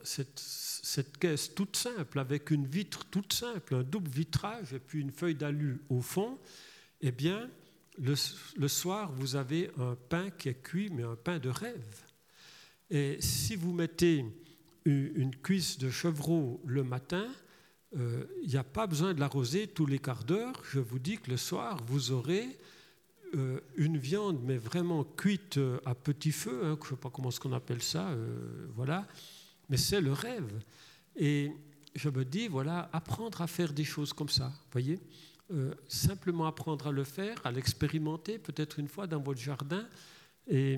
cette, 0.03 1.17
caisse 1.19 1.53
toute 1.53 1.75
simple, 1.75 2.19
avec 2.19 2.51
une 2.51 2.65
vitre 2.65 3.05
toute 3.11 3.33
simple, 3.33 3.75
un 3.75 3.83
double 3.83 4.09
vitrage 4.09 4.73
et 4.73 4.79
puis 4.79 5.01
une 5.01 5.11
feuille 5.11 5.35
d'alu 5.35 5.81
au 5.89 6.01
fond, 6.01 6.37
eh 7.01 7.11
bien, 7.11 7.49
le, 7.97 8.67
soir, 8.67 9.11
vous 9.11 9.35
avez 9.35 9.71
un 9.77 9.95
pain 10.07 10.29
qui 10.29 10.49
est 10.49 10.61
cuit, 10.61 10.89
mais 10.89 11.03
un 11.03 11.17
pain 11.17 11.37
de 11.37 11.49
rêve. 11.49 12.03
Et 12.89 13.17
si 13.19 13.55
vous 13.55 13.73
mettez 13.73 14.25
une 14.85 15.35
cuisse 15.35 15.77
de 15.77 15.89
chevreau 15.89 16.61
le 16.65 16.83
matin, 16.83 17.27
euh, 17.97 18.25
il 18.43 18.49
n'y 18.49 18.57
a 18.57 18.63
pas 18.63 18.87
besoin 18.87 19.13
de 19.13 19.19
l'arroser 19.19 19.67
tous 19.67 19.85
les 19.85 19.99
quarts 19.99 20.23
d'heure. 20.23 20.61
Je 20.71 20.79
vous 20.79 20.99
dis 20.99 21.17
que 21.17 21.31
le 21.31 21.37
soir, 21.37 21.77
vous 21.87 22.11
aurez 22.11 22.57
euh, 23.35 23.59
une 23.75 23.97
viande, 23.97 24.39
mais 24.43 24.57
vraiment 24.57 25.03
cuite 25.03 25.57
euh, 25.57 25.79
à 25.85 25.95
petit 25.95 26.31
feu, 26.31 26.61
hein, 26.63 26.77
je 26.81 26.85
ne 26.85 26.89
sais 26.89 27.01
pas 27.01 27.09
comment 27.09 27.31
ce 27.31 27.39
qu'on 27.39 27.53
appelle 27.53 27.81
ça, 27.81 28.15
voilà, 28.75 29.07
mais 29.69 29.77
c'est 29.77 30.01
le 30.01 30.13
rêve. 30.13 30.51
Et 31.15 31.51
je 31.95 32.09
me 32.09 32.23
dis, 32.23 32.47
voilà, 32.47 32.89
apprendre 32.93 33.41
à 33.41 33.47
faire 33.47 33.73
des 33.73 33.83
choses 33.83 34.13
comme 34.13 34.29
ça, 34.29 34.51
voyez 34.71 34.99
euh, 35.51 35.73
simplement 35.87 36.45
apprendre 36.45 36.85
à 36.85 36.91
le 36.91 37.03
faire, 37.03 37.43
à 37.43 37.51
l'expérimenter 37.51 38.37
peut-être 38.37 38.77
une 38.77 38.87
fois 38.87 39.07
dans 39.07 39.19
votre 39.19 39.39
jardin. 39.39 39.87
Et 40.45 40.77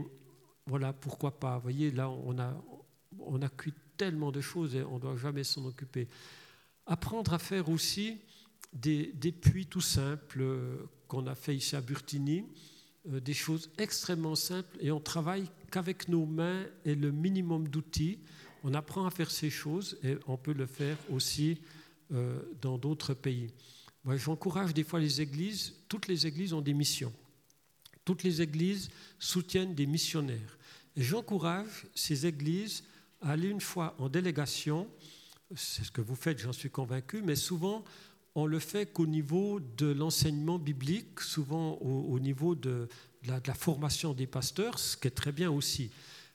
voilà, 0.65 0.93
pourquoi 0.93 1.37
pas. 1.37 1.55
Vous 1.55 1.63
voyez, 1.63 1.91
là, 1.91 2.09
on 2.09 2.39
a, 2.39 2.53
on 3.19 3.41
a 3.41 3.49
cuit 3.49 3.73
tellement 3.97 4.31
de 4.31 4.39
choses 4.39 4.73
et 4.75 4.83
on 4.83 4.95
ne 4.95 5.01
doit 5.01 5.17
jamais 5.17 5.43
s'en 5.43 5.65
occuper. 5.65 6.07
Apprendre 6.85 7.33
à 7.33 7.39
faire 7.39 7.67
aussi 7.67 8.21
des, 8.73 9.31
puits 9.31 9.65
tout 9.65 9.81
simples 9.81 10.41
euh, 10.41 10.89
qu'on 11.07 11.27
a 11.27 11.35
fait 11.35 11.55
ici 11.55 11.75
à 11.75 11.81
Burtini, 11.81 12.45
euh, 13.09 13.19
des 13.19 13.33
choses 13.33 13.69
extrêmement 13.77 14.35
simples 14.35 14.77
et 14.79 14.91
on 14.91 14.99
travaille 14.99 15.49
qu'avec 15.71 16.07
nos 16.07 16.25
mains 16.25 16.65
et 16.85 16.95
le 16.95 17.11
minimum 17.11 17.67
d'outils. 17.67 18.19
On 18.63 18.73
apprend 18.73 19.05
à 19.05 19.11
faire 19.11 19.31
ces 19.31 19.49
choses 19.49 19.97
et 20.03 20.17
on 20.27 20.37
peut 20.37 20.53
le 20.53 20.67
faire 20.67 20.97
aussi 21.09 21.59
dans 22.61 22.77
d'autres 22.77 23.13
pays. 23.13 23.47
Moi, 24.03 24.17
j'encourage 24.17 24.73
des 24.73 24.83
fois 24.83 24.99
les 24.99 25.21
églises, 25.21 25.73
toutes 25.87 26.07
les 26.07 26.27
églises 26.27 26.53
ont 26.53 26.61
des 26.61 26.73
missions. 26.73 27.13
Toutes 28.03 28.23
les 28.23 28.41
églises 28.41 28.89
soutiennent 29.19 29.75
des 29.75 29.85
missionnaires. 29.85 30.57
J'encourage 30.97 31.85
ces 31.95 32.25
églises 32.25 32.83
à 33.21 33.31
aller 33.31 33.49
une 33.49 33.61
fois 33.61 33.95
en 33.99 34.09
délégation, 34.09 34.87
c'est 35.55 35.83
ce 35.83 35.91
que 35.91 36.01
vous 36.01 36.15
faites, 36.15 36.39
j'en 36.39 36.53
suis 36.53 36.69
convaincu, 36.69 37.21
mais 37.21 37.35
souvent 37.35 37.83
on 38.35 38.45
le 38.45 38.59
fait 38.59 38.85
qu'au 38.91 39.07
niveau 39.07 39.59
de 39.59 39.87
l'enseignement 39.87 40.57
biblique, 40.57 41.19
souvent 41.19 41.73
au, 41.81 42.19
niveau 42.19 42.55
de 42.55 42.87
la, 43.25 43.41
formation 43.53 44.13
des 44.13 44.27
pasteurs, 44.27 44.79
ce 44.79 44.95
qui 44.95 45.07
est 45.07 45.11
très 45.11 45.31
bien 45.31 45.51
aussi. 45.51 45.91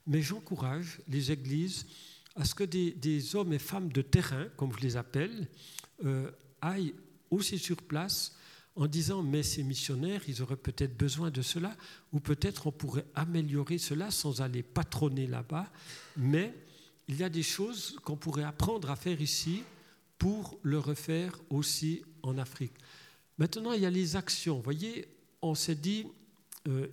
Mais 0.07 0.21
j'encourage 0.21 1.01
les 1.09 1.33
églises 1.33 1.87
à 2.37 2.45
ce 2.45 2.55
que 2.55 2.65
des, 2.65 3.37
hommes 3.37 3.53
et 3.53 3.59
femmes 3.59 3.91
de 3.91 4.03
terrain, 4.03 4.47
comme 4.57 4.73
je 4.77 4.81
les 4.81 4.97
appelle, 4.97 5.49
euh, 6.05 6.31
aillent 6.61 6.95
aussi 7.31 7.59
sur 7.59 7.79
place 7.79 8.37
en 8.77 8.87
disant 8.87 9.23
mais 9.23 9.43
ces 9.43 9.63
missionnaires, 9.63 10.21
ils 10.29 10.43
auraient 10.43 10.57
peut-être 10.57 10.99
besoin 10.99 11.31
de 11.31 11.41
cela, 11.41 11.75
ou 12.13 12.21
peut-être 12.21 12.67
on 12.67 12.73
pourrait 12.73 13.07
améliorer 13.15 13.79
cela 13.79 14.11
sans 14.11 14.43
aller 14.43 14.63
patronner 14.63 15.27
là-bas, 15.27 15.67
mais 16.19 16.55
il 17.09 17.17
y 17.17 17.25
a 17.25 17.31
des 17.31 17.43
choses 17.43 17.99
qu'on 18.05 18.17
pourrait 18.17 18.45
apprendre 18.45 18.91
à 18.91 18.97
faire 18.97 19.21
ici 19.21 19.63
pour 20.19 20.59
le 20.63 20.79
refaire 20.79 21.39
aussi 21.51 22.03
en 22.23 22.39
Afrique. 22.39 22.73
Maintenant, 23.39 23.73
il 23.73 23.83
y 23.83 23.87
a 23.87 23.91
les 23.91 24.17
actions. 24.17 24.57
Vous 24.57 24.63
voyez, 24.63 25.09
on 25.43 25.55
s'est 25.55 25.75
dit, 25.75 26.07
euh, 26.69 26.89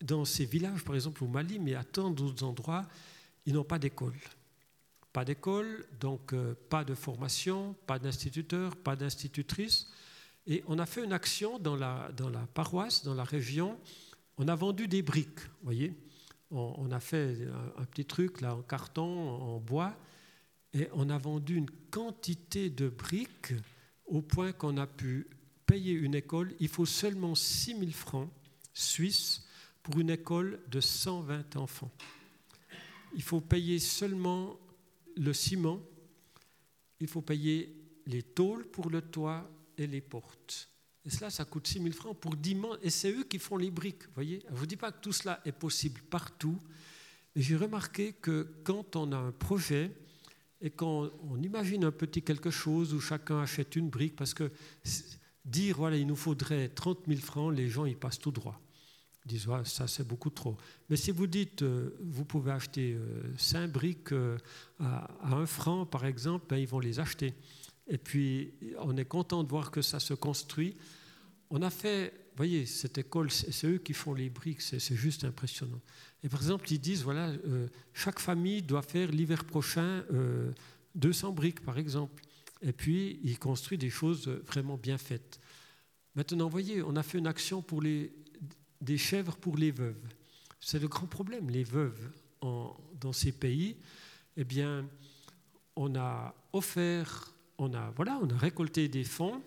dans 0.00 0.24
ces 0.24 0.44
villages, 0.44 0.84
par 0.84 0.94
exemple 0.94 1.24
au 1.24 1.28
Mali, 1.28 1.58
mais 1.58 1.74
à 1.74 1.84
tant 1.84 2.10
d'autres 2.10 2.44
endroits, 2.44 2.86
ils 3.46 3.54
n'ont 3.54 3.64
pas 3.64 3.78
d'école. 3.78 4.16
Pas 5.12 5.24
d'école, 5.24 5.86
donc 6.00 6.32
euh, 6.32 6.54
pas 6.68 6.84
de 6.84 6.94
formation, 6.94 7.74
pas 7.86 7.98
d'instituteur, 7.98 8.76
pas 8.76 8.96
d'institutrice. 8.96 9.88
Et 10.46 10.62
on 10.66 10.78
a 10.78 10.86
fait 10.86 11.04
une 11.04 11.12
action 11.12 11.58
dans 11.58 11.76
la, 11.76 12.10
dans 12.16 12.28
la 12.28 12.46
paroisse, 12.52 13.04
dans 13.04 13.14
la 13.14 13.24
région. 13.24 13.78
On 14.38 14.48
a 14.48 14.54
vendu 14.54 14.88
des 14.88 15.02
briques, 15.02 15.40
vous 15.40 15.64
voyez. 15.64 15.94
On, 16.52 16.92
a 16.92 17.00
fait 17.00 17.38
un, 17.76 17.84
petit 17.86 18.04
truc 18.04 18.40
là 18.40 18.54
en 18.54 18.62
carton, 18.62 19.02
en 19.02 19.58
bois, 19.58 19.96
et 20.76 20.88
on 20.92 21.08
a 21.08 21.16
vendu 21.16 21.56
une 21.56 21.70
quantité 21.90 22.68
de 22.68 22.88
briques 22.88 23.54
au 24.06 24.20
point 24.20 24.52
qu'on 24.52 24.76
a 24.76 24.86
pu 24.86 25.26
payer 25.64 25.92
une 25.92 26.14
école. 26.14 26.54
Il 26.60 26.68
faut 26.68 26.84
seulement 26.84 27.34
6 27.34 27.78
000 27.78 27.90
francs 27.92 28.28
suisses 28.74 29.46
pour 29.82 29.98
une 29.98 30.10
école 30.10 30.60
de 30.68 30.80
120 30.80 31.56
enfants. 31.56 31.90
il 33.14 33.22
faut 33.22 33.40
payer 33.40 33.78
seulement 33.78 34.58
le 35.16 35.32
ciment, 35.32 35.80
il 37.00 37.06
faut 37.06 37.22
payer 37.22 37.74
les 38.06 38.22
tôles 38.22 38.66
pour 38.66 38.90
le 38.90 39.00
toit 39.00 39.50
et 39.78 39.86
les 39.86 40.02
portes. 40.02 40.68
Et 41.06 41.10
cela, 41.10 41.30
ça 41.30 41.46
coûte 41.46 41.66
6 41.66 41.80
000 41.80 41.94
francs 41.94 42.18
pour 42.18 42.36
10 42.36 42.54
mois. 42.54 42.78
Et 42.82 42.90
c'est 42.90 43.12
eux 43.12 43.24
qui 43.24 43.38
font 43.38 43.56
les 43.56 43.70
briques. 43.70 44.02
voyez 44.14 44.42
Je 44.46 44.52
ne 44.52 44.58
vous 44.58 44.66
dis 44.66 44.76
pas 44.76 44.92
que 44.92 45.00
tout 45.00 45.12
cela 45.12 45.40
est 45.46 45.52
possible 45.52 46.02
partout. 46.10 46.58
Mais 47.34 47.42
j'ai 47.42 47.56
remarqué 47.56 48.12
que 48.12 48.48
quand 48.64 48.96
on 48.96 49.12
a 49.12 49.16
un 49.16 49.32
projet 49.32 49.92
et 50.60 50.70
quand 50.70 51.10
on 51.28 51.40
imagine 51.42 51.84
un 51.84 51.92
petit 51.92 52.22
quelque 52.22 52.50
chose 52.50 52.94
où 52.94 53.00
chacun 53.00 53.40
achète 53.40 53.76
une 53.76 53.90
brique, 53.90 54.16
parce 54.16 54.34
que 54.34 54.50
dire, 55.44 55.76
voilà, 55.76 55.96
il 55.96 56.06
nous 56.06 56.16
faudrait 56.16 56.68
30 56.68 57.00
000 57.06 57.20
francs, 57.20 57.54
les 57.54 57.68
gens, 57.68 57.84
ils 57.84 57.96
passent 57.96 58.18
tout 58.18 58.30
droit. 58.30 58.60
Ils 59.24 59.30
disent, 59.30 59.48
ça 59.64 59.86
c'est 59.86 60.06
beaucoup 60.06 60.30
trop. 60.30 60.56
Mais 60.88 60.96
si 60.96 61.10
vous 61.10 61.26
dites, 61.26 61.62
euh, 61.62 61.96
vous 62.00 62.24
pouvez 62.24 62.52
acheter 62.52 62.96
5 63.36 63.58
euh, 63.58 63.66
briques 63.66 64.12
euh, 64.12 64.38
à, 64.78 65.04
à 65.22 65.34
1 65.34 65.46
franc, 65.46 65.84
par 65.84 66.04
exemple, 66.04 66.46
ben, 66.48 66.56
ils 66.56 66.68
vont 66.68 66.80
les 66.80 67.00
acheter. 67.00 67.34
Et 67.88 67.98
puis, 67.98 68.54
on 68.78 68.96
est 68.96 69.04
content 69.04 69.44
de 69.44 69.48
voir 69.48 69.70
que 69.70 69.82
ça 69.82 70.00
se 70.00 70.14
construit. 70.14 70.76
On 71.50 71.62
a 71.62 71.70
fait, 71.70 72.12
voyez, 72.36 72.66
cette 72.66 72.98
école, 72.98 73.30
c'est 73.30 73.66
eux 73.66 73.78
qui 73.78 73.92
font 73.92 74.14
les 74.14 74.30
briques, 74.30 74.60
c'est 74.60 74.96
juste 74.96 75.24
impressionnant. 75.24 75.80
Et 76.22 76.28
par 76.28 76.40
exemple, 76.40 76.70
ils 76.70 76.78
disent, 76.78 77.02
voilà, 77.02 77.28
euh, 77.28 77.68
chaque 77.94 78.18
famille 78.18 78.62
doit 78.62 78.82
faire 78.82 79.10
l'hiver 79.10 79.44
prochain 79.44 80.04
200 80.94 81.28
euh, 81.28 81.32
briques, 81.32 81.60
par 81.60 81.78
exemple. 81.78 82.22
Et 82.62 82.72
puis, 82.72 83.20
ils 83.22 83.38
construisent 83.38 83.78
des 83.78 83.90
choses 83.90 84.28
vraiment 84.28 84.76
bien 84.76 84.98
faites. 84.98 85.40
Maintenant, 86.14 86.48
voyez, 86.48 86.82
on 86.82 86.96
a 86.96 87.02
fait 87.02 87.18
une 87.18 87.26
action 87.26 87.62
pour 87.62 87.82
les, 87.82 88.12
des 88.80 88.98
chèvres 88.98 89.36
pour 89.36 89.56
les 89.56 89.70
veuves. 89.70 90.08
C'est 90.60 90.78
le 90.78 90.88
grand 90.88 91.06
problème, 91.06 91.50
les 91.50 91.64
veuves 91.64 92.10
dans 92.40 93.12
ces 93.12 93.32
pays. 93.32 93.76
Eh 94.36 94.44
bien, 94.44 94.88
on 95.74 95.94
a 95.96 96.34
offert 96.52 97.36
on 97.58 97.72
a, 97.74 97.90
voilà, 97.96 98.18
on 98.22 98.28
a 98.30 98.36
récolté 98.36 98.88
des 98.88 99.04
fonds. 99.04 99.42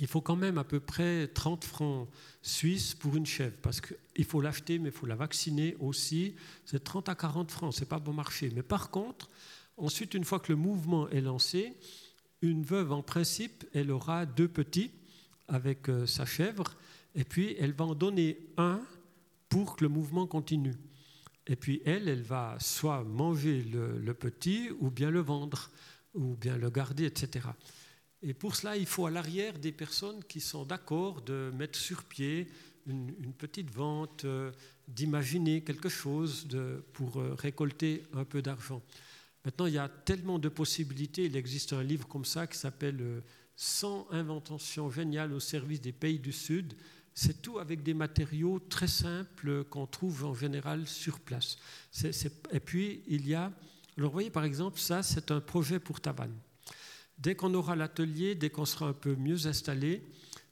Il 0.00 0.06
faut 0.06 0.22
quand 0.22 0.36
même 0.36 0.56
à 0.56 0.64
peu 0.64 0.80
près 0.80 1.28
30 1.28 1.64
francs 1.64 2.08
suisses 2.40 2.94
pour 2.94 3.14
une 3.16 3.26
chèvre, 3.26 3.56
parce 3.60 3.80
qu'il 3.80 4.24
faut 4.24 4.40
l'acheter, 4.40 4.78
mais 4.78 4.88
il 4.88 4.94
faut 4.94 5.06
la 5.06 5.16
vacciner 5.16 5.76
aussi. 5.80 6.34
C'est 6.64 6.82
30 6.82 7.10
à 7.10 7.14
40 7.14 7.50
francs, 7.50 7.74
c'est 7.74 7.88
pas 7.88 7.98
bon 7.98 8.14
marché. 8.14 8.50
Mais 8.54 8.62
par 8.62 8.90
contre, 8.90 9.28
ensuite, 9.76 10.14
une 10.14 10.24
fois 10.24 10.40
que 10.40 10.50
le 10.50 10.56
mouvement 10.56 11.08
est 11.10 11.20
lancé, 11.20 11.74
une 12.40 12.64
veuve, 12.64 12.92
en 12.92 13.02
principe, 13.02 13.64
elle 13.74 13.90
aura 13.90 14.24
deux 14.24 14.48
petits 14.48 14.90
avec 15.46 15.88
euh, 15.88 16.06
sa 16.06 16.24
chèvre, 16.24 16.74
et 17.14 17.24
puis 17.24 17.54
elle 17.58 17.72
va 17.72 17.84
en 17.84 17.94
donner 17.94 18.38
un 18.56 18.80
pour 19.50 19.76
que 19.76 19.84
le 19.84 19.90
mouvement 19.90 20.26
continue. 20.26 20.74
Et 21.46 21.56
puis 21.56 21.82
elle, 21.84 22.08
elle 22.08 22.22
va 22.22 22.56
soit 22.60 23.04
manger 23.04 23.62
le 23.62 24.14
petit 24.14 24.70
ou 24.80 24.90
bien 24.90 25.10
le 25.10 25.20
vendre 25.20 25.70
ou 26.14 26.36
bien 26.36 26.56
le 26.56 26.70
garder, 26.70 27.04
etc. 27.04 27.48
Et 28.22 28.34
pour 28.34 28.54
cela, 28.54 28.76
il 28.76 28.86
faut 28.86 29.06
à 29.06 29.10
l'arrière 29.10 29.58
des 29.58 29.72
personnes 29.72 30.22
qui 30.24 30.40
sont 30.40 30.64
d'accord 30.64 31.22
de 31.22 31.50
mettre 31.56 31.78
sur 31.78 32.04
pied 32.04 32.48
une, 32.86 33.32
petite 33.32 33.70
vente, 33.70 34.24
euh, 34.24 34.50
d'imaginer 34.88 35.62
quelque 35.62 35.88
chose 35.88 36.48
pour 36.92 37.20
euh, 37.20 37.34
récolter 37.34 38.04
un 38.12 38.24
peu 38.24 38.42
d'argent. 38.42 38.82
Maintenant, 39.44 39.66
il 39.66 39.74
y 39.74 39.78
a 39.78 39.88
tellement 39.88 40.38
de 40.38 40.48
possibilités. 40.48 41.24
Il 41.24 41.36
existe 41.36 41.72
un 41.72 41.82
livre 41.82 42.06
comme 42.06 42.24
ça 42.24 42.46
qui 42.46 42.58
s'appelle 42.58 43.22
100 43.56 44.08
euh, 44.12 44.20
inventions 44.20 44.90
géniales 44.90 45.32
au 45.32 45.40
service 45.40 45.80
des 45.80 45.92
pays 45.92 46.18
du 46.18 46.32
Sud. 46.32 46.74
C'est 47.14 47.42
tout 47.42 47.58
avec 47.58 47.82
des 47.82 47.94
matériaux 47.94 48.58
très 48.58 48.88
simples 48.88 49.64
qu'on 49.64 49.86
trouve 49.86 50.24
en 50.24 50.34
général 50.34 50.86
sur 50.86 51.20
place. 51.20 51.58
et 52.52 52.60
puis, 52.60 53.02
il 53.06 53.28
y 53.28 53.34
a 53.34 53.52
alors 53.98 54.10
vous 54.10 54.14
voyez 54.14 54.30
par 54.30 54.44
exemple, 54.44 54.78
ça 54.80 55.02
c'est 55.02 55.30
un 55.30 55.40
projet 55.40 55.78
pour 55.78 56.00
Tavannes. 56.00 56.38
Dès 57.22 57.36
qu'on 57.36 57.54
aura 57.54 57.76
l'atelier, 57.76 58.34
dès 58.34 58.50
qu'on 58.50 58.64
sera 58.64 58.88
un 58.88 58.92
peu 58.92 59.14
mieux 59.14 59.46
installé, 59.46 60.02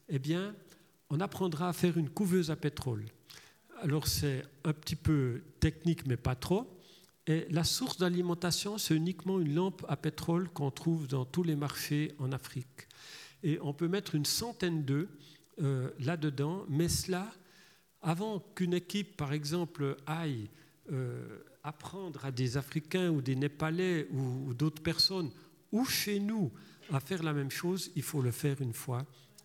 eh 0.09 0.21
bien, 0.21 0.55
on 1.11 1.19
apprendra 1.19 1.69
à 1.69 1.73
faire 1.73 1.99
une 1.99 2.09
couveuse 2.09 2.53
à 2.53 2.57
pétrole. 2.57 3.07
Alors 3.83 4.07
c'est 4.07 4.45
un 4.63 4.73
petit 4.73 4.95
peu 4.95 5.43
technique, 5.59 6.07
mais 6.07 6.17
pas 6.17 6.37
trop. 6.37 6.71
Et 7.27 7.47
la 7.51 7.65
source 7.65 7.99
d'alimentation, 7.99 8.79
c'est 8.79 8.95
uniquement 8.95 9.41
une 9.41 9.53
lampe 9.53 9.85
à 9.89 9.97
pétrole 9.97 10.49
qu'on 10.49 10.71
trouve 10.71 11.09
dans 11.09 11.25
tous 11.25 11.43
les 11.43 11.57
marchés 11.57 12.15
en 12.21 12.31
Afrique. 12.31 12.87
Et 13.43 13.59
on 13.63 13.73
peut 13.73 13.89
mettre 13.89 14.15
une 14.15 14.25
centaine 14.25 14.85
d'œufs 14.85 15.09
euh, 15.61 15.91
là-dedans, 15.99 16.65
mais 16.69 16.89
cela, 16.89 17.33
avant 18.01 18.39
qu'une 18.55 18.75
équipe, 18.75 19.17
par 19.17 19.33
exemple, 19.33 19.97
aille 20.07 20.49
euh, 20.93 21.39
apprendre 21.65 22.25
à 22.25 22.31
des 22.31 22.57
Africains 22.57 23.11
ou 23.11 23.23
des 23.23 23.35
Népalais 23.35 24.07
ou, 24.13 24.55
d'autres 24.55 24.83
personnes, 24.83 25.31
ou 25.73 25.85
chez 25.85 26.21
nous, 26.21 26.51
à 26.93 27.01
faire 27.01 27.23
la 27.23 27.33
même 27.33 27.51
chose, 27.51 27.91
il 27.97 28.03
faut 28.03 28.23
le 28.23 28.31
faire 28.31 28.61
une 28.61 28.73
fois 28.73 29.05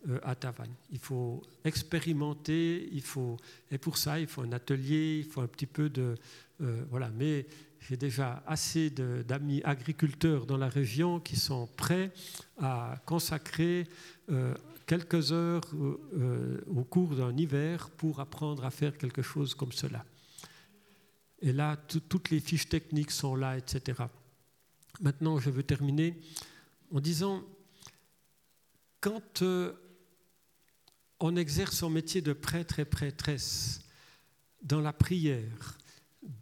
euh, 0.10 0.20
à 0.24 0.36
Tavannes. 0.36 0.76
Il 0.92 1.00
faut 1.00 1.42
expérimenter, 1.64 2.90
il 2.92 3.02
faut, 3.02 3.38
et 3.72 3.78
pour 3.78 3.98
ça, 3.98 4.20
il 4.20 4.28
faut 4.28 4.42
un 4.42 4.52
atelier, 4.52 5.24
il 5.26 5.32
faut 5.32 5.42
un 5.42 5.48
petit 5.48 5.66
peu 5.66 5.90
de... 5.90 6.16
Euh, 6.62 6.86
voilà, 6.90 7.10
mais 7.10 7.48
j'ai 7.80 7.98
déjà 7.98 8.44
assez 8.46 8.90
d'amis 8.90 9.62
agriculteurs 9.64 10.46
dans 10.46 10.58
la 10.58 10.70
région 10.70 11.20
qui 11.20 11.36
sont 11.36 11.68
prêts 11.76 12.12
à 12.58 13.02
consacrer 13.06 13.88
euh, 14.32 14.54
quelques 14.88 15.32
heures 15.32 15.66
au 16.68 16.84
cours 16.84 17.16
d'un 17.16 17.36
hiver 17.36 17.90
pour 17.92 18.20
apprendre 18.20 18.66
à 18.66 18.72
faire 18.72 18.98
quelque 18.98 19.22
chose 19.22 19.54
comme 19.54 19.72
cela. 19.72 20.06
Et 21.42 21.52
là, 21.52 21.78
toutes 22.10 22.30
les 22.30 22.40
fiches 22.40 22.70
techniques 22.70 23.12
sont 23.12 23.36
là, 23.36 23.58
etc. 23.58 24.04
Maintenant, 25.02 25.40
je 25.40 25.50
veux 25.50 25.64
terminer 25.64 26.20
en 26.92 27.00
disant, 27.00 27.44
quand 29.02 29.42
euh, 29.42 29.74
on 31.20 31.36
exerce 31.36 31.78
son 31.78 31.90
métier 31.90 32.22
de 32.22 32.34
prêtre 32.34 32.80
et 32.80 32.86
prêtresse 32.86 33.82
dans 34.64 34.82
la 34.82 34.94
prière, 34.94 35.78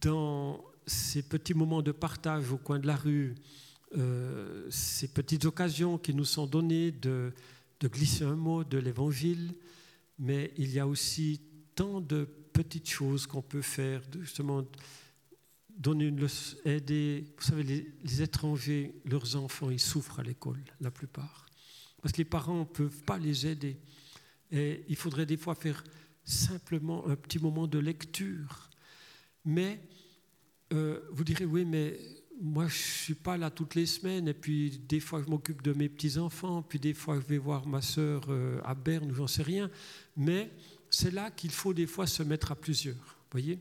dans 0.01 0.63
ces 0.85 1.23
petits 1.23 1.53
moments 1.53 1.81
de 1.81 1.91
partage 1.91 2.51
au 2.51 2.57
coin 2.57 2.79
de 2.79 2.87
la 2.87 2.95
rue, 2.95 3.35
euh, 3.97 4.65
ces 4.69 5.07
petites 5.07 5.45
occasions 5.45 5.97
qui 5.97 6.13
nous 6.13 6.25
sont 6.25 6.47
données 6.47 6.91
de, 6.91 7.33
de 7.79 7.87
glisser 7.87 8.23
un 8.23 8.35
mot 8.35 8.63
de 8.63 8.77
l'Évangile, 8.77 9.53
mais 10.19 10.53
il 10.57 10.71
y 10.71 10.79
a 10.79 10.87
aussi 10.87 11.41
tant 11.75 12.01
de 12.01 12.25
petites 12.53 12.89
choses 12.89 13.27
qu'on 13.27 13.41
peut 13.41 13.61
faire, 13.61 14.01
justement, 14.19 14.63
donner 15.77 16.05
une 16.05 16.27
aider. 16.65 17.25
Vous 17.37 17.43
savez, 17.43 17.63
les, 18.03 18.21
étrangers, 18.21 18.95
leurs 19.05 19.35
enfants, 19.35 19.69
ils 19.69 19.79
souffrent 19.79 20.19
à 20.19 20.23
l'école, 20.23 20.63
la 20.79 20.91
plupart. 20.91 21.45
Parce 22.01 22.11
que 22.11 22.17
les 22.19 22.25
parents 22.25 22.59
ne 22.59 22.65
peuvent 22.65 23.03
pas 23.03 23.17
les 23.17 23.47
aider. 23.47 23.77
Et 24.51 24.83
il 24.87 24.95
faudrait 24.95 25.25
des 25.25 25.37
fois 25.37 25.55
faire 25.55 25.83
simplement 26.23 27.07
un 27.07 27.15
petit 27.15 27.39
moment 27.39 27.67
de 27.67 27.79
lecture. 27.79 28.69
Mais 29.45 29.81
euh, 30.73 30.99
vous 31.11 31.23
direz, 31.23 31.45
oui, 31.45 31.65
mais 31.65 31.99
moi, 32.41 32.67
je 32.67 32.75
ne 32.75 32.79
suis 32.79 33.13
pas 33.13 33.37
là 33.37 33.49
toutes 33.49 33.75
les 33.75 33.85
semaines, 33.85 34.27
et 34.27 34.33
puis 34.33 34.79
des 34.87 34.99
fois, 34.99 35.21
je 35.23 35.29
m'occupe 35.29 35.61
de 35.61 35.73
mes 35.73 35.89
petits-enfants, 35.89 36.61
puis 36.61 36.79
des 36.79 36.93
fois, 36.93 37.19
je 37.19 37.25
vais 37.25 37.37
voir 37.37 37.67
ma 37.67 37.81
sœur 37.81 38.25
euh, 38.29 38.59
à 38.63 38.75
Berne, 38.75 39.11
ou 39.11 39.15
j'en 39.15 39.27
sais 39.27 39.43
rien. 39.43 39.69
Mais 40.17 40.51
c'est 40.89 41.11
là 41.11 41.31
qu'il 41.31 41.51
faut 41.51 41.73
des 41.73 41.87
fois 41.87 42.07
se 42.07 42.23
mettre 42.23 42.51
à 42.51 42.55
plusieurs. 42.55 43.17
voyez? 43.31 43.59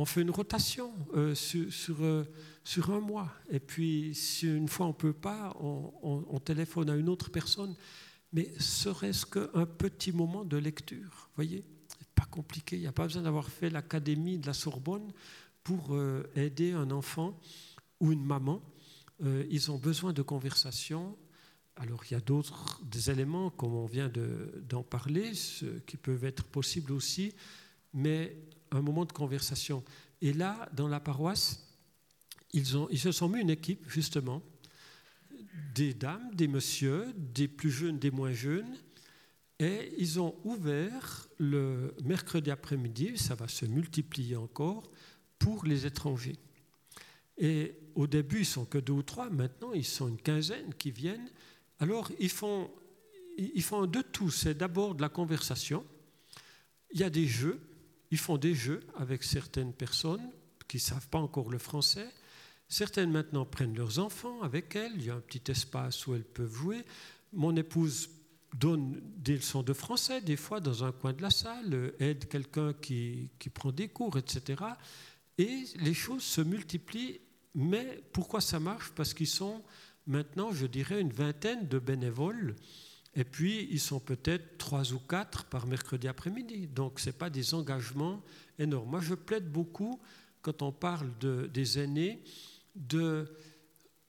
On 0.00 0.06
fait 0.06 0.22
une 0.22 0.30
rotation 0.30 0.94
euh, 1.14 1.34
sur, 1.34 2.02
euh, 2.02 2.24
sur, 2.64 2.90
un 2.90 3.00
mois. 3.00 3.30
Et 3.50 3.60
puis, 3.60 4.14
si 4.14 4.46
une 4.46 4.66
fois 4.66 4.86
on 4.86 4.90
ne 4.90 4.94
peut 4.94 5.12
pas, 5.12 5.54
on, 5.60 6.40
téléphone 6.40 6.88
à 6.88 6.96
une 6.96 7.10
autre 7.10 7.30
personne. 7.30 7.74
Mais 8.32 8.50
serait-ce 8.58 9.26
qu'un 9.26 9.66
petit 9.66 10.10
moment 10.10 10.42
de 10.46 10.56
lecture 10.56 11.28
voyez? 11.36 11.66
Pas 12.14 12.24
compliqué. 12.24 12.76
Il 12.76 12.80
n'y 12.80 12.86
a 12.86 12.92
pas 12.92 13.04
besoin 13.08 13.20
d'avoir 13.20 13.50
fait 13.50 13.68
l'académie 13.68 14.38
de 14.38 14.46
la 14.46 14.54
Sorbonne 14.54 15.12
pour 15.62 15.94
euh, 15.94 16.22
aider 16.34 16.72
un 16.72 16.90
enfant 16.92 17.38
ou 18.00 18.10
une 18.10 18.24
maman. 18.24 18.62
ils 19.50 19.70
ont 19.70 19.76
besoin 19.76 20.14
de 20.14 20.22
conversation 20.22 21.18
alors 21.76 22.04
il 22.06 22.14
y 22.14 22.16
a 22.16 22.20
d'autres 22.20 22.80
éléments, 23.10 23.50
comme 23.50 23.74
on 23.74 23.86
vient 23.86 24.10
d'en 24.66 24.82
parler, 24.82 25.32
qui 25.86 25.96
peuvent 25.98 26.24
être 26.24 26.44
possibles 26.44 26.92
aussi, 26.92 27.34
mais 27.92 28.36
un 28.70 28.80
moment 28.80 29.04
de 29.04 29.12
conversation. 29.12 29.84
Et 30.20 30.32
là, 30.32 30.68
dans 30.74 30.88
la 30.88 31.00
paroisse, 31.00 31.66
ils, 32.52 32.66
se 32.66 33.12
sont 33.12 33.28
mis 33.28 33.40
une 33.40 33.50
équipe, 33.50 33.88
justement, 33.88 34.42
des 35.74 35.94
dames, 35.94 36.34
des 36.34 36.48
messieurs, 36.48 37.12
des 37.16 37.48
plus 37.48 37.70
jeunes, 37.70 37.98
des 37.98 38.10
moins 38.10 38.32
jeunes, 38.32 38.76
et 39.58 39.92
ils 39.98 40.18
ont 40.18 40.36
ouvert 40.44 41.28
le 41.38 41.94
mercredi 42.04 42.50
après-midi, 42.50 43.18
ça 43.18 43.34
va 43.34 43.46
se 43.46 43.66
multiplier 43.66 44.36
encore, 44.36 44.90
pour 45.38 45.64
les 45.64 45.86
étrangers. 45.86 46.38
Et 47.36 47.74
au 47.94 48.06
début, 48.06 48.40
ils 48.40 48.46
sont 48.46 48.64
que 48.64 48.78
deux 48.78 48.92
ou 48.92 49.02
trois, 49.02 49.30
maintenant, 49.30 49.72
ils 49.72 49.84
sont 49.84 50.08
une 50.08 50.20
quinzaine 50.20 50.74
qui 50.74 50.90
viennent 50.90 51.30
alors, 51.80 52.12
ils 52.18 52.30
font, 52.30 52.70
ils 53.38 53.62
font 53.62 53.86
de 53.86 54.02
tout. 54.02 54.30
C'est 54.30 54.54
d'abord 54.54 54.94
de 54.94 55.00
la 55.00 55.08
conversation. 55.08 55.84
Il 56.92 57.00
y 57.00 57.04
a 57.04 57.10
des 57.10 57.26
jeux. 57.26 57.58
Ils 58.10 58.18
font 58.18 58.36
des 58.36 58.54
jeux 58.54 58.80
avec 58.96 59.22
certaines 59.22 59.72
personnes 59.72 60.30
qui 60.68 60.78
ne 60.78 60.82
savent 60.82 61.08
pas 61.08 61.18
encore 61.18 61.50
le 61.50 61.58
français. 61.58 62.08
Certaines 62.68 63.10
maintenant 63.10 63.44
prennent 63.44 63.76
leurs 63.76 63.98
enfants 63.98 64.42
avec 64.42 64.76
elles, 64.76 64.92
il 64.96 65.04
y 65.04 65.10
a 65.10 65.14
un 65.14 65.20
petit 65.20 65.50
espace 65.50 66.06
où 66.06 66.14
elles 66.14 66.24
peuvent 66.24 66.54
jouer. 66.54 66.84
Mon 67.32 67.54
épouse 67.56 68.10
donne 68.56 69.00
des 69.16 69.36
leçons 69.36 69.62
de 69.62 69.72
français, 69.72 70.20
des 70.20 70.36
fois 70.36 70.60
dans 70.60 70.84
un 70.84 70.92
coin 70.92 71.12
de 71.12 71.22
la 71.22 71.30
salle, 71.30 71.92
aide 71.98 72.28
quelqu'un 72.28 72.72
qui, 72.72 73.30
qui 73.38 73.48
prend 73.48 73.72
des 73.72 73.88
cours, 73.88 74.18
etc. 74.18 74.62
Et 75.38 75.64
les 75.76 75.94
choses 75.94 76.22
se 76.22 76.40
multiplient. 76.40 77.20
Mais 77.54 78.02
pourquoi 78.12 78.40
ça 78.40 78.60
marche? 78.60 78.92
Parce 78.94 79.14
qu'ils 79.14 79.26
sont 79.26 79.62
maintenant, 80.06 80.52
je 80.52 80.66
dirais, 80.66 81.00
une 81.00 81.12
vingtaine 81.12 81.66
de 81.68 81.78
bénévoles. 81.78 82.56
Et 83.14 83.24
puis, 83.24 83.68
ils 83.70 83.80
sont 83.80 83.98
peut-être 83.98 84.56
trois 84.56 84.92
ou 84.92 84.98
quatre 84.98 85.44
par 85.44 85.66
mercredi 85.66 86.06
après-midi. 86.06 86.68
Donc, 86.68 87.00
ce 87.00 87.06
n'est 87.06 87.12
pas 87.12 87.30
des 87.30 87.54
engagements 87.54 88.22
énormes. 88.58 88.90
Moi, 88.90 89.00
je 89.00 89.14
plaide 89.14 89.50
beaucoup, 89.50 90.00
quand 90.42 90.62
on 90.62 90.72
parle 90.72 91.10
de, 91.18 91.50
des 91.52 91.78
aînés, 91.78 92.22
de 92.76 93.26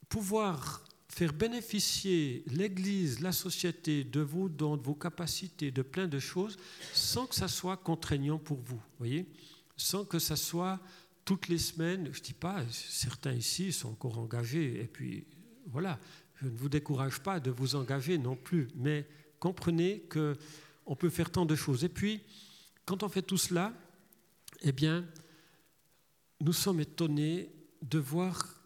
pouvoir 0.08 0.84
faire 1.10 1.34
bénéficier 1.34 2.44
l'Église, 2.48 3.20
la 3.20 3.32
société 3.32 4.04
de 4.04 4.22
vos 4.22 4.48
dons, 4.48 4.78
de 4.78 4.84
vos 4.84 4.96
capacités, 4.96 5.72
de 5.72 5.82
plein 5.82 6.08
de 6.08 6.20
choses, 6.20 6.58
sans 6.94 7.26
que 7.26 7.36
ça 7.36 7.48
soit 7.48 7.78
contraignant 7.78 8.38
pour 8.38 8.60
vous, 8.60 8.82
voyez 8.98 9.26
Sans 9.76 10.06
que 10.06 10.20
ça 10.20 10.36
soit 10.36 10.80
toutes 11.26 11.50
les 11.50 11.58
semaines, 11.58 12.10
je 12.14 12.20
ne 12.20 12.24
dis 12.24 12.34
pas, 12.34 12.64
certains 12.72 13.34
ici 13.34 13.74
sont 13.74 13.90
encore 13.90 14.20
engagés, 14.20 14.82
et 14.82 14.88
puis 14.88 15.26
voilà, 15.68 16.00
je 16.42 16.48
ne 16.48 16.58
vous 16.58 16.70
décourage 16.70 17.20
pas 17.20 17.40
de 17.40 17.52
vous 17.52 17.76
engager 17.76 18.18
non 18.18 18.36
plus, 18.36 18.68
mais 18.76 19.08
comprenez 19.40 20.04
qu'on 20.10 20.96
peut 20.96 21.10
faire 21.10 21.32
tant 21.32 21.46
de 21.46 21.56
choses. 21.56 21.84
Et 21.84 21.90
puis, 21.90 22.22
quand 22.86 23.04
on 23.04 23.10
fait 23.10 23.22
tout 23.22 23.38
cela, 23.38 23.74
eh 24.62 24.72
bien, 24.72 25.06
nous 26.40 26.54
sommes 26.54 26.80
étonnés 26.80 27.52
de 27.82 28.00
voir 28.00 28.62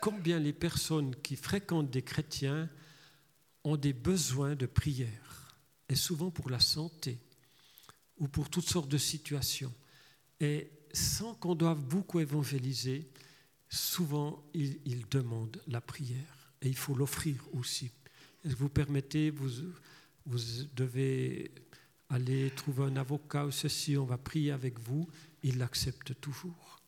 combien 0.00 0.38
les 0.38 0.52
personnes 0.52 1.14
qui 1.16 1.36
fréquentent 1.36 1.90
des 1.90 2.02
chrétiens 2.02 2.68
ont 3.64 3.76
des 3.76 3.92
besoins 3.92 4.54
de 4.54 4.66
prière, 4.66 5.56
et 5.88 5.94
souvent 5.94 6.30
pour 6.30 6.50
la 6.50 6.60
santé 6.60 7.18
ou 8.18 8.28
pour 8.28 8.48
toutes 8.50 8.68
sortes 8.68 8.88
de 8.88 8.98
situations. 8.98 9.72
Et 10.40 10.70
sans 10.92 11.34
qu'on 11.34 11.54
doive 11.54 11.82
beaucoup 11.82 12.20
évangéliser, 12.20 13.10
souvent 13.68 14.42
ils, 14.54 15.06
demandent 15.10 15.60
la 15.66 15.80
prière, 15.80 16.39
et 16.62 16.68
il 16.68 16.76
faut 16.76 16.94
l'offrir 16.94 17.36
aussi. 17.52 17.90
vous 18.44 18.68
permettez, 18.68 19.30
vous, 19.30 19.50
devez 20.76 21.50
aller 22.08 22.50
trouver 22.50 22.84
un 22.84 22.96
avocat 22.96 23.46
ou 23.46 23.50
ceci, 23.50 23.96
on 23.96 24.04
va 24.04 24.18
prier 24.18 24.52
avec 24.52 24.78
vous, 24.78 25.08
il 25.42 25.58
l'accepte 25.58 26.20
toujours. 26.20 26.80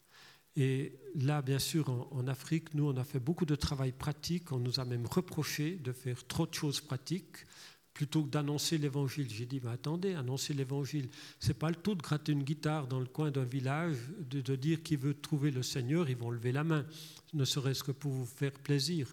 Et 0.57 0.93
là, 1.15 1.41
bien 1.41 1.59
sûr, 1.59 1.89
en, 1.89 2.27
Afrique, 2.29 2.75
nous, 2.75 2.87
on 2.87 2.97
a 2.97 3.05
fait 3.05 3.21
beaucoup 3.21 3.47
de 3.47 3.55
travail 3.55 3.93
pratique. 3.93 4.53
On 4.53 4.59
nous 4.59 4.81
a 4.81 4.85
même 4.85 5.07
reproché 5.07 5.77
de 5.77 5.93
faire 5.93 6.27
trop 6.27 6.47
de 6.47 6.53
choses 6.53 6.81
pratiques 6.81 7.47
plutôt 7.95 8.23
que 8.23 8.31
d'annoncer 8.31 8.79
l'évangile. 8.79 9.29
J'ai 9.31 9.47
dit, 9.47 9.61
mais 9.63 9.71
attendez, 9.71 10.15
annoncer 10.15 10.55
l'évangile, 10.55 11.09
c'est 11.41 11.59
pas 11.59 11.71
le 11.71 11.77
tout 11.77 11.95
de 11.95 12.03
gratter 12.03 12.33
une 12.33 12.43
guitare 12.43 12.87
dans 12.87 13.01
le 13.01 13.07
coin 13.07 13.31
d'un 13.31 13.45
village, 13.45 13.97
de, 14.31 14.41
de 14.41 14.57
dire 14.57 14.83
qui 14.83 14.97
veut 14.97 15.15
trouver 15.15 15.51
le 15.51 15.63
Seigneur, 15.63 16.09
ils 16.09 16.17
vont 16.17 16.31
lever 16.31 16.53
la 16.53 16.65
main, 16.65 16.87
ne 17.35 17.45
serait-ce 17.45 17.83
que 17.83 17.93
pour 17.93 18.13
vous 18.13 18.27
faire 18.27 18.53
plaisir. 18.53 19.09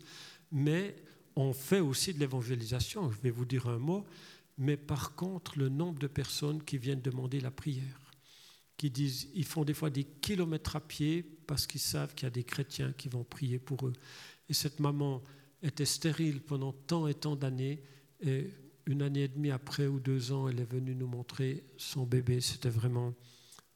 Mais 0.52 0.96
on 1.36 1.54
fait 1.54 1.80
aussi 1.80 2.14
de 2.14 2.20
l'évangélisation, 2.20 3.12
je 3.12 3.20
vais 3.22 3.32
vous 3.32 3.46
dire 3.46 3.68
un 3.68 3.80
mot, 3.80 4.06
mais 4.58 4.78
par 4.78 5.16
contre, 5.16 5.58
le 5.58 5.70
nombre 5.70 6.00
de 6.00 6.08
personnes 6.08 6.64
qui 6.64 6.78
viennent 6.78 7.02
demander 7.02 7.40
la 7.40 7.52
prière 7.52 8.10
qui 8.80 8.90
disent, 8.90 9.28
ils 9.36 9.44
font 9.44 9.66
des 9.66 9.74
fois 9.74 9.90
des 9.90 10.06
kilomètres 10.06 10.78
à 10.78 10.80
pied 10.80 11.22
parce 11.46 11.68
qu'ils 11.68 11.82
savent 11.82 12.16
qu'il 12.16 12.26
y 12.26 12.28
a 12.28 12.32
des 12.32 12.46
chrétiens 12.46 12.94
qui 12.94 13.10
vont 13.10 13.26
prier 13.26 13.60
pour 13.60 13.86
eux. 13.86 13.94
Et 14.48 14.54
cette 14.54 14.80
maman 14.80 15.22
était 15.62 15.86
stérile 15.86 16.40
pendant 16.40 16.72
tant 16.72 17.06
et 17.06 17.14
tant 17.14 17.36
d'années, 17.36 17.84
et 18.22 18.50
une 18.86 19.02
année 19.02 19.24
et 19.24 19.28
demie 19.28 19.52
après 19.52 19.88
ou 19.88 20.00
deux 20.00 20.32
ans, 20.32 20.48
elle 20.48 20.62
est 20.62 20.72
venue 20.72 20.96
nous 20.96 21.08
montrer 21.08 21.66
son 21.76 22.06
bébé. 22.06 22.40
C'était 22.40 22.70
vraiment 22.70 23.14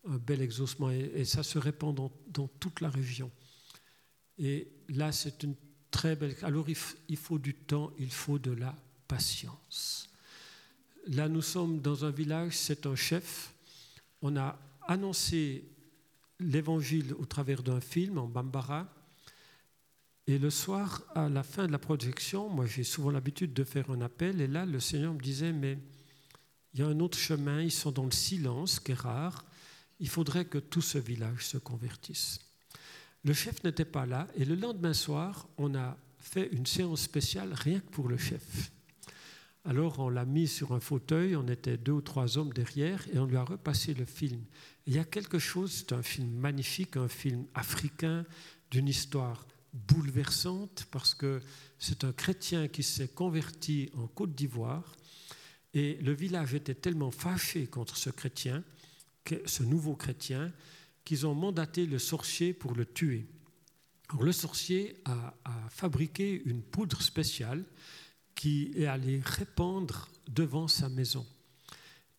un 0.07 0.17
bel 0.17 0.41
exaucement, 0.41 0.89
et, 0.89 1.25
ça 1.25 1.43
se 1.43 1.59
répand 1.59 1.93
dans, 1.93 2.11
dans, 2.27 2.47
toute 2.47 2.79
la 2.79 2.89
région. 2.89 3.29
Et 4.37 4.71
là, 4.87 5.11
c'est 5.11 5.43
une 5.43 5.55
très 5.93 6.15
belle... 6.15 6.35
Alors, 6.41 6.65
il 6.67 7.17
faut 7.17 7.37
du 7.37 7.53
temps, 7.53 7.91
il 7.99 8.11
faut 8.11 8.39
de 8.39 8.51
la 8.51 8.75
patience. 9.07 10.09
Là, 11.07 11.29
nous 11.29 11.41
sommes 11.41 11.79
dans 11.79 12.03
un 12.03 12.11
village, 12.11 12.57
c'est 12.57 12.85
un 12.85 12.95
chef. 12.95 13.53
On 14.21 14.35
a 14.35 14.59
annoncer 14.87 15.63
l'évangile 16.39 17.13
au 17.19 17.25
travers 17.25 17.61
d'un 17.63 17.79
film 17.79 18.17
en 18.17 18.27
Bambara. 18.27 18.87
Et 20.25 20.39
le 20.39 20.49
soir, 20.49 21.03
à 21.15 21.29
la 21.29 21.43
fin 21.43 21.67
de 21.67 21.71
la 21.71 21.79
projection, 21.79 22.49
moi 22.49 22.65
j'ai 22.65 22.83
souvent 22.83 23.11
l'habitude 23.11 23.53
de 23.53 23.63
faire 23.63 23.89
un 23.91 24.01
appel, 24.01 24.39
et 24.39 24.47
là 24.47 24.65
le 24.65 24.79
Seigneur 24.79 25.13
me 25.13 25.19
disait, 25.19 25.51
mais 25.51 25.77
il 26.73 26.79
y 26.79 26.83
a 26.83 26.87
un 26.87 26.99
autre 27.01 27.17
chemin, 27.17 27.61
ils 27.61 27.71
sont 27.71 27.91
dans 27.91 28.05
le 28.05 28.11
silence, 28.11 28.79
qui 28.79 28.91
est 28.91 28.99
rare, 28.99 29.43
il 29.99 30.07
faudrait 30.07 30.45
que 30.45 30.57
tout 30.57 30.81
ce 30.81 30.97
village 30.97 31.45
se 31.45 31.57
convertisse. 31.57 32.39
Le 33.25 33.33
chef 33.33 33.63
n'était 33.63 33.85
pas 33.85 34.05
là, 34.05 34.27
et 34.35 34.43
le 34.43 34.55
lendemain 34.55 34.93
soir, 34.93 35.47
on 35.57 35.75
a 35.75 35.97
fait 36.19 36.49
une 36.51 36.65
séance 36.65 37.01
spéciale 37.01 37.53
rien 37.53 37.79
que 37.79 37.89
pour 37.89 38.09
le 38.09 38.17
chef. 38.17 38.71
Alors 39.65 39.99
on 39.99 40.09
l'a 40.09 40.25
mis 40.25 40.47
sur 40.47 40.73
un 40.73 40.81
fauteuil, 40.81 41.37
on 41.37 41.47
était 41.47 41.77
deux 41.77 41.93
ou 41.93 42.01
trois 42.01 42.37
hommes 42.37 42.51
derrière, 42.51 43.07
et 43.13 43.19
on 43.19 43.25
lui 43.25 43.37
a 43.37 43.45
repassé 43.45 43.93
le 43.93 44.03
film. 44.03 44.43
Il 44.85 44.93
y 44.93 44.99
a 44.99 45.05
quelque 45.05 45.39
chose, 45.39 45.71
c'est 45.71 45.93
un 45.93 46.03
film 46.03 46.29
magnifique, 46.31 46.97
un 46.97 47.07
film 47.07 47.45
africain, 47.53 48.25
d'une 48.71 48.89
histoire 48.89 49.47
bouleversante, 49.71 50.85
parce 50.91 51.13
que 51.13 51.41
c'est 51.79 52.03
un 52.03 52.11
chrétien 52.11 52.67
qui 52.67 52.83
s'est 52.83 53.07
converti 53.07 53.89
en 53.95 54.07
Côte 54.07 54.35
d'Ivoire, 54.35 54.95
et 55.73 55.97
le 56.01 56.11
village 56.11 56.53
était 56.53 56.75
tellement 56.75 57.11
fâché 57.11 57.67
contre 57.67 57.95
ce 57.95 58.09
chrétien, 58.09 58.65
ce 59.45 59.63
nouveau 59.63 59.95
chrétien, 59.95 60.51
qu'ils 61.05 61.25
ont 61.27 61.35
mandaté 61.35 61.85
le 61.85 61.99
sorcier 61.99 62.53
pour 62.53 62.73
le 62.73 62.85
tuer. 62.85 63.27
Le 64.21 64.31
sorcier 64.31 64.95
a, 65.05 65.33
fabriqué 65.69 66.41
une 66.45 66.61
poudre 66.61 67.01
spéciale 67.01 67.65
qui 68.35 68.71
est 68.75 68.85
allé 68.85 69.21
répandre 69.23 70.09
devant 70.29 70.67
sa 70.67 70.89
maison. 70.89 71.25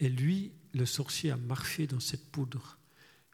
Et 0.01 0.09
lui, 0.09 0.53
le 0.72 0.87
sorcier, 0.87 1.30
a 1.30 1.37
marché 1.37 1.87
dans 1.87 2.01
cette 2.01 2.30
poudre. 2.30 2.78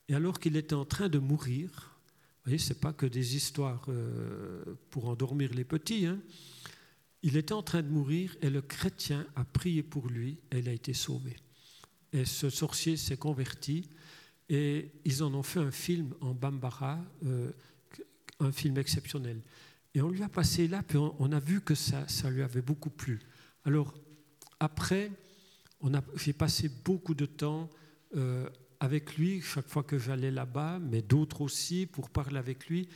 Et 0.09 0.14
alors 0.14 0.38
qu'il 0.40 0.57
était 0.57 0.74
en 0.74 0.84
train 0.84 1.09
de 1.09 1.18
mourir, 1.18 1.70
vous 1.70 2.51
voyez, 2.51 2.59
ce 2.59 2.72
n'est 2.72 2.78
pas 2.78 2.92
que 2.92 3.07
des 3.07 3.36
histoires 3.36 3.84
euh, 3.88 4.62
pour 4.90 5.09
endormir 5.09 5.55
les 5.55 5.64
petits, 5.64 6.07
hein. 6.07 6.20
il 7.22 7.36
était 7.36 7.55
en 7.55 7.62
train 7.62 7.82
de 7.82 7.88
mourir 7.88 8.36
et 8.42 8.51
le 8.51 8.61
chrétien 8.62 9.26
a 9.36 9.44
prié 9.44 9.82
pour 9.82 10.09
lui 10.09 10.38
et 10.51 10.59
il 10.59 10.68
a 10.68 10.72
été 10.72 10.92
sauvé. 10.92 11.36
Et 12.12 12.24
ce 12.24 12.51
sorcier 12.51 12.96
s'est 12.96 13.16
converti 13.16 13.88
et 14.51 14.90
ils 15.05 15.22
en 15.22 15.32
ont 15.32 15.44
fait 15.44 15.61
un 15.61 15.70
film 15.70 16.12
en 16.20 16.34
Bambara, 16.34 16.98
euh, 17.24 17.53
un 18.40 18.51
film 18.51 18.76
exceptionnel. 18.78 19.40
Et 19.94 20.03
on 20.03 20.11
lui 20.11 20.24
a 20.24 20.28
passé 20.28 20.66
là, 20.66 20.82
puis 20.82 20.98
on, 20.98 21.32
a 21.32 21.38
vu 21.38 21.61
que 21.61 21.76
ça, 21.76 22.07
ça, 22.09 22.28
lui 22.30 22.42
avait 22.42 22.61
beaucoup 22.61 22.90
plu. 22.90 23.20
Alors, 23.64 23.94
après, 24.59 25.12
j'ai 26.16 26.32
passé 26.32 26.68
beaucoup 26.84 27.14
de 27.14 27.26
temps 27.26 27.70
euh, 28.16 28.48
avec 28.80 29.16
lui, 29.16 29.40
chaque 29.40 29.68
fois 29.68 29.84
que 29.84 29.98
j'allais 29.98 30.32
là-bas, 30.32 30.80
mais 30.80 31.01
d'autres 31.01 31.42
aussi, 31.42 31.86
pour 31.86 32.11
parler 32.11 32.38
avec 32.38 32.66
lui. 32.66 32.88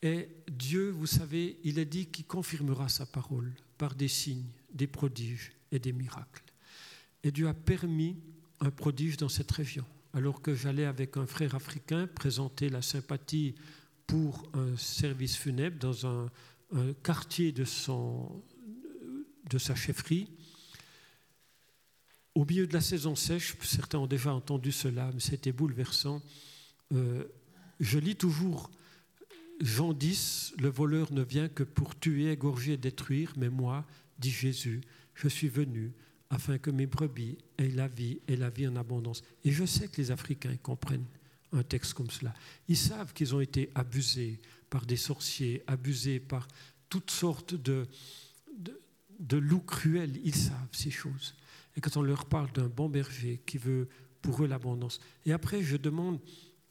Et 0.00 0.28
Dieu, 0.48 0.90
vous 0.90 1.06
savez, 1.06 1.58
il 1.64 1.80
a 1.80 1.84
dit 1.84 2.06
qu'il 2.06 2.26
confirmera 2.26 2.88
sa 2.88 3.06
parole 3.06 3.52
par 3.78 3.96
des 3.96 4.08
signes, 4.08 4.46
des 4.72 4.86
prodiges 4.86 5.52
et 5.72 5.80
des 5.80 5.92
miracles. 5.92 6.44
Et 7.24 7.32
Dieu 7.32 7.48
a 7.48 7.54
permis 7.54 8.16
un 8.60 8.70
prodige 8.70 9.16
dans 9.16 9.28
cette 9.28 9.50
région. 9.50 9.84
Alors 10.14 10.40
que 10.40 10.54
j'allais 10.54 10.84
avec 10.84 11.16
un 11.16 11.26
frère 11.26 11.56
africain 11.56 12.06
présenter 12.06 12.68
la 12.68 12.82
sympathie 12.82 13.56
pour 14.06 14.48
un 14.54 14.76
service 14.76 15.36
funèbre 15.36 15.76
dans 15.78 16.06
un, 16.06 16.30
quartier 17.02 17.50
de, 17.50 17.64
son, 17.64 18.42
de 19.50 19.58
sa 19.58 19.74
chefferie. 19.74 20.28
Au 22.36 22.44
milieu 22.44 22.68
de 22.68 22.72
la 22.72 22.80
saison 22.80 23.16
sèche, 23.16 23.56
certains 23.62 23.98
ont 23.98 24.06
déjà 24.06 24.32
entendu 24.32 24.70
cela, 24.70 25.10
mais 25.12 25.20
c'était 25.20 25.52
bouleversant. 25.52 26.22
Euh, 26.92 27.24
je 27.80 27.98
lis 27.98 28.16
toujours 28.16 28.70
Jean 29.60 29.92
10, 29.92 30.54
le 30.58 30.68
voleur 30.68 31.12
ne 31.12 31.22
vient 31.22 31.48
que 31.48 31.64
pour 31.64 31.98
tuer, 31.98 32.30
égorger 32.30 32.76
détruire, 32.76 33.32
mais 33.36 33.48
moi, 33.50 33.84
dit 34.18 34.30
Jésus, 34.30 34.80
je 35.14 35.26
suis 35.26 35.48
venu 35.48 35.92
afin 36.34 36.58
que 36.58 36.70
mes 36.70 36.86
brebis 36.86 37.38
aient 37.58 37.68
la 37.68 37.86
vie 37.86 38.18
et 38.26 38.34
la 38.34 38.50
vie 38.50 38.66
en 38.66 38.74
abondance. 38.74 39.22
Et 39.44 39.52
je 39.52 39.64
sais 39.64 39.86
que 39.86 39.98
les 39.98 40.10
Africains 40.10 40.56
comprennent 40.56 41.06
un 41.52 41.62
texte 41.62 41.94
comme 41.94 42.10
cela. 42.10 42.34
Ils 42.66 42.76
savent 42.76 43.12
qu'ils 43.12 43.36
ont 43.36 43.40
été 43.40 43.70
abusés 43.76 44.40
par 44.68 44.84
des 44.84 44.96
sorciers, 44.96 45.62
abusés 45.68 46.18
par 46.18 46.48
toutes 46.88 47.12
sortes 47.12 47.54
de, 47.54 47.86
loups 49.30 49.60
cruels. 49.60 50.18
Ils 50.24 50.34
savent 50.34 50.68
ces 50.72 50.90
choses. 50.90 51.36
Et 51.76 51.80
quand 51.80 51.96
on 51.96 52.02
leur 52.02 52.26
parle 52.26 52.50
d'un 52.50 52.68
bon 52.68 52.88
berger 52.88 53.40
qui 53.46 53.58
veut 53.58 53.88
pour 54.20 54.42
eux 54.42 54.48
l'abondance. 54.48 54.98
Et 55.26 55.32
après, 55.32 55.62
je 55.62 55.76
demande, 55.76 56.18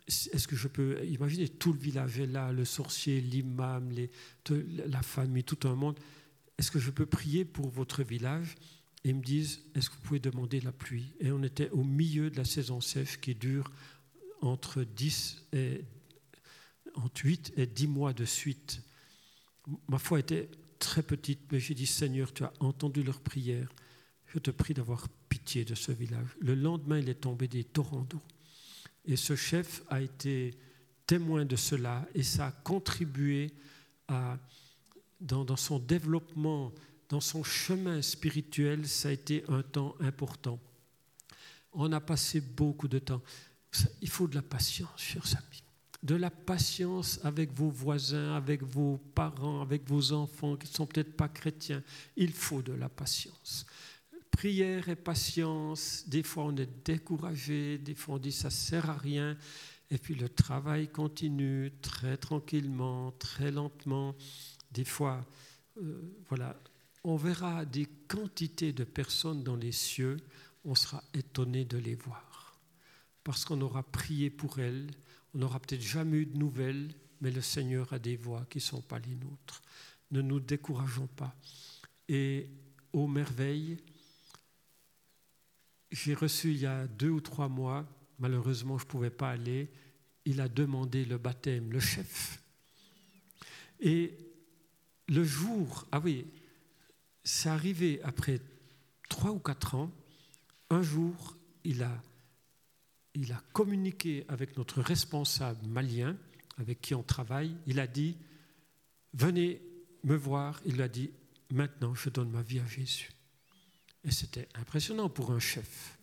est-ce 0.07 0.45
que 0.45 0.57
je 0.57 0.68
peux 0.68 1.01
imaginer 1.05 1.47
tout 1.47 1.72
le 1.72 1.80
village 1.80 2.20
est 2.20 2.28
là, 2.28 2.51
le 2.51 2.66
sorcier, 2.66 3.22
l'imam, 3.22 3.93
la 4.88 5.01
famille, 5.03 5.45
tout 5.45 5.70
un 5.70 5.76
monde. 5.76 5.97
Est-ce 6.57 6.70
que 6.70 6.80
je 6.80 6.91
peux 6.91 7.05
prier 7.05 7.45
pour 7.45 7.70
votre 7.70 8.03
village 8.03 8.55
Ils 9.03 9.15
me 9.15 9.21
disent, 9.21 9.61
est-ce 9.75 9.89
que 9.89 9.95
vous 9.95 10.01
pouvez 10.01 10.19
demander 10.19 10.61
la 10.61 10.71
pluie? 10.71 11.13
Et 11.19 11.31
on 11.31 11.43
était 11.43 11.69
au 11.71 11.83
milieu 11.83 12.29
de 12.29 12.37
la 12.37 12.45
saison 12.45 12.79
sèche 12.79 13.19
qui 13.19 13.35
dure 13.35 13.69
entre 14.41 14.83
10 14.83 15.47
et 15.53 15.83
entre 16.95 17.25
8 17.25 17.53
et 17.57 17.65
10 17.65 17.87
mois 17.87 18.13
de 18.13 18.25
suite. 18.25 18.81
Ma 19.87 19.97
foi 19.97 20.19
était 20.19 20.49
très 20.79 21.03
petite, 21.03 21.51
mais 21.51 21.59
j'ai 21.59 21.73
dit, 21.73 21.87
Seigneur, 21.87 22.33
tu 22.33 22.43
as 22.43 22.53
entendu 22.59 23.03
leur 23.03 23.19
prière. 23.19 23.69
Je 24.27 24.39
te 24.39 24.51
prie 24.51 24.73
d'avoir 24.73 25.07
pitié 25.29 25.65
de 25.65 25.75
ce 25.75 25.91
village. 25.91 26.27
Le 26.39 26.55
lendemain, 26.55 26.99
il 26.99 27.09
est 27.09 27.21
tombé 27.21 27.47
des 27.47 27.63
torrents 27.63 28.05
d'eau. 28.09 28.21
Et 29.05 29.15
ce 29.15 29.35
chef 29.35 29.83
a 29.89 30.01
été 30.01 30.57
témoin 31.05 31.45
de 31.45 31.55
cela 31.55 32.07
et 32.15 32.23
ça 32.23 32.47
a 32.47 32.51
contribué 32.51 33.51
à, 34.07 34.37
dans 35.19 35.55
son 35.55 35.79
développement, 35.79 36.71
dans 37.14 37.22
son 37.22 37.43
chemin 37.43 38.01
spirituel, 38.01 38.88
ça 38.88 39.09
a 39.09 39.11
été 39.11 39.43
un 39.47 39.61
temps 39.61 39.95
important. 39.99 40.59
On 41.72 41.91
a 41.91 41.99
passé 41.99 42.41
beaucoup 42.41 42.88
de 42.88 42.97
temps. 42.97 43.22
Il 44.01 44.09
faut 44.09 44.28
de 44.28 44.34
la 44.34 44.41
patience, 44.41 44.99
chers 44.99 45.38
amis. 45.38 45.64
De 46.01 46.16
la 46.16 46.32
patience 46.32 47.20
avec 47.24 47.53
vos 47.53 47.70
voisins, 47.70 48.36
avec 48.36 48.64
vos 48.64 48.97
parents, 49.14 49.61
avec 49.61 49.88
vos 49.88 50.11
enfants 50.11 50.55
qui 50.55 50.68
ne 50.68 50.74
sont 50.74 50.88
peut-être 50.88 51.16
pas 51.16 51.28
chrétiens. 51.30 51.84
Il 52.18 52.32
faut 52.32 52.64
de 52.64 52.74
la 52.74 52.89
patience 52.89 53.68
prière 54.32 54.89
et 54.89 54.95
patience. 54.95 56.05
Des 56.07 56.24
fois, 56.24 56.45
on 56.45 56.57
est 56.57 56.84
découragé, 56.84 57.78
des 57.78 57.93
fois, 57.93 58.16
on 58.16 58.18
dit 58.18 58.32
ça 58.32 58.49
sert 58.49 58.89
à 58.89 58.97
rien. 58.97 59.38
Et 59.91 59.99
puis, 59.99 60.16
le 60.16 60.30
travail 60.30 60.88
continue 60.88 61.72
très 61.84 62.18
tranquillement, 62.18 63.11
très 63.20 63.51
lentement. 63.51 64.16
Des 64.72 64.84
fois, 64.84 65.24
euh, 65.78 66.01
voilà, 66.28 66.59
on 67.03 67.15
verra 67.15 67.65
des 67.65 67.85
quantités 68.07 68.73
de 68.73 68.83
personnes 68.83 69.43
dans 69.43 69.55
les 69.55 69.71
cieux. 69.71 70.17
On 70.63 70.75
sera 70.75 71.03
étonné 71.13 71.65
de 71.65 71.77
les 71.77 71.95
voir. 71.95 72.59
Parce 73.23 73.45
qu'on 73.45 73.61
aura 73.61 73.83
prié 73.83 74.29
pour 74.29 74.59
elles. 74.59 74.89
On 75.33 75.39
n'aura 75.39 75.59
peut-être 75.59 75.81
jamais 75.81 76.17
eu 76.17 76.25
de 76.25 76.37
nouvelles, 76.37 76.93
mais 77.21 77.31
le 77.31 77.41
Seigneur 77.41 77.91
a 77.91 77.99
des 77.99 78.15
voix 78.15 78.45
qui 78.49 78.59
ne 78.59 78.63
sont 78.63 78.81
pas 78.81 78.99
les 78.99 79.15
nôtres. 79.15 79.61
Ne 80.11 80.21
nous 80.21 80.39
décourageons 80.39 81.07
pas. 81.07 81.35
Et 82.07 82.49
aux 82.93 83.07
merveilles, 83.07 83.77
j'ai 85.91 86.13
reçu 86.13 86.51
il 86.51 86.59
y 86.59 86.65
a 86.65 86.87
deux 86.87 87.09
ou 87.09 87.21
trois 87.21 87.49
mois, 87.49 87.85
malheureusement 88.19 88.77
je 88.77 88.85
ne 88.85 88.89
pouvais 88.89 89.09
pas 89.09 89.31
aller, 89.31 89.69
il 90.25 90.41
a 90.41 90.47
demandé 90.47 91.05
le 91.05 91.17
baptême, 91.17 91.71
le 91.71 91.79
chef. 91.79 92.41
Et 93.79 94.17
le 95.07 95.23
jour, 95.23 95.85
ah 95.91 95.99
oui, 95.99 96.25
c'est 97.24 97.49
arrivé 97.49 98.01
après 98.03 98.39
trois 99.09 99.32
ou 99.32 99.39
quatre 99.39 99.76
ans, 99.76 99.91
un 100.69 100.82
jour, 100.82 101.38
il 101.63 101.84
a, 101.84 102.01
il 103.13 103.32
a 103.32 103.41
communiqué 103.53 104.26
avec 104.28 104.57
notre 104.57 104.82
responsable 104.82 105.65
malien, 105.67 106.17
avec 106.57 106.82
qui 106.82 106.95
on 106.95 107.03
travaille, 107.03 107.55
il 107.67 107.80
a 107.80 107.88
dit, 107.88 108.17
venez 109.13 109.61
me 110.03 110.15
voir, 110.15 110.59
il 110.65 110.82
a 110.82 110.88
dit, 110.88 111.11
maintenant 111.51 111.95
je 111.95 112.09
donne 112.09 112.30
ma 112.30 112.41
vie 112.41 112.59
à 112.59 112.65
Jésus. 112.65 113.11
Et 114.03 114.11
c'était 114.11 114.49
impressionnant 114.55 115.09
pour 115.09 115.32
un 115.32 115.39
chef. 115.39 115.97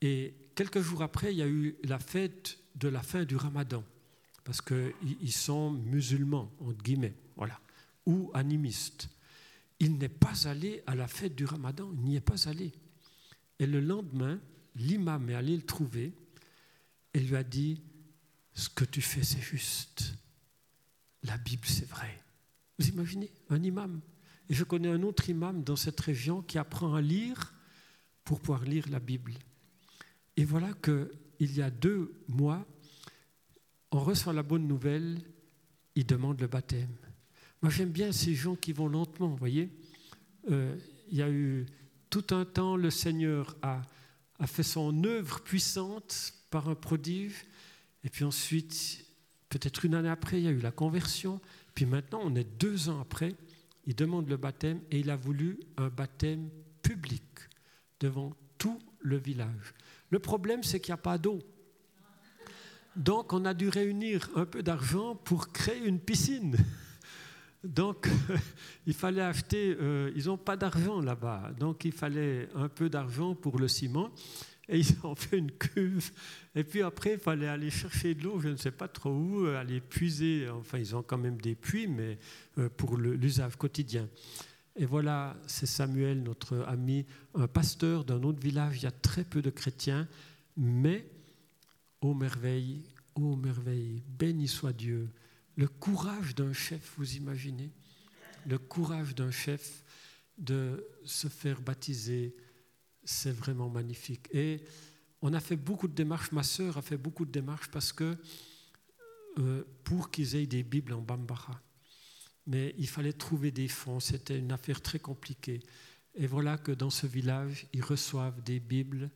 Et 0.00 0.34
quelques 0.54 0.80
jours 0.80 1.02
après, 1.02 1.32
il 1.32 1.38
y 1.38 1.42
a 1.42 1.48
eu 1.48 1.76
la 1.84 1.98
fête 1.98 2.58
de 2.74 2.88
la 2.88 3.02
fin 3.02 3.24
du 3.24 3.36
ramadan, 3.36 3.84
parce 4.44 4.60
qu'ils 4.60 5.32
sont 5.32 5.70
musulmans, 5.70 6.50
entre 6.60 6.82
guillemets, 6.82 7.14
voilà, 7.36 7.60
ou 8.06 8.30
animistes. 8.34 9.08
Il 9.82 9.98
n'est 9.98 10.08
pas 10.08 10.46
allé 10.46 10.80
à 10.86 10.94
la 10.94 11.08
fête 11.08 11.34
du 11.34 11.44
ramadan, 11.44 11.90
il 11.92 12.02
n'y 12.02 12.14
est 12.14 12.20
pas 12.20 12.48
allé. 12.48 12.70
Et 13.58 13.66
le 13.66 13.80
lendemain, 13.80 14.38
l'imam 14.76 15.28
est 15.28 15.34
allé 15.34 15.56
le 15.56 15.64
trouver 15.64 16.12
et 17.12 17.18
lui 17.18 17.34
a 17.34 17.42
dit, 17.42 17.82
ce 18.54 18.68
que 18.68 18.84
tu 18.84 19.02
fais, 19.02 19.24
c'est 19.24 19.40
juste. 19.40 20.14
La 21.24 21.36
Bible, 21.36 21.66
c'est 21.66 21.88
vrai. 21.88 22.16
Vous 22.78 22.90
imaginez 22.90 23.32
un 23.50 23.60
imam 23.60 24.00
et 24.48 24.54
je 24.54 24.62
connais 24.62 24.88
un 24.88 25.02
autre 25.02 25.28
imam 25.28 25.64
dans 25.64 25.74
cette 25.74 25.98
région 25.98 26.42
qui 26.42 26.58
apprend 26.58 26.94
à 26.94 27.00
lire 27.00 27.52
pour 28.22 28.38
pouvoir 28.38 28.64
lire 28.64 28.88
la 28.88 29.00
Bible. 29.00 29.34
Et 30.36 30.44
voilà 30.44 30.72
qu'il 30.74 31.56
y 31.56 31.60
a 31.60 31.70
deux 31.70 32.22
mois, 32.28 32.64
on 33.90 33.98
reçoit 33.98 34.32
la 34.32 34.44
bonne 34.44 34.68
nouvelle, 34.68 35.18
il 35.96 36.06
demande 36.06 36.40
le 36.40 36.46
baptême. 36.46 36.96
Moi, 37.62 37.70
j'aime 37.70 37.90
bien 37.90 38.10
ces 38.10 38.34
gens 38.34 38.56
qui 38.56 38.72
vont 38.72 38.88
lentement, 38.88 39.28
vous 39.28 39.36
voyez. 39.36 39.70
Euh, 40.50 40.76
il 41.10 41.18
y 41.18 41.22
a 41.22 41.30
eu 41.30 41.64
tout 42.10 42.26
un 42.30 42.44
temps, 42.44 42.76
le 42.76 42.90
Seigneur 42.90 43.56
a, 43.62 43.82
a 44.40 44.46
fait 44.48 44.64
son 44.64 45.04
œuvre 45.04 45.40
puissante 45.42 46.34
par 46.50 46.68
un 46.68 46.74
prodige, 46.74 47.44
et 48.02 48.10
puis 48.10 48.24
ensuite, 48.24 49.06
peut-être 49.48 49.84
une 49.84 49.94
année 49.94 50.08
après, 50.08 50.38
il 50.38 50.44
y 50.44 50.48
a 50.48 50.50
eu 50.50 50.58
la 50.58 50.72
conversion, 50.72 51.40
puis 51.72 51.86
maintenant, 51.86 52.20
on 52.24 52.34
est 52.34 52.58
deux 52.58 52.88
ans 52.88 53.00
après, 53.00 53.36
il 53.86 53.94
demande 53.94 54.28
le 54.28 54.36
baptême 54.36 54.80
et 54.90 54.98
il 54.98 55.08
a 55.08 55.16
voulu 55.16 55.60
un 55.76 55.88
baptême 55.88 56.50
public 56.82 57.22
devant 58.00 58.32
tout 58.58 58.80
le 59.00 59.18
village. 59.18 59.74
Le 60.10 60.18
problème, 60.18 60.64
c'est 60.64 60.80
qu'il 60.80 60.92
n'y 60.92 60.98
a 60.98 61.02
pas 61.02 61.16
d'eau. 61.16 61.38
Donc, 62.96 63.32
on 63.32 63.44
a 63.44 63.54
dû 63.54 63.68
réunir 63.68 64.28
un 64.34 64.46
peu 64.46 64.64
d'argent 64.64 65.14
pour 65.14 65.52
créer 65.52 65.84
une 65.84 66.00
piscine. 66.00 66.56
Donc, 67.64 68.08
il 68.86 68.94
fallait 68.94 69.22
acheter, 69.22 69.76
euh, 69.80 70.10
ils 70.16 70.26
n'ont 70.26 70.38
pas 70.38 70.56
d'argent 70.56 71.00
là-bas, 71.00 71.52
donc 71.58 71.84
il 71.84 71.92
fallait 71.92 72.48
un 72.54 72.68
peu 72.68 72.88
d'argent 72.88 73.34
pour 73.34 73.58
le 73.58 73.68
ciment 73.68 74.10
et 74.68 74.78
ils 74.78 74.96
ont 75.04 75.14
fait 75.14 75.38
une 75.38 75.50
cuve. 75.50 76.10
Et 76.54 76.64
puis 76.64 76.82
après, 76.82 77.14
il 77.14 77.18
fallait 77.18 77.48
aller 77.48 77.70
chercher 77.70 78.14
de 78.14 78.24
l'eau, 78.24 78.40
je 78.40 78.48
ne 78.48 78.56
sais 78.56 78.70
pas 78.70 78.88
trop 78.88 79.10
où, 79.10 79.46
aller 79.46 79.80
puiser. 79.80 80.48
Enfin, 80.48 80.78
ils 80.78 80.94
ont 80.96 81.02
quand 81.02 81.18
même 81.18 81.40
des 81.40 81.54
puits, 81.54 81.86
mais 81.86 82.18
euh, 82.58 82.68
pour 82.68 82.96
l'usage 82.96 83.56
quotidien. 83.56 84.08
Et 84.74 84.86
voilà, 84.86 85.36
c'est 85.46 85.66
Samuel, 85.66 86.22
notre 86.22 86.64
ami, 86.66 87.04
un 87.34 87.46
pasteur 87.46 88.04
d'un 88.04 88.22
autre 88.22 88.40
village. 88.40 88.78
Il 88.78 88.84
y 88.84 88.86
a 88.86 88.92
très 88.92 89.24
peu 89.24 89.42
de 89.42 89.50
chrétiens, 89.50 90.08
mais, 90.56 91.06
ô 92.00 92.14
merveille, 92.14 92.82
ô 93.14 93.36
merveille, 93.36 94.02
béni 94.18 94.48
soit 94.48 94.72
Dieu. 94.72 95.10
Le 95.56 95.68
courage 95.68 96.34
d'un 96.34 96.52
chef, 96.52 96.94
vous 96.96 97.16
imaginez 97.16 97.70
Le 98.46 98.58
courage 98.58 99.14
d'un 99.14 99.30
chef 99.30 99.84
de 100.38 100.86
se 101.04 101.28
faire 101.28 101.60
baptiser, 101.60 102.34
c'est 103.04 103.32
vraiment 103.32 103.68
magnifique. 103.68 104.28
Et 104.32 104.64
on 105.20 105.34
a 105.34 105.40
fait 105.40 105.56
beaucoup 105.56 105.88
de 105.88 105.94
démarches, 105.94 106.32
ma 106.32 106.42
sœur 106.42 106.78
a 106.78 106.82
fait 106.82 106.96
beaucoup 106.96 107.24
de 107.24 107.30
démarches 107.30 107.70
parce 107.70 107.92
que 107.92 108.16
euh, 109.38 109.64
pour 109.84 110.10
qu'ils 110.10 110.34
aient 110.36 110.46
des 110.46 110.62
Bibles 110.62 110.92
en 110.92 111.00
Bambara. 111.00 111.60
Mais 112.46 112.74
il 112.76 112.88
fallait 112.88 113.12
trouver 113.12 113.50
des 113.50 113.68
fonds, 113.68 114.00
c'était 114.00 114.38
une 114.38 114.52
affaire 114.52 114.80
très 114.80 114.98
compliquée. 114.98 115.60
Et 116.14 116.26
voilà 116.26 116.58
que 116.58 116.72
dans 116.72 116.90
ce 116.90 117.06
village, 117.06 117.66
ils 117.72 117.84
reçoivent 117.84 118.42
des 118.42 118.58
Bibles 118.58 119.10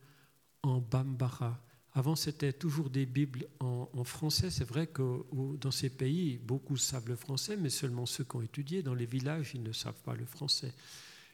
en 0.63 0.79
Bambara. 0.79 1.61
Avant, 1.97 2.15
c'était 2.15 2.53
toujours 2.53 2.91
des 2.91 3.07
Bibles 3.07 3.47
en, 3.59 4.03
français. 4.03 4.51
C'est 4.51 4.67
vrai 4.67 4.85
que 4.85 5.25
dans 5.59 5.71
ces 5.71 5.89
pays, 5.89 6.37
beaucoup 6.37 6.77
savent 6.77 7.07
le 7.07 7.15
français, 7.15 7.57
mais 7.57 7.71
seulement 7.71 8.05
ceux 8.05 8.23
qui 8.23 8.35
ont 8.35 8.43
étudié. 8.43 8.83
Dans 8.83 8.93
les 8.93 9.07
villages, 9.07 9.53
ils 9.55 9.63
ne 9.63 9.71
savent 9.71 9.99
pas 10.03 10.13
le 10.13 10.25
français. 10.25 10.75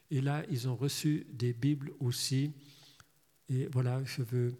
Et 0.09 0.21
là, 0.21 0.45
ils 0.49 0.69
ont 0.69 0.77
reçu 0.77 1.27
des 1.33 1.51
Bibles 1.51 1.91
aussi. 1.99 2.53
Et 3.49 3.65
voilà, 3.73 4.01
je 4.05 4.21
veux 4.21 4.55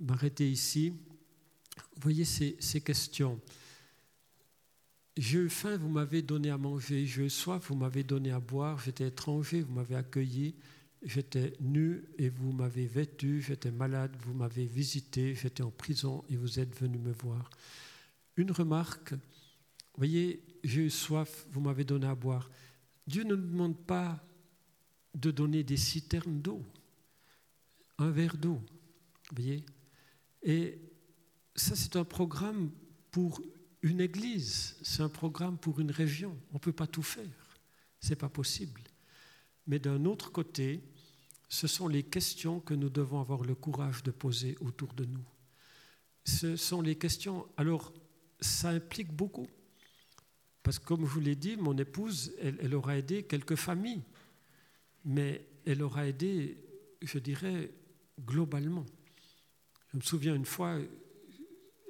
m'arrêter 0.00 0.50
ici. 0.50 0.88
Vous 0.88 2.00
voyez 2.00 2.24
ces, 2.24 2.56
ces 2.58 2.80
questions. 2.80 3.38
J'ai 5.18 5.40
eu 5.40 5.50
faim, 5.50 5.76
vous 5.76 5.90
m'avez 5.90 6.22
donné 6.22 6.48
à 6.48 6.56
manger. 6.56 7.04
J'ai 7.04 7.26
eu 7.26 7.30
soif, 7.30 7.66
vous 7.68 7.76
m'avez 7.76 8.04
donné 8.04 8.30
à 8.30 8.40
boire. 8.40 8.80
J'étais 8.82 9.08
étranger, 9.08 9.60
vous 9.60 9.74
m'avez 9.74 9.96
accueilli. 9.96 10.54
J'étais 11.02 11.54
nu 11.60 12.04
et 12.18 12.28
vous 12.28 12.52
m'avez 12.52 12.86
vêtu. 12.86 13.40
J'étais 13.40 13.70
malade, 13.70 14.14
vous 14.20 14.34
m'avez 14.34 14.66
visité. 14.66 15.34
J'étais 15.34 15.62
en 15.62 15.70
prison 15.70 16.24
et 16.28 16.36
vous 16.36 16.60
êtes 16.60 16.78
venu 16.78 16.98
me 16.98 17.12
voir. 17.12 17.50
Une 18.36 18.52
remarque. 18.52 19.14
Voyez, 19.96 20.42
j'ai 20.62 20.82
eu 20.82 20.90
soif, 20.90 21.46
vous 21.50 21.60
m'avez 21.60 21.84
donné 21.84 22.06
à 22.06 22.14
boire. 22.14 22.50
Dieu 23.06 23.24
ne 23.24 23.34
nous 23.34 23.48
demande 23.48 23.76
pas 23.76 24.22
de 25.14 25.30
donner 25.30 25.64
des 25.64 25.76
citernes 25.76 26.40
d'eau, 26.40 26.62
un 27.98 28.10
verre 28.10 28.36
d'eau. 28.36 28.60
voyez 29.32 29.64
Et 30.42 30.78
ça, 31.54 31.74
c'est 31.74 31.96
un 31.96 32.04
programme 32.04 32.70
pour 33.10 33.42
une 33.82 34.00
église, 34.00 34.76
c'est 34.82 35.02
un 35.02 35.08
programme 35.08 35.58
pour 35.58 35.80
une 35.80 35.90
région. 35.90 36.36
On 36.50 36.54
ne 36.54 36.60
peut 36.60 36.72
pas 36.72 36.86
tout 36.86 37.02
faire, 37.02 37.58
ce 38.00 38.10
n'est 38.10 38.16
pas 38.16 38.28
possible. 38.28 38.82
Mais 39.66 39.78
d'un 39.78 40.04
autre 40.04 40.32
côté, 40.32 40.80
ce 41.48 41.66
sont 41.66 41.88
les 41.88 42.02
questions 42.02 42.60
que 42.60 42.74
nous 42.74 42.90
devons 42.90 43.20
avoir 43.20 43.42
le 43.42 43.54
courage 43.54 44.02
de 44.02 44.10
poser 44.10 44.56
autour 44.60 44.94
de 44.94 45.04
nous. 45.04 45.24
ce 46.24 46.56
sont 46.56 46.80
les 46.80 46.96
questions. 46.96 47.46
Alors, 47.56 47.92
ça 48.40 48.70
implique 48.70 49.12
beaucoup. 49.12 49.48
Parce 50.62 50.78
que, 50.78 50.84
comme 50.84 51.04
je 51.06 51.10
vous 51.10 51.20
l'ai 51.20 51.34
dit, 51.34 51.56
mon 51.56 51.76
épouse, 51.76 52.32
elle, 52.38 52.58
elle, 52.60 52.74
aura 52.74 52.96
aidé 52.96 53.24
quelques 53.24 53.56
familles, 53.56 54.02
mais 55.04 55.46
elle 55.64 55.82
aura 55.82 56.06
aidé, 56.06 56.58
je 57.02 57.18
dirais, 57.18 57.72
globalement. 58.20 58.86
Je 59.92 59.96
me 59.96 60.02
souviens 60.02 60.34
une 60.34 60.44
fois, 60.44 60.78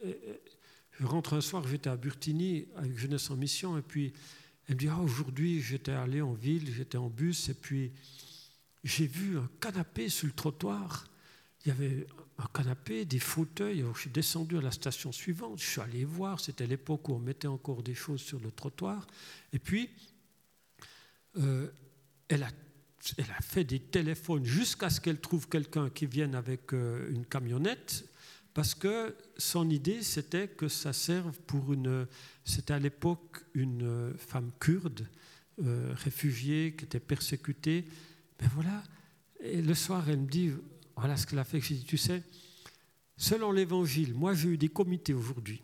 je 0.02 1.06
rentre 1.06 1.34
un 1.34 1.40
soir, 1.40 1.66
j'étais 1.66 1.90
à 1.90 1.96
Burtini 1.96 2.68
avec 2.76 2.96
Jeunesse 2.96 3.30
en 3.30 3.36
Mission, 3.36 3.76
et 3.76 3.82
puis 3.82 4.12
elle 4.70 4.76
me 4.76 4.80
dit 4.80 4.88
ah, 4.88 5.00
Aujourd'hui, 5.00 5.60
j'étais 5.60 5.90
allé 5.90 6.20
en 6.22 6.32
ville, 6.32 6.72
j'étais 6.72 6.96
en 6.96 7.08
bus, 7.10 7.48
et 7.48 7.54
puis 7.54 7.90
j'ai 8.84 9.08
vu 9.08 9.36
un 9.36 9.50
canapé 9.60 10.08
sur 10.08 10.28
le 10.28 10.32
trottoir. 10.32 11.06
Il 11.64 11.68
y 11.68 11.70
avait 11.72 12.06
un 12.38 12.46
canapé, 12.54 13.04
des 13.04 13.18
fauteuils. 13.18 13.84
Je 13.94 14.00
suis 14.00 14.10
descendu 14.10 14.58
à 14.58 14.60
la 14.60 14.70
station 14.70 15.10
suivante, 15.10 15.60
je 15.60 15.66
suis 15.66 15.80
allé 15.80 16.04
voir, 16.04 16.38
c'était 16.38 16.68
l'époque 16.68 17.08
où 17.08 17.14
on 17.14 17.18
mettait 17.18 17.48
encore 17.48 17.82
des 17.82 17.96
choses 17.96 18.20
sur 18.20 18.38
le 18.38 18.52
trottoir. 18.52 19.08
Et 19.52 19.58
puis, 19.58 19.90
euh, 21.38 21.68
elle, 22.28 22.44
a, 22.44 22.50
elle, 23.18 23.30
a, 23.36 23.42
fait 23.42 23.64
des 23.64 23.80
téléphones 23.80 24.44
jusqu'à 24.44 24.88
ce 24.88 25.00
qu'elle 25.00 25.20
trouve 25.20 25.48
quelqu'un 25.48 25.90
qui 25.90 26.06
vienne 26.06 26.36
avec 26.36 26.72
euh, 26.72 27.10
une 27.10 27.26
camionnette, 27.26 28.08
parce 28.55 28.74
que 28.74 29.14
son 29.36 29.70
idée, 29.70 30.03
c'était 30.03 30.48
que 30.48 30.68
ça 30.68 30.92
serve 30.92 31.38
pour 31.40 31.72
une... 31.72 32.07
C'était 32.44 32.74
à 32.74 32.78
l'époque 32.78 33.44
une 33.55 34.14
femme 34.16 34.51
kurde, 34.59 35.07
euh, 35.62 35.92
réfugiée, 35.94 36.74
qui 36.76 36.84
était 36.84 37.01
persécutée. 37.01 37.84
Ben 38.38 38.48
voilà. 38.55 38.82
Et 39.40 39.62
le 39.62 39.74
soir, 39.74 40.09
elle 40.09 40.20
me 40.20 40.26
dit, 40.26 40.51
voilà 40.96 41.16
ce 41.16 41.26
qu'elle 41.26 41.38
a 41.38 41.44
fait. 41.44 41.61
Je 41.61 41.74
dis, 41.74 41.84
tu 41.84 41.96
sais, 41.96 42.22
selon 43.16 43.53
l'évangile, 43.53 44.14
moi 44.14 44.34
j'ai 44.34 44.48
eu 44.48 44.59
des 44.59 44.68
comités 44.68 45.14
aujourd'hui. 45.14 45.62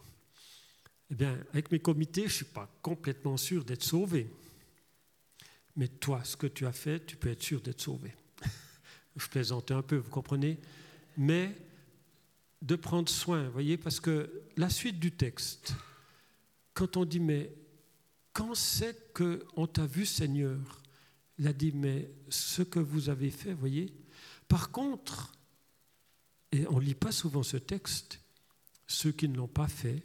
Eh 1.10 1.14
bien, 1.14 1.38
avec 1.52 1.70
mes 1.72 1.78
comités, 1.78 2.22
je 2.22 2.26
ne 2.26 2.32
suis 2.32 2.44
pas 2.44 2.68
complètement 2.82 3.36
sûr 3.36 3.64
d'être 3.64 3.84
sauvé. 3.84 4.30
Mais 5.76 5.88
toi, 5.88 6.22
ce 6.24 6.36
que 6.36 6.46
tu 6.46 6.66
as 6.66 6.72
fait, 6.72 7.04
tu 7.04 7.16
peux 7.16 7.30
être 7.30 7.42
sûr 7.42 7.60
d'être 7.60 7.80
sauvé. 7.80 8.14
je 9.16 9.28
plaisantais 9.28 9.74
un 9.74 9.82
peu, 9.82 9.96
vous 9.96 10.10
comprenez 10.10 10.58
Mais 11.16 11.56
de 12.66 12.74
prendre 12.74 13.08
soin, 13.08 13.48
voyez, 13.48 13.76
parce 13.76 14.00
que 14.00 14.42
la 14.56 14.68
suite 14.68 14.98
du 14.98 15.12
texte, 15.12 15.74
quand 16.74 16.96
on 16.96 17.04
dit, 17.04 17.20
mais 17.20 17.54
quand 18.32 18.54
c'est 18.56 19.14
qu'on 19.14 19.66
t'a 19.66 19.86
vu, 19.86 20.04
Seigneur 20.04 20.82
Il 21.38 21.46
a 21.46 21.52
dit, 21.52 21.70
mais 21.72 22.10
ce 22.28 22.62
que 22.62 22.80
vous 22.80 23.08
avez 23.08 23.30
fait, 23.30 23.52
voyez, 23.52 23.94
par 24.48 24.70
contre, 24.70 25.32
et 26.50 26.66
on 26.68 26.78
lit 26.78 26.94
pas 26.94 27.12
souvent 27.12 27.42
ce 27.42 27.56
texte, 27.56 28.20
ceux 28.86 29.12
qui 29.12 29.28
ne 29.28 29.36
l'ont 29.36 29.48
pas 29.48 29.68
fait, 29.68 30.02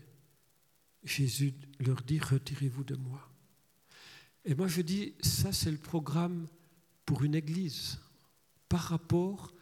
Jésus 1.04 1.54
leur 1.80 2.02
dit, 2.04 2.20
retirez-vous 2.20 2.84
de 2.84 2.96
moi. 2.96 3.28
Et 4.46 4.54
moi 4.56 4.68
je 4.68 4.82
dis, 4.82 5.14
ça 5.22 5.52
c'est 5.52 5.72
le 5.72 5.78
programme 5.78 6.48
pour 7.06 7.24
une 7.24 7.36
église 7.36 8.00
par 8.70 8.82
rapport 8.82 9.54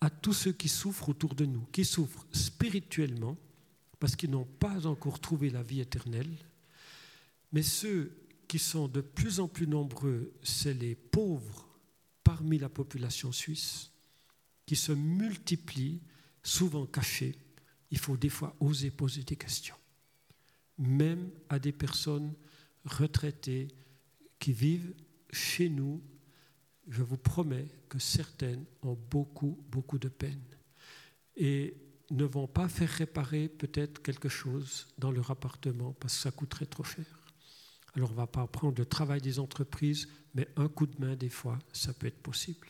à 0.00 0.10
tous 0.10 0.32
ceux 0.32 0.52
qui 0.52 0.68
souffrent 0.68 1.08
autour 1.08 1.34
de 1.34 1.46
nous, 1.46 1.66
qui 1.72 1.84
souffrent 1.84 2.26
spirituellement 2.32 3.36
parce 3.98 4.14
qu'ils 4.14 4.30
n'ont 4.30 4.44
pas 4.44 4.86
encore 4.86 5.20
trouvé 5.20 5.50
la 5.50 5.62
vie 5.62 5.80
éternelle, 5.80 6.36
mais 7.52 7.62
ceux 7.62 8.12
qui 8.46 8.58
sont 8.58 8.88
de 8.88 9.00
plus 9.00 9.40
en 9.40 9.48
plus 9.48 9.66
nombreux, 9.66 10.32
c'est 10.42 10.74
les 10.74 10.94
pauvres 10.94 11.68
parmi 12.22 12.58
la 12.58 12.68
population 12.68 13.32
suisse 13.32 13.90
qui 14.66 14.76
se 14.76 14.92
multiplient, 14.92 16.02
souvent 16.42 16.86
cachés. 16.86 17.36
Il 17.90 17.98
faut 17.98 18.16
des 18.16 18.28
fois 18.28 18.54
oser 18.60 18.90
poser 18.90 19.22
des 19.22 19.36
questions, 19.36 19.76
même 20.78 21.30
à 21.48 21.58
des 21.58 21.72
personnes 21.72 22.34
retraitées 22.84 23.68
qui 24.38 24.52
vivent 24.52 24.92
chez 25.30 25.68
nous. 25.68 26.02
Je 26.88 27.02
vous 27.02 27.16
promets 27.16 27.68
que 27.88 27.98
certaines 27.98 28.64
ont 28.82 28.98
beaucoup, 29.10 29.58
beaucoup 29.70 29.98
de 29.98 30.08
peine 30.08 30.44
et 31.36 31.76
ne 32.10 32.24
vont 32.24 32.46
pas 32.46 32.68
faire 32.68 32.88
réparer 32.88 33.48
peut-être 33.48 34.00
quelque 34.02 34.28
chose 34.28 34.86
dans 34.98 35.10
leur 35.10 35.30
appartement 35.30 35.92
parce 35.94 36.14
que 36.14 36.20
ça 36.22 36.30
coûterait 36.30 36.66
trop 36.66 36.84
cher. 36.84 37.04
Alors 37.94 38.10
on 38.10 38.12
ne 38.12 38.18
va 38.18 38.26
pas 38.26 38.46
prendre 38.46 38.78
le 38.78 38.86
travail 38.86 39.20
des 39.20 39.38
entreprises, 39.38 40.08
mais 40.34 40.48
un 40.56 40.68
coup 40.68 40.86
de 40.86 41.00
main, 41.00 41.16
des 41.16 41.30
fois, 41.30 41.58
ça 41.72 41.92
peut 41.92 42.06
être 42.06 42.22
possible. 42.22 42.68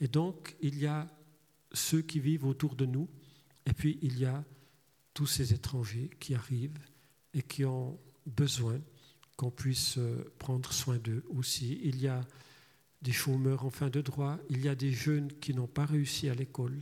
Et 0.00 0.08
donc, 0.08 0.56
il 0.60 0.78
y 0.78 0.86
a 0.86 1.08
ceux 1.72 2.00
qui 2.00 2.20
vivent 2.20 2.46
autour 2.46 2.76
de 2.76 2.86
nous, 2.86 3.08
et 3.66 3.72
puis 3.72 3.98
il 4.02 4.18
y 4.18 4.24
a 4.24 4.44
tous 5.14 5.26
ces 5.26 5.52
étrangers 5.52 6.10
qui 6.20 6.34
arrivent 6.34 6.78
et 7.34 7.42
qui 7.42 7.64
ont 7.64 7.98
besoin 8.24 8.80
qu'on 9.36 9.50
puisse 9.50 9.98
euh, 9.98 10.32
prendre 10.38 10.72
soin 10.72 10.98
d'eux 10.98 11.24
aussi. 11.28 11.80
Il 11.82 12.00
y 12.00 12.08
a 12.08 12.20
des 13.06 13.12
chômeurs 13.12 13.64
en 13.64 13.70
fin 13.70 13.88
de 13.88 14.00
droit, 14.00 14.36
il 14.50 14.64
y 14.64 14.68
a 14.68 14.74
des 14.74 14.90
jeunes 14.90 15.32
qui 15.40 15.54
n'ont 15.54 15.68
pas 15.68 15.86
réussi 15.86 16.28
à 16.28 16.34
l'école 16.34 16.80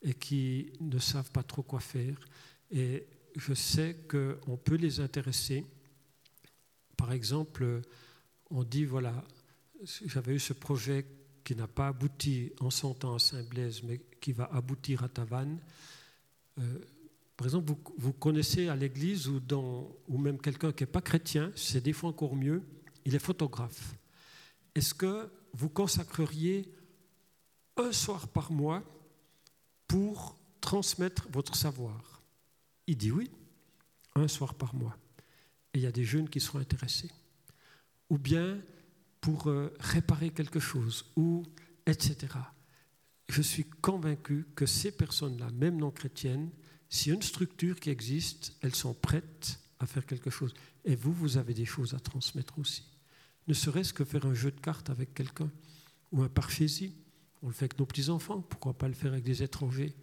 et 0.00 0.14
qui 0.14 0.72
ne 0.80 0.98
savent 0.98 1.30
pas 1.30 1.42
trop 1.42 1.62
quoi 1.62 1.80
faire. 1.80 2.18
Et 2.70 3.06
je 3.36 3.52
sais 3.52 3.98
qu'on 4.08 4.56
peut 4.56 4.76
les 4.76 5.00
intéresser 5.00 5.64
par 7.02 7.12
exemple, 7.12 7.82
on 8.48 8.62
dit, 8.62 8.84
voilà, 8.84 9.24
j'avais 10.06 10.36
eu 10.36 10.38
ce 10.38 10.52
projet 10.52 11.04
qui 11.42 11.56
n'a 11.56 11.66
pas 11.66 11.88
abouti 11.88 12.52
en 12.60 12.70
son 12.70 12.94
temps 12.94 13.16
à 13.16 13.18
Saint-Blaise, 13.18 13.82
mais 13.82 14.00
qui 14.20 14.32
va 14.32 14.44
aboutir 14.52 15.02
à 15.02 15.08
Tavannes. 15.08 15.58
Euh, 16.60 16.78
par 17.36 17.48
exemple, 17.48 17.72
vous, 17.98 18.12
connaissez 18.12 18.68
à 18.68 18.76
l'église 18.76 19.26
ou, 19.26 19.40
ou 20.06 20.16
même 20.16 20.40
quelqu'un 20.40 20.70
qui 20.70 20.84
n'est 20.84 20.90
pas 20.90 21.00
chrétien, 21.00 21.50
c'est 21.56 21.80
des 21.80 21.92
fois 21.92 22.10
encore 22.10 22.36
mieux, 22.36 22.62
il 23.04 23.16
est 23.16 23.24
photographe. 23.24 23.96
Est-ce 24.76 24.94
que 24.94 25.28
vous 25.52 25.68
consacreriez 25.68 26.72
un 27.76 27.92
soir 27.92 28.28
par 28.28 28.52
mois 28.52 28.82
pour 29.86 30.38
transmettre 30.60 31.28
votre 31.30 31.56
savoir 31.56 32.22
Il 32.86 32.96
dit 32.96 33.10
oui, 33.10 33.30
un 34.14 34.28
soir 34.28 34.54
par 34.54 34.74
mois 34.74 34.96
et 35.74 35.78
il 35.78 35.82
y 35.82 35.86
a 35.86 35.92
des 35.92 36.04
jeunes 36.04 36.28
qui 36.28 36.40
seront 36.40 36.58
intéressés. 36.58 37.10
Ou 38.10 38.18
bien 38.18 38.60
pour 39.20 39.48
euh, 39.48 39.72
réparer 39.80 40.30
quelque 40.30 40.60
chose, 40.60 41.06
ou 41.16 41.44
etc. 41.86 42.16
Je 43.28 43.40
suis 43.40 43.64
convaincu 43.64 44.46
que 44.54 44.66
ces 44.66 44.92
personnes-là, 44.92 45.50
même 45.52 45.78
non 45.78 45.90
chrétiennes, 45.90 46.50
s'il 46.88 47.08
y 47.08 47.12
a 47.12 47.14
une 47.14 47.22
structure 47.22 47.80
qui 47.80 47.88
existe, 47.88 48.54
elles 48.60 48.74
sont 48.74 48.94
prêtes 48.94 49.58
à 49.78 49.86
faire 49.86 50.04
quelque 50.04 50.28
chose. 50.28 50.52
Et 50.84 50.96
vous, 50.96 51.12
vous 51.12 51.38
avez 51.38 51.54
des 51.54 51.64
choses 51.64 51.94
à 51.94 52.00
transmettre 52.00 52.58
aussi. 52.58 52.84
Ne 53.48 53.54
serait-ce 53.54 53.92
que 53.92 54.04
faire 54.04 54.26
un 54.26 54.34
jeu 54.34 54.50
de 54.50 54.60
cartes 54.60 54.90
avec 54.90 55.14
quelqu'un, 55.14 55.50
ou 56.12 56.22
un 56.22 56.28
parchésie. 56.28 56.94
On 57.42 57.48
le 57.48 57.52
fait 57.52 57.64
avec 57.64 57.78
nos 57.78 57.86
petits-enfants, 57.86 58.40
pourquoi 58.40 58.74
pas 58.74 58.86
le 58.88 58.94
faire 58.94 59.12
avec 59.12 59.24
des 59.24 59.42
étrangers, 59.42 59.94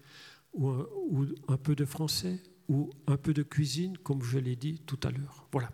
ou 0.54 0.74
un 1.48 1.58
peu 1.58 1.76
de 1.76 1.86
français, 1.86 2.42
ou 2.68 2.90
un 3.08 3.18
peu 3.18 3.34
de 3.34 3.44
cuisine, 3.44 3.98
comme 3.98 4.22
je 4.24 4.38
l'ai 4.38 4.56
dit 4.56 4.80
tout 4.86 5.00
à 5.04 5.12
l'heure. 5.12 5.48
Voilà. 5.52 5.72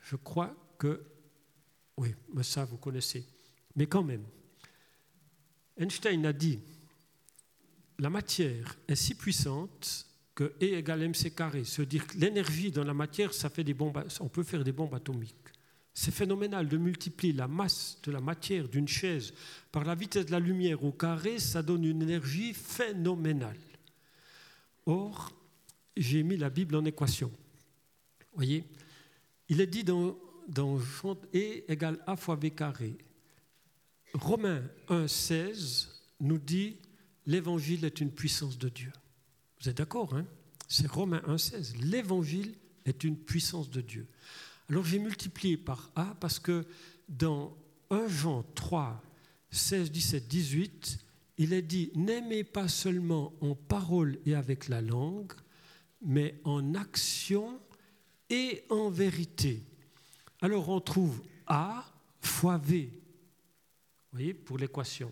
Je 0.00 0.16
crois 0.16 0.56
que, 0.78 1.04
oui, 1.96 2.14
mais 2.34 2.42
ça 2.42 2.64
vous 2.64 2.78
connaissez. 2.78 3.26
Mais 3.76 3.86
quand 3.86 4.02
même, 4.02 4.24
Einstein 5.76 6.24
a 6.24 6.32
dit, 6.32 6.58
la 7.98 8.10
matière 8.10 8.78
est 8.88 8.96
si 8.96 9.14
puissante 9.14 10.06
que 10.34 10.54
E 10.62 10.78
égale 10.78 11.02
mc 11.02 11.30
carré, 11.32 11.64
se 11.64 11.82
dire 11.82 12.06
que 12.06 12.16
l'énergie 12.16 12.70
dans 12.70 12.84
la 12.84 12.94
matière, 12.94 13.34
ça 13.34 13.50
fait 13.50 13.64
des 13.64 13.74
bombes, 13.74 14.02
on 14.20 14.28
peut 14.28 14.44
faire 14.44 14.64
des 14.64 14.72
bombes 14.72 14.94
atomiques. 14.94 15.34
C'est 16.00 16.12
phénoménal 16.12 16.68
de 16.68 16.76
multiplier 16.76 17.32
la 17.32 17.48
masse 17.48 17.98
de 18.04 18.12
la 18.12 18.20
matière 18.20 18.68
d'une 18.68 18.86
chaise 18.86 19.34
par 19.72 19.82
la 19.82 19.96
vitesse 19.96 20.26
de 20.26 20.30
la 20.30 20.38
lumière 20.38 20.84
au 20.84 20.92
carré, 20.92 21.40
ça 21.40 21.60
donne 21.60 21.82
une 21.82 22.02
énergie 22.02 22.54
phénoménale. 22.54 23.58
Or, 24.86 25.32
j'ai 25.96 26.22
mis 26.22 26.36
la 26.36 26.50
Bible 26.50 26.76
en 26.76 26.84
équation. 26.84 27.32
voyez 28.32 28.64
Il 29.48 29.60
est 29.60 29.66
dit 29.66 29.82
dans, 29.82 30.16
dans 30.46 30.78
E 31.34 31.64
égale 31.66 31.98
A 32.06 32.14
fois 32.14 32.36
B 32.36 32.50
carré. 32.50 32.96
Romains 34.14 34.62
1, 34.90 35.08
16 35.08 35.88
nous 36.20 36.38
dit 36.38 36.76
l'évangile 37.26 37.84
est 37.84 38.00
une 38.00 38.12
puissance 38.12 38.56
de 38.56 38.68
Dieu. 38.68 38.92
Vous 39.60 39.68
êtes 39.68 39.78
d'accord 39.78 40.14
hein? 40.14 40.26
C'est 40.68 40.86
Romains 40.86 41.22
1, 41.26 41.38
16. 41.38 41.76
L'évangile 41.78 42.54
est 42.84 43.02
une 43.02 43.16
puissance 43.16 43.68
de 43.68 43.80
Dieu. 43.80 44.06
Alors 44.68 44.84
j'ai 44.84 44.98
multiplié 44.98 45.56
par 45.56 45.90
A 45.96 46.14
parce 46.20 46.38
que 46.38 46.66
dans 47.08 47.56
1 47.90 48.08
Jean 48.08 48.42
3, 48.54 49.02
16, 49.50 49.90
17, 49.90 50.28
18, 50.28 50.98
il 51.38 51.52
est 51.52 51.62
dit 51.62 51.90
N'aimez 51.94 52.44
pas 52.44 52.68
seulement 52.68 53.32
en 53.40 53.54
parole 53.54 54.18
et 54.26 54.34
avec 54.34 54.68
la 54.68 54.82
langue, 54.82 55.32
mais 56.02 56.40
en 56.44 56.74
action 56.74 57.58
et 58.28 58.64
en 58.68 58.90
vérité. 58.90 59.62
Alors 60.42 60.68
on 60.68 60.80
trouve 60.80 61.22
A 61.46 61.84
fois 62.20 62.58
V, 62.58 62.90
vous 62.92 64.18
voyez, 64.18 64.34
pour 64.34 64.58
l'équation. 64.58 65.10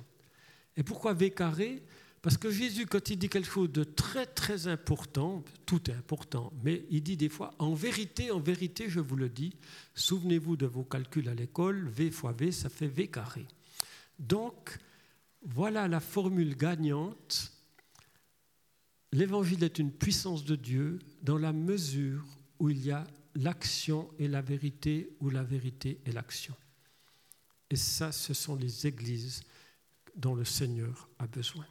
Et 0.77 0.83
pourquoi 0.83 1.15
V 1.15 1.31
carré? 1.31 1.83
Parce 2.27 2.39
que 2.39 2.51
Jésus, 2.51 2.87
quand 2.87 3.09
il 3.09 3.19
dit 3.19 3.29
quelque 3.29 3.49
chose 3.49 3.71
de 3.71 3.85
très 3.85 4.27
très 4.27 4.67
important, 4.67 5.45
tout 5.65 5.89
est 5.89 5.95
important, 5.95 6.53
mais 6.65 6.85
il 6.91 7.01
dit 7.01 7.17
des 7.17 7.29
fois, 7.29 7.55
en 7.61 7.73
vérité, 7.73 8.33
en 8.33 8.41
vérité, 8.41 8.91
je 8.91 8.99
vous 8.99 9.15
le 9.15 9.29
dis, 9.29 9.55
souvenez-vous 9.95 10.57
de 10.57 10.67
vos 10.67 10.83
calculs 10.83 11.29
à 11.29 11.35
l'école, 11.35 11.89
V 11.89 12.11
fois 12.11 12.33
V, 12.33 12.51
ça 12.51 12.69
fait 12.69 12.89
V 12.89 13.07
carré. 13.07 13.47
Donc, 14.19 14.77
voilà 15.45 15.87
la 15.87 16.01
formule 16.01 16.57
gagnante. 16.57 17.53
L'évangile 19.13 19.63
est 19.63 19.79
une 19.79 19.93
puissance 19.93 20.45
de 20.45 20.57
Dieu 20.57 20.99
dans 21.23 21.39
la 21.39 21.53
mesure 21.53 22.25
où 22.59 22.71
il 22.71 22.85
y 22.85 22.91
a 22.91 23.07
l'action 23.37 24.11
et 24.19 24.27
la 24.27 24.43
vérité, 24.43 25.15
ou 25.21 25.31
la 25.31 25.45
vérité 25.45 26.01
et 26.05 26.11
l'action. 26.11 26.57
Et 27.71 27.77
ça, 27.77 28.11
ce 28.11 28.35
sont 28.35 28.57
les 28.57 28.89
églises 28.89 29.45
dont 30.17 30.35
le 30.35 30.45
Seigneur 30.45 31.09
a 31.21 31.29
besoin. 31.29 31.65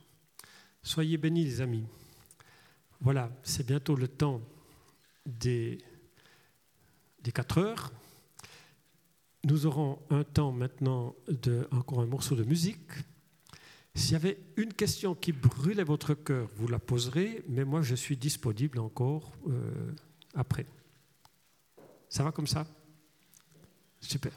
Soyez 0.85 1.17
bénis 1.17 1.43
les 1.43 1.61
amis. 1.61 1.83
Voilà, 3.01 3.31
c'est 3.41 3.65
bientôt 3.65 3.95
le 3.95 4.07
temps 4.07 4.39
des, 5.25 5.79
des 7.23 7.31
4 7.31 7.57
heures. 7.57 7.91
Nous 9.45 9.65
aurons 9.65 9.97
un 10.11 10.23
temps 10.23 10.51
maintenant 10.51 11.15
de 11.27 11.67
encore 11.71 12.01
un 12.01 12.05
morceau 12.05 12.35
de 12.35 12.43
musique. 12.43 12.91
S'il 13.95 14.11
y 14.11 14.15
avait 14.15 14.37
une 14.57 14.73
question 14.73 15.15
qui 15.15 15.31
brûlait 15.31 15.83
votre 15.83 16.13
cœur, 16.13 16.47
vous 16.55 16.67
la 16.67 16.77
poserez, 16.77 17.43
mais 17.49 17.65
moi 17.65 17.81
je 17.81 17.95
suis 17.95 18.15
disponible 18.15 18.77
encore 18.77 19.33
euh, 19.47 19.91
après. 20.35 20.67
Ça 22.09 22.23
va 22.23 22.31
comme 22.31 22.47
ça? 22.47 22.67
Super. 24.01 24.33